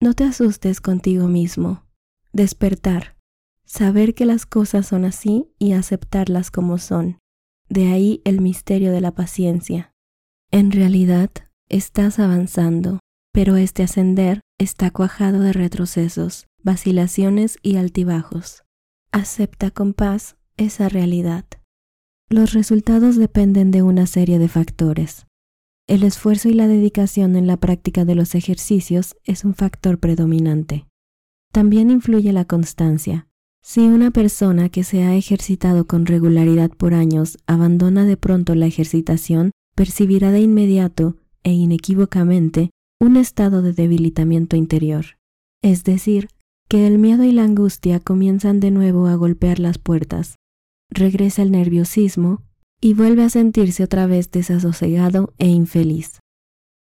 No 0.00 0.14
te 0.14 0.24
asustes 0.24 0.80
contigo 0.80 1.26
mismo. 1.26 1.84
Despertar. 2.32 3.16
Saber 3.64 4.14
que 4.14 4.26
las 4.26 4.46
cosas 4.46 4.86
son 4.86 5.04
así 5.04 5.48
y 5.58 5.72
aceptarlas 5.72 6.50
como 6.50 6.78
son. 6.78 7.18
De 7.68 7.88
ahí 7.92 8.20
el 8.24 8.40
misterio 8.40 8.92
de 8.92 9.00
la 9.00 9.12
paciencia. 9.12 9.92
En 10.50 10.70
realidad, 10.70 11.30
estás 11.68 12.18
avanzando, 12.18 13.00
pero 13.32 13.56
este 13.56 13.82
ascender 13.82 14.40
está 14.58 14.90
cuajado 14.90 15.40
de 15.40 15.52
retrocesos, 15.52 16.46
vacilaciones 16.62 17.58
y 17.62 17.76
altibajos. 17.76 18.62
Acepta 19.12 19.70
con 19.70 19.94
paz 19.94 20.36
esa 20.56 20.88
realidad. 20.88 21.44
Los 22.28 22.52
resultados 22.52 23.16
dependen 23.16 23.70
de 23.70 23.82
una 23.82 24.06
serie 24.06 24.38
de 24.38 24.48
factores. 24.48 25.26
El 25.88 26.02
esfuerzo 26.02 26.48
y 26.48 26.54
la 26.54 26.66
dedicación 26.66 27.36
en 27.36 27.46
la 27.46 27.56
práctica 27.56 28.04
de 28.04 28.16
los 28.16 28.34
ejercicios 28.34 29.16
es 29.22 29.44
un 29.44 29.54
factor 29.54 30.00
predominante. 30.00 30.86
También 31.52 31.90
influye 31.90 32.32
la 32.32 32.44
constancia. 32.44 33.28
Si 33.68 33.80
una 33.80 34.12
persona 34.12 34.68
que 34.68 34.84
se 34.84 35.02
ha 35.02 35.16
ejercitado 35.16 35.88
con 35.88 36.06
regularidad 36.06 36.70
por 36.70 36.94
años 36.94 37.36
abandona 37.48 38.04
de 38.04 38.16
pronto 38.16 38.54
la 38.54 38.66
ejercitación, 38.66 39.50
percibirá 39.74 40.30
de 40.30 40.38
inmediato 40.38 41.16
e 41.42 41.50
inequívocamente 41.50 42.70
un 43.00 43.16
estado 43.16 43.62
de 43.62 43.72
debilitamiento 43.72 44.54
interior. 44.54 45.18
Es 45.62 45.82
decir, 45.82 46.28
que 46.68 46.86
el 46.86 46.98
miedo 46.98 47.24
y 47.24 47.32
la 47.32 47.42
angustia 47.42 47.98
comienzan 47.98 48.60
de 48.60 48.70
nuevo 48.70 49.08
a 49.08 49.16
golpear 49.16 49.58
las 49.58 49.78
puertas. 49.78 50.36
Regresa 50.88 51.42
el 51.42 51.50
nerviosismo 51.50 52.44
y 52.80 52.94
vuelve 52.94 53.24
a 53.24 53.30
sentirse 53.30 53.82
otra 53.82 54.06
vez 54.06 54.30
desasosegado 54.30 55.34
e 55.38 55.48
infeliz. 55.48 56.20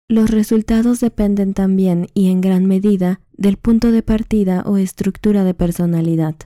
Los 0.08 0.30
resultados 0.30 1.00
dependen 1.00 1.52
también 1.52 2.06
y 2.14 2.30
en 2.30 2.40
gran 2.40 2.64
medida 2.64 3.20
del 3.36 3.58
punto 3.58 3.92
de 3.92 4.02
partida 4.02 4.62
o 4.64 4.78
estructura 4.78 5.44
de 5.44 5.52
personalidad. 5.52 6.36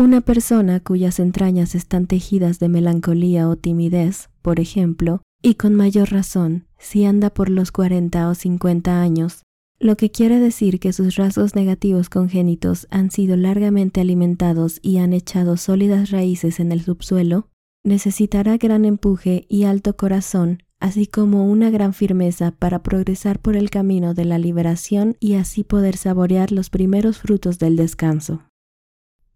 Una 0.00 0.22
persona 0.22 0.80
cuyas 0.80 1.20
entrañas 1.20 1.74
están 1.74 2.06
tejidas 2.06 2.58
de 2.58 2.70
melancolía 2.70 3.50
o 3.50 3.56
timidez, 3.56 4.30
por 4.40 4.58
ejemplo, 4.58 5.20
y 5.42 5.56
con 5.56 5.74
mayor 5.74 6.10
razón, 6.10 6.64
si 6.78 7.04
anda 7.04 7.28
por 7.28 7.50
los 7.50 7.70
40 7.70 8.30
o 8.30 8.34
50 8.34 9.02
años, 9.02 9.42
lo 9.78 9.98
que 9.98 10.10
quiere 10.10 10.40
decir 10.40 10.80
que 10.80 10.94
sus 10.94 11.16
rasgos 11.16 11.54
negativos 11.54 12.08
congénitos 12.08 12.86
han 12.90 13.10
sido 13.10 13.36
largamente 13.36 14.00
alimentados 14.00 14.78
y 14.80 14.96
han 14.96 15.12
echado 15.12 15.58
sólidas 15.58 16.10
raíces 16.10 16.60
en 16.60 16.72
el 16.72 16.80
subsuelo, 16.80 17.48
necesitará 17.84 18.56
gran 18.56 18.86
empuje 18.86 19.44
y 19.50 19.64
alto 19.64 19.98
corazón, 19.98 20.62
así 20.78 21.06
como 21.06 21.44
una 21.46 21.68
gran 21.68 21.92
firmeza 21.92 22.52
para 22.52 22.82
progresar 22.82 23.38
por 23.38 23.54
el 23.54 23.68
camino 23.68 24.14
de 24.14 24.24
la 24.24 24.38
liberación 24.38 25.18
y 25.20 25.34
así 25.34 25.62
poder 25.62 25.98
saborear 25.98 26.52
los 26.52 26.70
primeros 26.70 27.18
frutos 27.18 27.58
del 27.58 27.76
descanso. 27.76 28.40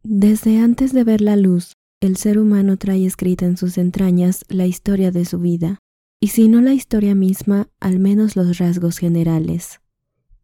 Desde 0.06 0.58
antes 0.58 0.92
de 0.92 1.02
ver 1.02 1.22
la 1.22 1.34
luz, 1.34 1.72
el 2.02 2.18
ser 2.18 2.38
humano 2.38 2.76
trae 2.76 3.06
escrita 3.06 3.46
en 3.46 3.56
sus 3.56 3.78
entrañas 3.78 4.44
la 4.50 4.66
historia 4.66 5.10
de 5.10 5.24
su 5.24 5.38
vida, 5.38 5.78
y 6.20 6.28
si 6.28 6.46
no 6.46 6.60
la 6.60 6.74
historia 6.74 7.14
misma, 7.14 7.70
al 7.80 7.98
menos 7.98 8.36
los 8.36 8.58
rasgos 8.58 8.98
generales. 8.98 9.80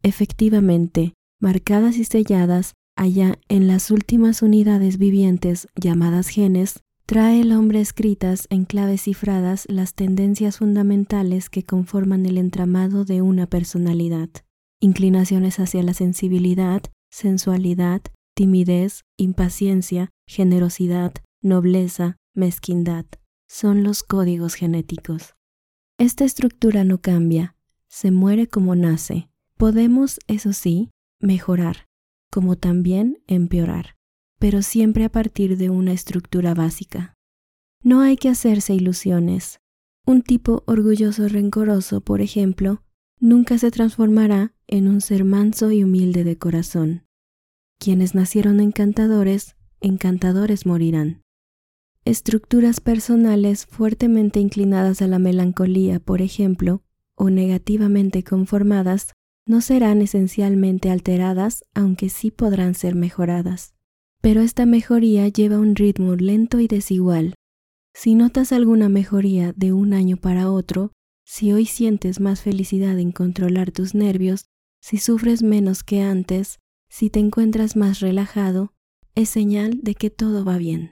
Efectivamente, 0.01 1.13
marcadas 1.39 1.97
y 1.97 2.05
selladas 2.05 2.73
allá 2.95 3.37
en 3.49 3.67
las 3.67 3.91
últimas 3.91 4.41
unidades 4.41 4.97
vivientes 4.97 5.67
llamadas 5.75 6.29
genes, 6.29 6.79
trae 7.05 7.41
el 7.41 7.51
hombre 7.51 7.81
escritas 7.81 8.47
en 8.49 8.65
claves 8.65 9.03
cifradas 9.03 9.67
las 9.69 9.93
tendencias 9.93 10.57
fundamentales 10.57 11.51
que 11.51 11.63
conforman 11.63 12.25
el 12.25 12.39
entramado 12.39 13.05
de 13.05 13.21
una 13.21 13.45
personalidad, 13.45 14.29
inclinaciones 14.79 15.59
hacia 15.59 15.83
la 15.83 15.93
sensibilidad, 15.93 16.81
sensualidad, 17.11 18.01
timidez, 18.35 19.03
impaciencia, 19.17 20.09
generosidad, 20.27 21.13
nobleza, 21.41 22.17
mezquindad. 22.33 23.05
Son 23.47 23.83
los 23.83 24.03
códigos 24.03 24.55
genéticos. 24.55 25.35
Esta 25.97 26.25
estructura 26.25 26.83
no 26.83 27.01
cambia, 27.01 27.55
se 27.87 28.11
muere 28.11 28.47
como 28.47 28.75
nace, 28.75 29.31
Podemos, 29.61 30.19
eso 30.25 30.53
sí, 30.53 30.89
mejorar, 31.19 31.87
como 32.31 32.55
también 32.55 33.21
empeorar, 33.27 33.95
pero 34.39 34.63
siempre 34.63 35.03
a 35.03 35.11
partir 35.11 35.55
de 35.55 35.69
una 35.69 35.93
estructura 35.93 36.55
básica. 36.55 37.13
No 37.83 38.01
hay 38.01 38.17
que 38.17 38.29
hacerse 38.29 38.73
ilusiones. 38.73 39.59
Un 40.03 40.23
tipo 40.23 40.63
orgulloso 40.65 41.27
rencoroso, 41.27 42.01
por 42.01 42.21
ejemplo, 42.21 42.81
nunca 43.19 43.59
se 43.59 43.69
transformará 43.69 44.55
en 44.65 44.87
un 44.87 44.99
ser 44.99 45.25
manso 45.25 45.71
y 45.71 45.83
humilde 45.83 46.23
de 46.23 46.39
corazón. 46.39 47.05
Quienes 47.83 48.13
nacieron 48.13 48.59
encantadores, 48.59 49.55
encantadores 49.79 50.67
morirán. 50.67 51.23
Estructuras 52.05 52.79
personales 52.79 53.65
fuertemente 53.65 54.39
inclinadas 54.39 55.01
a 55.01 55.07
la 55.07 55.17
melancolía, 55.17 55.99
por 55.99 56.21
ejemplo, 56.21 56.83
o 57.15 57.31
negativamente 57.31 58.23
conformadas, 58.23 59.13
no 59.47 59.61
serán 59.61 60.03
esencialmente 60.03 60.91
alteradas, 60.91 61.63
aunque 61.73 62.09
sí 62.09 62.29
podrán 62.29 62.75
ser 62.75 62.93
mejoradas. 62.93 63.73
Pero 64.21 64.41
esta 64.41 64.67
mejoría 64.67 65.27
lleva 65.27 65.57
un 65.57 65.75
ritmo 65.75 66.15
lento 66.15 66.59
y 66.59 66.67
desigual. 66.67 67.33
Si 67.95 68.13
notas 68.13 68.51
alguna 68.51 68.89
mejoría 68.89 69.53
de 69.53 69.73
un 69.73 69.93
año 69.93 70.17
para 70.17 70.51
otro, 70.51 70.91
si 71.25 71.51
hoy 71.51 71.65
sientes 71.65 72.19
más 72.19 72.41
felicidad 72.41 72.99
en 72.99 73.11
controlar 73.11 73.71
tus 73.71 73.95
nervios, 73.95 74.45
si 74.81 74.99
sufres 74.99 75.41
menos 75.41 75.83
que 75.83 76.03
antes, 76.03 76.60
si 76.91 77.09
te 77.09 77.19
encuentras 77.19 77.75
más 77.75 78.01
relajado, 78.01 78.71
es 79.15 79.29
señal 79.29 79.79
de 79.81 79.95
que 79.95 80.11
todo 80.11 80.45
va 80.45 80.59
bien. 80.59 80.91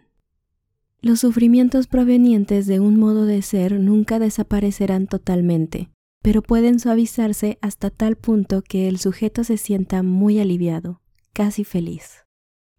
Los 1.00 1.20
sufrimientos 1.20 1.86
provenientes 1.86 2.66
de 2.66 2.80
un 2.80 2.97
modo 2.97 3.26
de 3.26 3.43
ser 3.43 3.80
nunca 3.80 4.18
desaparecerán 4.18 5.06
totalmente 5.06 5.91
pero 6.22 6.41
pueden 6.41 6.80
suavizarse 6.80 7.58
hasta 7.62 7.89
tal 7.89 8.16
punto 8.16 8.62
que 8.62 8.88
el 8.88 9.00
sujeto 9.00 9.43
se 9.43 9.58
sienta 9.58 10.04
muy 10.04 10.39
aliviado, 10.39 11.02
casi 11.34 11.64
feliz. 11.64 12.26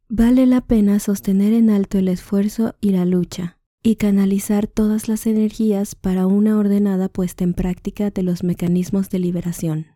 Vale 0.09 0.47
la 0.47 0.61
pena 0.61 0.99
sostener 0.99 1.53
en 1.53 1.71
alto 1.71 1.99
el 1.99 2.09
esfuerzo 2.09 2.75
y 2.81 2.91
la 2.91 3.05
lucha, 3.05 3.59
y 3.83 3.97
canalizar 3.97 4.67
todas 4.67 5.09
las 5.09 5.27
energías 5.27 5.95
para 5.95 6.27
una 6.27 6.59
ordenada 6.59 7.09
puesta 7.09 7.45
en 7.45 7.55
práctica 7.55 8.11
de 8.11 8.23
los 8.23 8.43
mecanismos 8.43 9.09
de 9.09 9.21
liberación. 9.21 9.87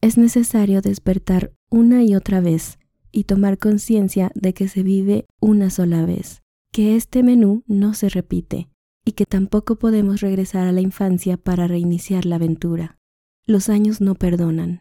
Es 0.00 0.16
necesario 0.16 0.80
despertar 0.80 1.52
una 1.70 2.02
y 2.04 2.14
otra 2.14 2.40
vez 2.40 2.78
y 3.12 3.24
tomar 3.24 3.58
conciencia 3.58 4.30
de 4.34 4.52
que 4.52 4.68
se 4.68 4.82
vive 4.82 5.26
una 5.40 5.70
sola 5.70 6.04
vez, 6.04 6.42
que 6.72 6.96
este 6.96 7.22
menú 7.22 7.64
no 7.66 7.94
se 7.94 8.08
repite, 8.08 8.68
y 9.04 9.12
que 9.12 9.26
tampoco 9.26 9.76
podemos 9.76 10.20
regresar 10.20 10.66
a 10.66 10.72
la 10.72 10.80
infancia 10.80 11.36
para 11.36 11.66
reiniciar 11.66 12.26
la 12.26 12.36
aventura. 12.36 12.98
Los 13.46 13.68
años 13.68 14.00
no 14.00 14.14
perdonan. 14.14 14.80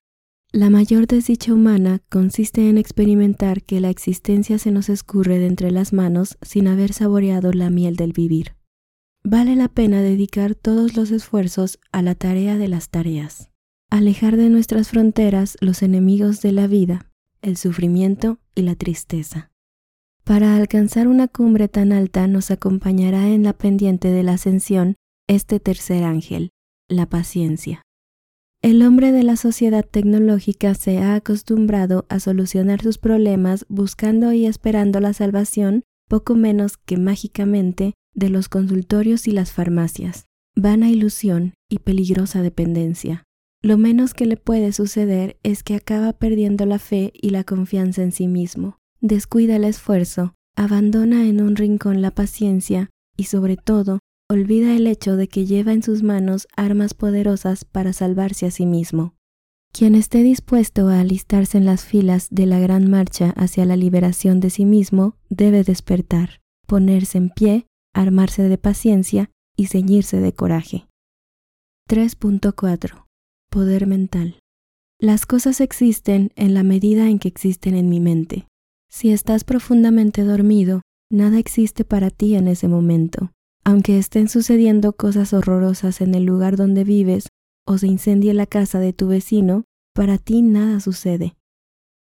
La 0.51 0.69
mayor 0.69 1.05
desdicha 1.05 1.53
humana 1.53 2.01
consiste 2.09 2.69
en 2.69 2.77
experimentar 2.77 3.63
que 3.63 3.79
la 3.79 3.89
existencia 3.89 4.57
se 4.57 4.71
nos 4.71 4.89
escurre 4.89 5.37
de 5.37 5.45
entre 5.45 5.71
las 5.71 5.93
manos 5.93 6.37
sin 6.41 6.67
haber 6.67 6.93
saboreado 6.93 7.53
la 7.53 7.69
miel 7.69 7.95
del 7.95 8.13
vivir. 8.13 8.55
Vale 9.23 9.55
la 9.55 9.67
pena 9.67 10.01
dedicar 10.01 10.55
todos 10.55 10.95
los 10.95 11.11
esfuerzos 11.11 11.79
a 11.91 12.01
la 12.01 12.15
tarea 12.15 12.57
de 12.57 12.67
las 12.67 12.89
tareas, 12.89 13.49
alejar 13.89 14.37
de 14.37 14.49
nuestras 14.49 14.89
fronteras 14.89 15.57
los 15.61 15.81
enemigos 15.81 16.41
de 16.41 16.51
la 16.51 16.67
vida, 16.67 17.11
el 17.41 17.57
sufrimiento 17.57 18.39
y 18.53 18.61
la 18.61 18.75
tristeza. 18.75 19.51
Para 20.23 20.55
alcanzar 20.55 21.07
una 21.07 21.27
cumbre 21.27 21.67
tan 21.67 21.91
alta 21.91 22.27
nos 22.27 22.51
acompañará 22.51 23.29
en 23.29 23.43
la 23.43 23.53
pendiente 23.53 24.09
de 24.09 24.21
la 24.23 24.33
ascensión 24.33 24.95
este 25.27 25.59
tercer 25.59 26.03
ángel, 26.03 26.51
la 26.87 27.07
paciencia. 27.07 27.81
El 28.61 28.83
hombre 28.83 29.11
de 29.11 29.23
la 29.23 29.37
sociedad 29.37 29.85
tecnológica 29.85 30.75
se 30.75 30.99
ha 30.99 31.15
acostumbrado 31.15 32.05
a 32.09 32.19
solucionar 32.19 32.81
sus 32.81 32.97
problemas 32.97 33.65
buscando 33.69 34.33
y 34.33 34.45
esperando 34.45 34.99
la 34.99 35.13
salvación, 35.13 35.83
poco 36.09 36.35
menos 36.35 36.77
que 36.77 36.97
mágicamente, 36.97 37.93
de 38.13 38.29
los 38.29 38.49
consultorios 38.49 39.27
y 39.27 39.31
las 39.31 39.51
farmacias. 39.51 40.25
Vana 40.55 40.89
ilusión 40.89 41.53
y 41.69 41.79
peligrosa 41.79 42.41
dependencia. 42.41 43.23
Lo 43.62 43.78
menos 43.78 44.14
que 44.14 44.26
le 44.26 44.38
puede 44.38 44.72
suceder 44.72 45.38
es 45.43 45.64
que 45.64 45.76
acaba 45.76 46.14
perdiendo 46.14 46.66
la 46.66 46.80
fe 46.80 47.12
y 47.14 47.32
la 47.32 47.43
confianza 47.43 48.01
en 48.01 48.12
sí 48.12 48.28
mismo 48.28 48.80
descuida 49.01 49.55
el 49.55 49.64
esfuerzo 49.64 50.34
abandona 50.55 51.28
en 51.28 51.41
un 51.41 51.55
rincón 51.55 52.01
la 52.01 52.12
paciencia 52.12 52.89
y 53.16 53.26
sobre 53.26 53.57
todo 53.57 53.99
olvida 54.30 54.76
el 54.76 54.88
hecho 54.88 55.16
de 55.16 55.28
que 55.28 55.45
lleva 55.45 55.74
en 55.74 55.84
sus 55.84 56.03
manos 56.03 56.47
armas 56.55 56.93
poderosas 56.93 57.66
para 57.66 57.93
salvarse 57.93 58.45
a 58.45 58.51
sí 58.51 58.66
mismo. 58.66 59.16
Quien 59.72 59.95
esté 59.95 60.24
dispuesto 60.24 60.88
a 60.88 60.99
alistarse 60.99 61.57
en 61.57 61.66
las 61.66 61.86
filas 61.86 62.28
de 62.32 62.45
la 62.45 62.60
gran 62.60 62.89
marcha 62.89 63.34
hacia 63.38 63.66
la 63.66 63.76
liberación 63.76 64.39
de 64.39 64.49
sí 64.49 64.66
mismo 64.66 65.16
debe 65.30 65.64
despertar, 65.64 66.41
ponerse 66.68 67.18
en 67.18 67.30
pie, 67.30 67.68
armarse 67.93 68.43
de 68.43 68.57
paciencia 68.57 69.32
y 69.55 69.68
ceñirse 69.68 70.20
de 70.20 70.34
coraje. 70.34 70.88
3.4. 71.88 73.09
Poder 73.52 73.88
mental. 73.88 74.39
Las 75.00 75.26
cosas 75.26 75.60
existen 75.60 76.32
en 76.36 76.54
la 76.54 76.62
medida 76.62 77.10
en 77.10 77.18
que 77.18 77.28
existen 77.28 77.76
en 77.76 77.89
mi 77.89 78.00
mente. 78.00 78.45
Si 78.91 79.10
estás 79.10 79.43
profundamente 79.43 80.24
dormido, 80.24 80.84
nada 81.12 81.39
existe 81.39 81.84
para 81.84 82.12
ti 82.12 82.36
en 82.36 82.47
ese 82.47 82.68
momento. 82.68 83.32
Aunque 83.64 83.97
estén 83.97 84.30
sucediendo 84.30 84.93
cosas 84.93 85.34
horrorosas 85.34 86.02
en 86.02 86.14
el 86.14 86.26
lugar 86.26 86.58
donde 86.58 86.84
vives 86.84 87.30
o 87.66 87.80
se 87.80 87.88
incendie 87.88 88.36
la 88.36 88.45
casa 88.45 88.80
de 88.80 88.93
tu 88.93 89.08
vecino, 89.08 89.64
para 89.95 90.20
ti 90.20 90.43
nada 90.43 90.80
sucede. 90.80 91.36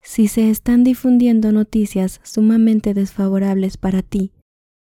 Si 0.03 0.29
se 0.29 0.49
están 0.49 0.83
difundiendo 0.83 1.53
noticias 1.53 2.21
sumamente 2.23 2.95
desfavorables 2.95 3.77
para 3.77 4.01
ti, 4.01 4.33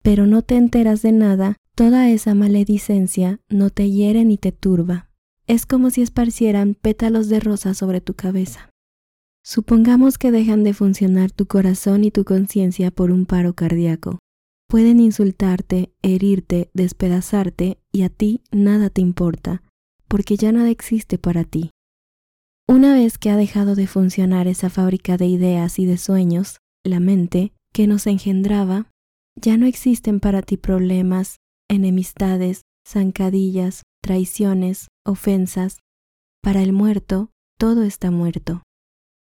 pero 0.05 0.29
no 0.29 0.43
te 0.43 0.57
enteras 0.57 1.03
de 1.03 1.11
nada, 1.11 1.57
toda 1.75 2.09
esa 2.09 2.35
maledicencia 2.35 3.41
no 3.49 3.71
te 3.71 3.91
hiere 3.91 4.25
ni 4.25 4.39
te 4.39 4.53
turba. 4.53 5.12
Es 5.53 5.67
como 5.67 5.91
si 5.91 6.01
esparcieran 6.01 6.73
pétalos 6.73 7.29
de 7.29 7.39
rosa 7.39 7.75
sobre 7.75 8.01
tu 8.01 8.15
cabeza. 8.15 8.71
Supongamos 9.45 10.17
que 10.17 10.31
dejan 10.31 10.65
de 10.65 10.73
funcionar 10.73 11.31
tu 11.31 11.45
corazón 11.45 12.05
y 12.05 12.11
tu 12.11 12.25
conciencia 12.25 12.91
por 12.91 13.11
un 13.11 13.27
paro 13.27 13.53
cardíaco. 13.53 14.19
Pueden 14.67 14.99
insultarte, 14.99 15.93
herirte, 16.01 16.71
despedazarte 16.73 17.77
y 17.93 18.05
a 18.05 18.09
ti 18.09 18.41
nada 18.51 18.89
te 18.89 19.03
importa, 19.03 19.63
porque 20.09 20.39
ya 20.39 20.53
nada 20.53 20.71
existe 20.71 21.19
para 21.19 21.45
ti. 21.45 21.69
Una 22.67 22.95
vez 22.95 23.19
que 23.19 23.29
ha 23.29 23.37
dejado 23.37 23.75
de 23.75 23.87
funcionar 23.87 24.49
esa 24.49 24.71
fábrica 24.71 25.19
de 25.19 25.27
ideas 25.27 25.79
y 25.79 25.85
de 25.85 25.99
sueños, 25.99 26.61
la 26.83 26.99
mente, 26.99 27.53
que 27.75 27.87
nos 27.87 28.07
engendraba, 28.07 28.87
ya 29.39 29.59
no 29.59 29.67
existen 29.67 30.19
para 30.19 30.41
ti 30.41 30.57
problemas, 30.57 31.37
enemistades, 31.69 32.63
zancadillas, 32.89 33.83
traiciones, 34.03 34.89
ofensas. 35.07 35.79
Para 36.43 36.63
el 36.63 36.73
muerto, 36.73 37.31
todo 37.59 37.83
está 37.83 38.11
muerto. 38.11 38.63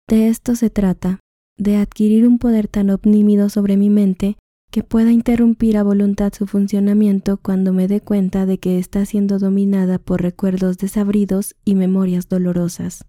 De 0.09 0.29
esto 0.29 0.57
se 0.57 0.71
trata, 0.71 1.21
de 1.57 1.77
adquirir 1.77 2.27
un 2.27 2.39
poder 2.39 2.69
tan 2.69 2.91
omnímido 2.91 3.49
sobre 3.49 3.77
mi 3.77 3.91
mente 3.91 4.37
que 4.71 4.83
pueda 4.83 5.13
interrumpir 5.13 5.77
a 5.77 5.85
voluntad 5.85 6.33
su 6.33 6.47
funcionamiento 6.47 7.37
cuando 7.37 7.73
me 7.73 7.87
dé 7.87 8.01
cuenta 8.01 8.45
de 8.45 8.59
que 8.59 8.79
está 8.79 9.07
siendo 9.07 9.39
dominada 9.39 10.01
por 10.01 10.21
recuerdos 10.21 10.79
desabridos 10.79 11.55
y 11.65 11.77
memorias 11.77 12.29
dolorosas. 12.29 13.05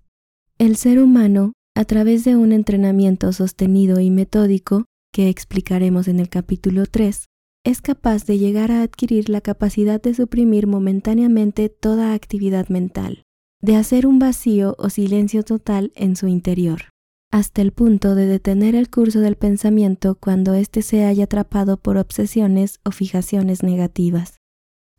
El 0.59 0.75
ser 0.75 0.99
humano, 0.99 1.53
a 1.75 1.85
través 1.85 2.23
de 2.23 2.35
un 2.35 2.51
entrenamiento 2.51 3.33
sostenido 3.33 3.99
y 3.99 4.11
metódico, 4.11 4.85
que 5.11 5.29
explicaremos 5.29 6.07
en 6.07 6.19
el 6.19 6.29
capítulo 6.29 6.85
3, 6.85 7.25
es 7.65 7.81
capaz 7.81 8.25
de 8.25 8.37
llegar 8.37 8.71
a 8.71 8.81
adquirir 8.81 9.27
la 9.27 9.41
capacidad 9.41 10.01
de 10.01 10.13
suprimir 10.13 10.67
momentáneamente 10.67 11.67
toda 11.67 12.13
actividad 12.13 12.69
mental, 12.69 13.23
de 13.61 13.75
hacer 13.75 14.07
un 14.07 14.19
vacío 14.19 14.75
o 14.79 14.89
silencio 14.89 15.43
total 15.43 15.91
en 15.95 16.15
su 16.15 16.27
interior 16.27 16.83
hasta 17.35 17.61
el 17.61 17.73
punto 17.73 18.15
de 18.15 18.27
detener 18.27 18.75
el 18.75 18.89
curso 18.89 19.19
del 19.19 19.35
pensamiento 19.35 20.15
cuando 20.15 20.53
éste 20.53 20.81
se 20.81 21.03
haya 21.03 21.25
atrapado 21.25 21.75
por 21.75 21.97
obsesiones 21.97 22.79
o 22.85 22.91
fijaciones 22.91 23.61
negativas. 23.61 24.39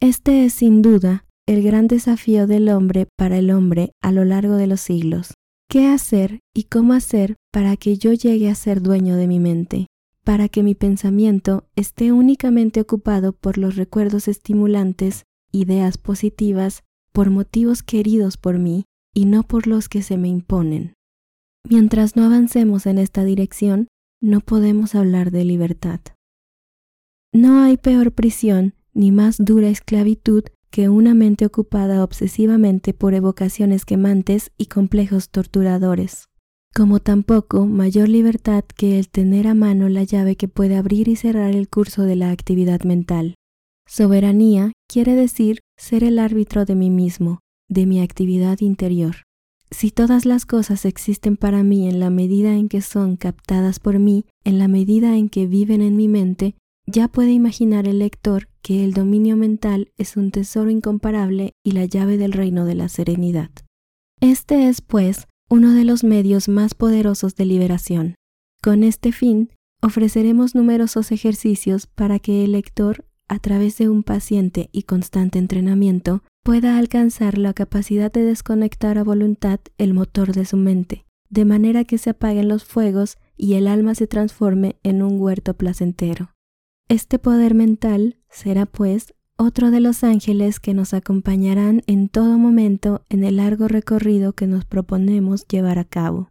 Este 0.01 0.45
es 0.45 0.53
sin 0.53 0.83
duda 0.83 1.25
el 1.47 1.62
gran 1.62 1.89
desafío 1.89 2.47
del 2.47 2.69
hombre 2.69 3.07
para 3.17 3.39
el 3.39 3.51
hombre 3.51 3.93
a 4.03 4.12
lo 4.12 4.27
largo 4.27 4.57
de 4.57 4.67
los 4.67 4.83
siglos. 4.83 5.33
¿Qué 5.67 5.87
hacer 5.87 6.41
y 6.55 6.64
cómo 6.64 6.93
hacer 6.93 7.37
para 7.55 7.75
que 7.79 7.97
yo 7.97 8.12
llegue 8.12 8.51
a 8.51 8.55
ser 8.55 8.83
dueño 8.83 9.17
de 9.17 9.29
mi 9.29 9.41
mente? 9.41 9.87
Para 10.27 10.49
que 10.49 10.64
mi 10.64 10.74
pensamiento 10.74 11.68
esté 11.77 12.11
únicamente 12.11 12.81
ocupado 12.81 13.33
por 13.33 13.59
los 13.59 13.77
recuerdos 13.77 14.27
estimulantes, 14.27 15.22
ideas 15.53 15.99
positivas, 15.99 16.83
por 17.12 17.31
motivos 17.31 17.85
queridos 17.85 18.37
por 18.37 18.59
mí 18.59 18.87
y 19.14 19.27
no 19.27 19.45
por 19.45 19.68
los 19.68 19.89
que 19.89 20.03
se 20.03 20.16
me 20.16 20.27
imponen. 20.27 20.95
Mientras 21.70 22.16
no 22.16 22.24
avancemos 22.24 22.87
en 22.87 22.99
esta 22.99 23.22
dirección, 23.22 23.87
no 24.20 24.41
podemos 24.41 24.97
hablar 24.97 25.31
de 25.31 25.45
libertad. 25.45 26.01
No 27.33 27.62
hay 27.62 27.77
peor 27.77 28.11
prisión 28.11 28.74
ni 28.95 29.12
más 29.12 29.37
dura 29.39 29.68
esclavitud 29.68 30.43
que 30.70 30.89
una 30.89 31.14
mente 31.14 31.47
ocupada 31.47 32.03
obsesivamente 32.03 32.95
por 32.95 33.14
evocaciones 33.14 33.85
quemantes 33.85 34.51
y 34.59 34.66
complejos 34.66 35.31
torturadores, 35.31 36.29
como 36.77 37.01
tampoco 37.01 37.64
mayor 37.64 38.11
libertad 38.11 38.62
que 38.62 38.99
el 38.99 39.09
tener 39.09 39.47
a 39.47 39.55
mano 39.55 39.89
la 39.89 40.05
llave 40.05 40.37
que 40.37 40.47
puede 40.47 40.77
abrir 40.77 41.09
y 41.09 41.16
cerrar 41.16 41.55
el 41.55 41.70
curso 41.70 42.03
de 42.03 42.16
la 42.16 42.31
actividad 42.31 42.83
mental. 42.83 43.35
Soberanía 43.89 44.72
quiere 44.87 45.14
decir 45.14 45.61
ser 45.79 46.05
el 46.05 46.18
árbitro 46.18 46.66
de 46.66 46.74
mí 46.74 46.91
mismo, 46.91 47.41
de 47.70 47.87
mi 47.87 48.03
actividad 48.03 48.61
interior. 48.61 49.22
Si 49.70 49.91
todas 49.91 50.27
las 50.27 50.45
cosas 50.45 50.85
existen 50.85 51.39
para 51.39 51.62
mí 51.62 51.89
en 51.89 51.99
la 51.99 52.11
medida 52.11 52.53
en 52.53 52.68
que 52.68 52.83
son 52.83 53.16
captadas 53.16 53.81
por 53.81 53.99
mí, 53.99 54.27
en 54.45 54.59
la 54.59 54.68
medida 54.68 55.16
en 55.16 55.31
que 55.31 55.47
viven 55.47 55.81
en 55.81 55.97
mi 55.97 56.09
mente, 56.09 56.57
ya 56.87 57.09
puede 57.09 57.33
imaginar 57.33 57.89
el 57.89 58.01
lector 58.01 58.49
que 58.61 58.85
el 58.85 58.93
dominio 58.93 59.39
mental 59.39 59.93
es 59.97 60.18
un 60.18 60.31
tesoro 60.31 60.68
incomparable 60.68 61.53
y 61.64 61.70
la 61.70 61.87
llave 61.87 62.18
del 62.18 62.33
reino 62.33 62.66
de 62.66 62.74
la 62.74 62.91
serenidad. 62.91 63.51
Este 64.20 64.68
es, 64.68 64.83
pues, 64.83 65.27
uno 65.49 65.72
de 65.72 65.84
los 65.84 66.03
medios 66.03 66.49
más 66.49 66.74
poderosos 66.74 67.36
de 67.36 67.44
liberación. 67.44 68.14
Con 68.62 68.82
este 68.82 69.12
fin, 69.12 69.51
ofreceremos 69.80 70.55
numerosos 70.55 71.12
ejercicios 71.12 71.86
para 71.86 72.18
que 72.18 72.44
el 72.44 72.53
lector, 72.53 73.05
a 73.28 73.38
través 73.38 73.78
de 73.78 73.88
un 73.88 74.03
paciente 74.03 74.68
y 74.72 74.82
constante 74.82 75.38
entrenamiento, 75.38 76.22
pueda 76.42 76.78
alcanzar 76.78 77.38
la 77.38 77.55
capacidad 77.55 78.11
de 78.11 78.22
desconectar 78.22 78.99
a 78.99 79.05
voluntad 79.05 79.61
el 79.78 79.94
motor 79.94 80.32
de 80.32 80.44
su 80.44 80.57
mente, 80.57 81.05
de 81.28 81.44
manera 81.44 81.84
que 81.84 81.99
se 81.99 82.11
apaguen 82.11 82.49
los 82.49 82.64
fuegos 82.64 83.16
y 83.36 83.55
el 83.55 83.68
alma 83.68 83.94
se 83.94 84.07
transforme 84.07 84.76
en 84.82 85.03
un 85.03 85.20
huerto 85.20 85.55
placentero. 85.55 86.30
Este 86.88 87.18
poder 87.18 87.55
mental 87.55 88.18
será, 88.28 88.66
pues, 88.66 89.14
otro 89.39 89.70
de 89.70 89.80
los 89.80 90.03
ángeles 90.03 90.61
que 90.61 90.74
nos 90.74 90.95
acompañarán 90.95 91.82
en 91.87 92.09
todo 92.09 92.39
momento 92.39 93.05
en 93.09 93.24
el 93.24 93.37
largo 93.37 93.68
recorrido 93.68 94.32
que 94.32 94.47
nos 94.47 94.64
proponemos 94.64 95.47
llevar 95.47 95.78
a 95.78 95.84
cabo. 95.84 96.30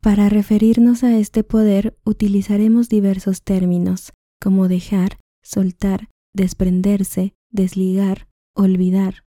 Para 0.00 0.28
referirnos 0.28 1.02
a 1.02 1.16
este 1.16 1.42
poder 1.44 1.96
utilizaremos 2.04 2.88
diversos 2.88 3.42
términos, 3.42 4.12
como 4.40 4.68
dejar, 4.68 5.18
soltar, 5.42 6.08
desprenderse, 6.34 7.32
desligar, 7.50 8.28
olvidar, 8.54 9.24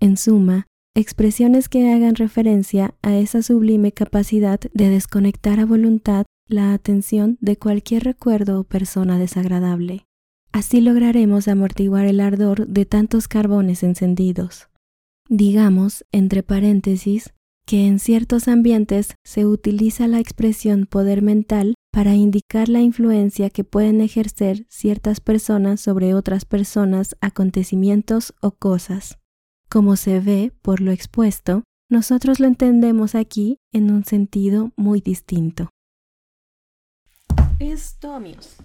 en 0.00 0.16
suma, 0.16 0.66
expresiones 0.94 1.68
que 1.68 1.92
hagan 1.92 2.14
referencia 2.14 2.94
a 3.02 3.16
esa 3.16 3.42
sublime 3.42 3.90
capacidad 3.90 4.60
de 4.72 4.90
desconectar 4.90 5.58
a 5.58 5.66
voluntad 5.66 6.26
la 6.46 6.72
atención 6.72 7.36
de 7.40 7.56
cualquier 7.56 8.04
recuerdo 8.04 8.60
o 8.60 8.64
persona 8.64 9.18
desagradable. 9.18 10.04
Así 10.54 10.80
lograremos 10.80 11.48
amortiguar 11.48 12.06
el 12.06 12.20
ardor 12.20 12.68
de 12.68 12.86
tantos 12.86 13.26
carbones 13.26 13.82
encendidos. 13.82 14.68
Digamos, 15.28 16.04
entre 16.12 16.44
paréntesis, 16.44 17.34
que 17.66 17.88
en 17.88 17.98
ciertos 17.98 18.46
ambientes 18.46 19.16
se 19.24 19.46
utiliza 19.46 20.06
la 20.06 20.20
expresión 20.20 20.86
poder 20.86 21.22
mental 21.22 21.74
para 21.92 22.14
indicar 22.14 22.68
la 22.68 22.82
influencia 22.82 23.50
que 23.50 23.64
pueden 23.64 24.00
ejercer 24.00 24.64
ciertas 24.68 25.18
personas 25.18 25.80
sobre 25.80 26.14
otras 26.14 26.44
personas, 26.44 27.16
acontecimientos 27.20 28.32
o 28.40 28.52
cosas. 28.52 29.18
Como 29.68 29.96
se 29.96 30.20
ve 30.20 30.52
por 30.62 30.80
lo 30.80 30.92
expuesto, 30.92 31.64
nosotros 31.90 32.38
lo 32.38 32.46
entendemos 32.46 33.16
aquí 33.16 33.56
en 33.72 33.90
un 33.90 34.04
sentido 34.04 34.70
muy 34.76 35.00
distinto. 35.00 35.70
Esto, 37.58 38.14
amigos, 38.14 38.56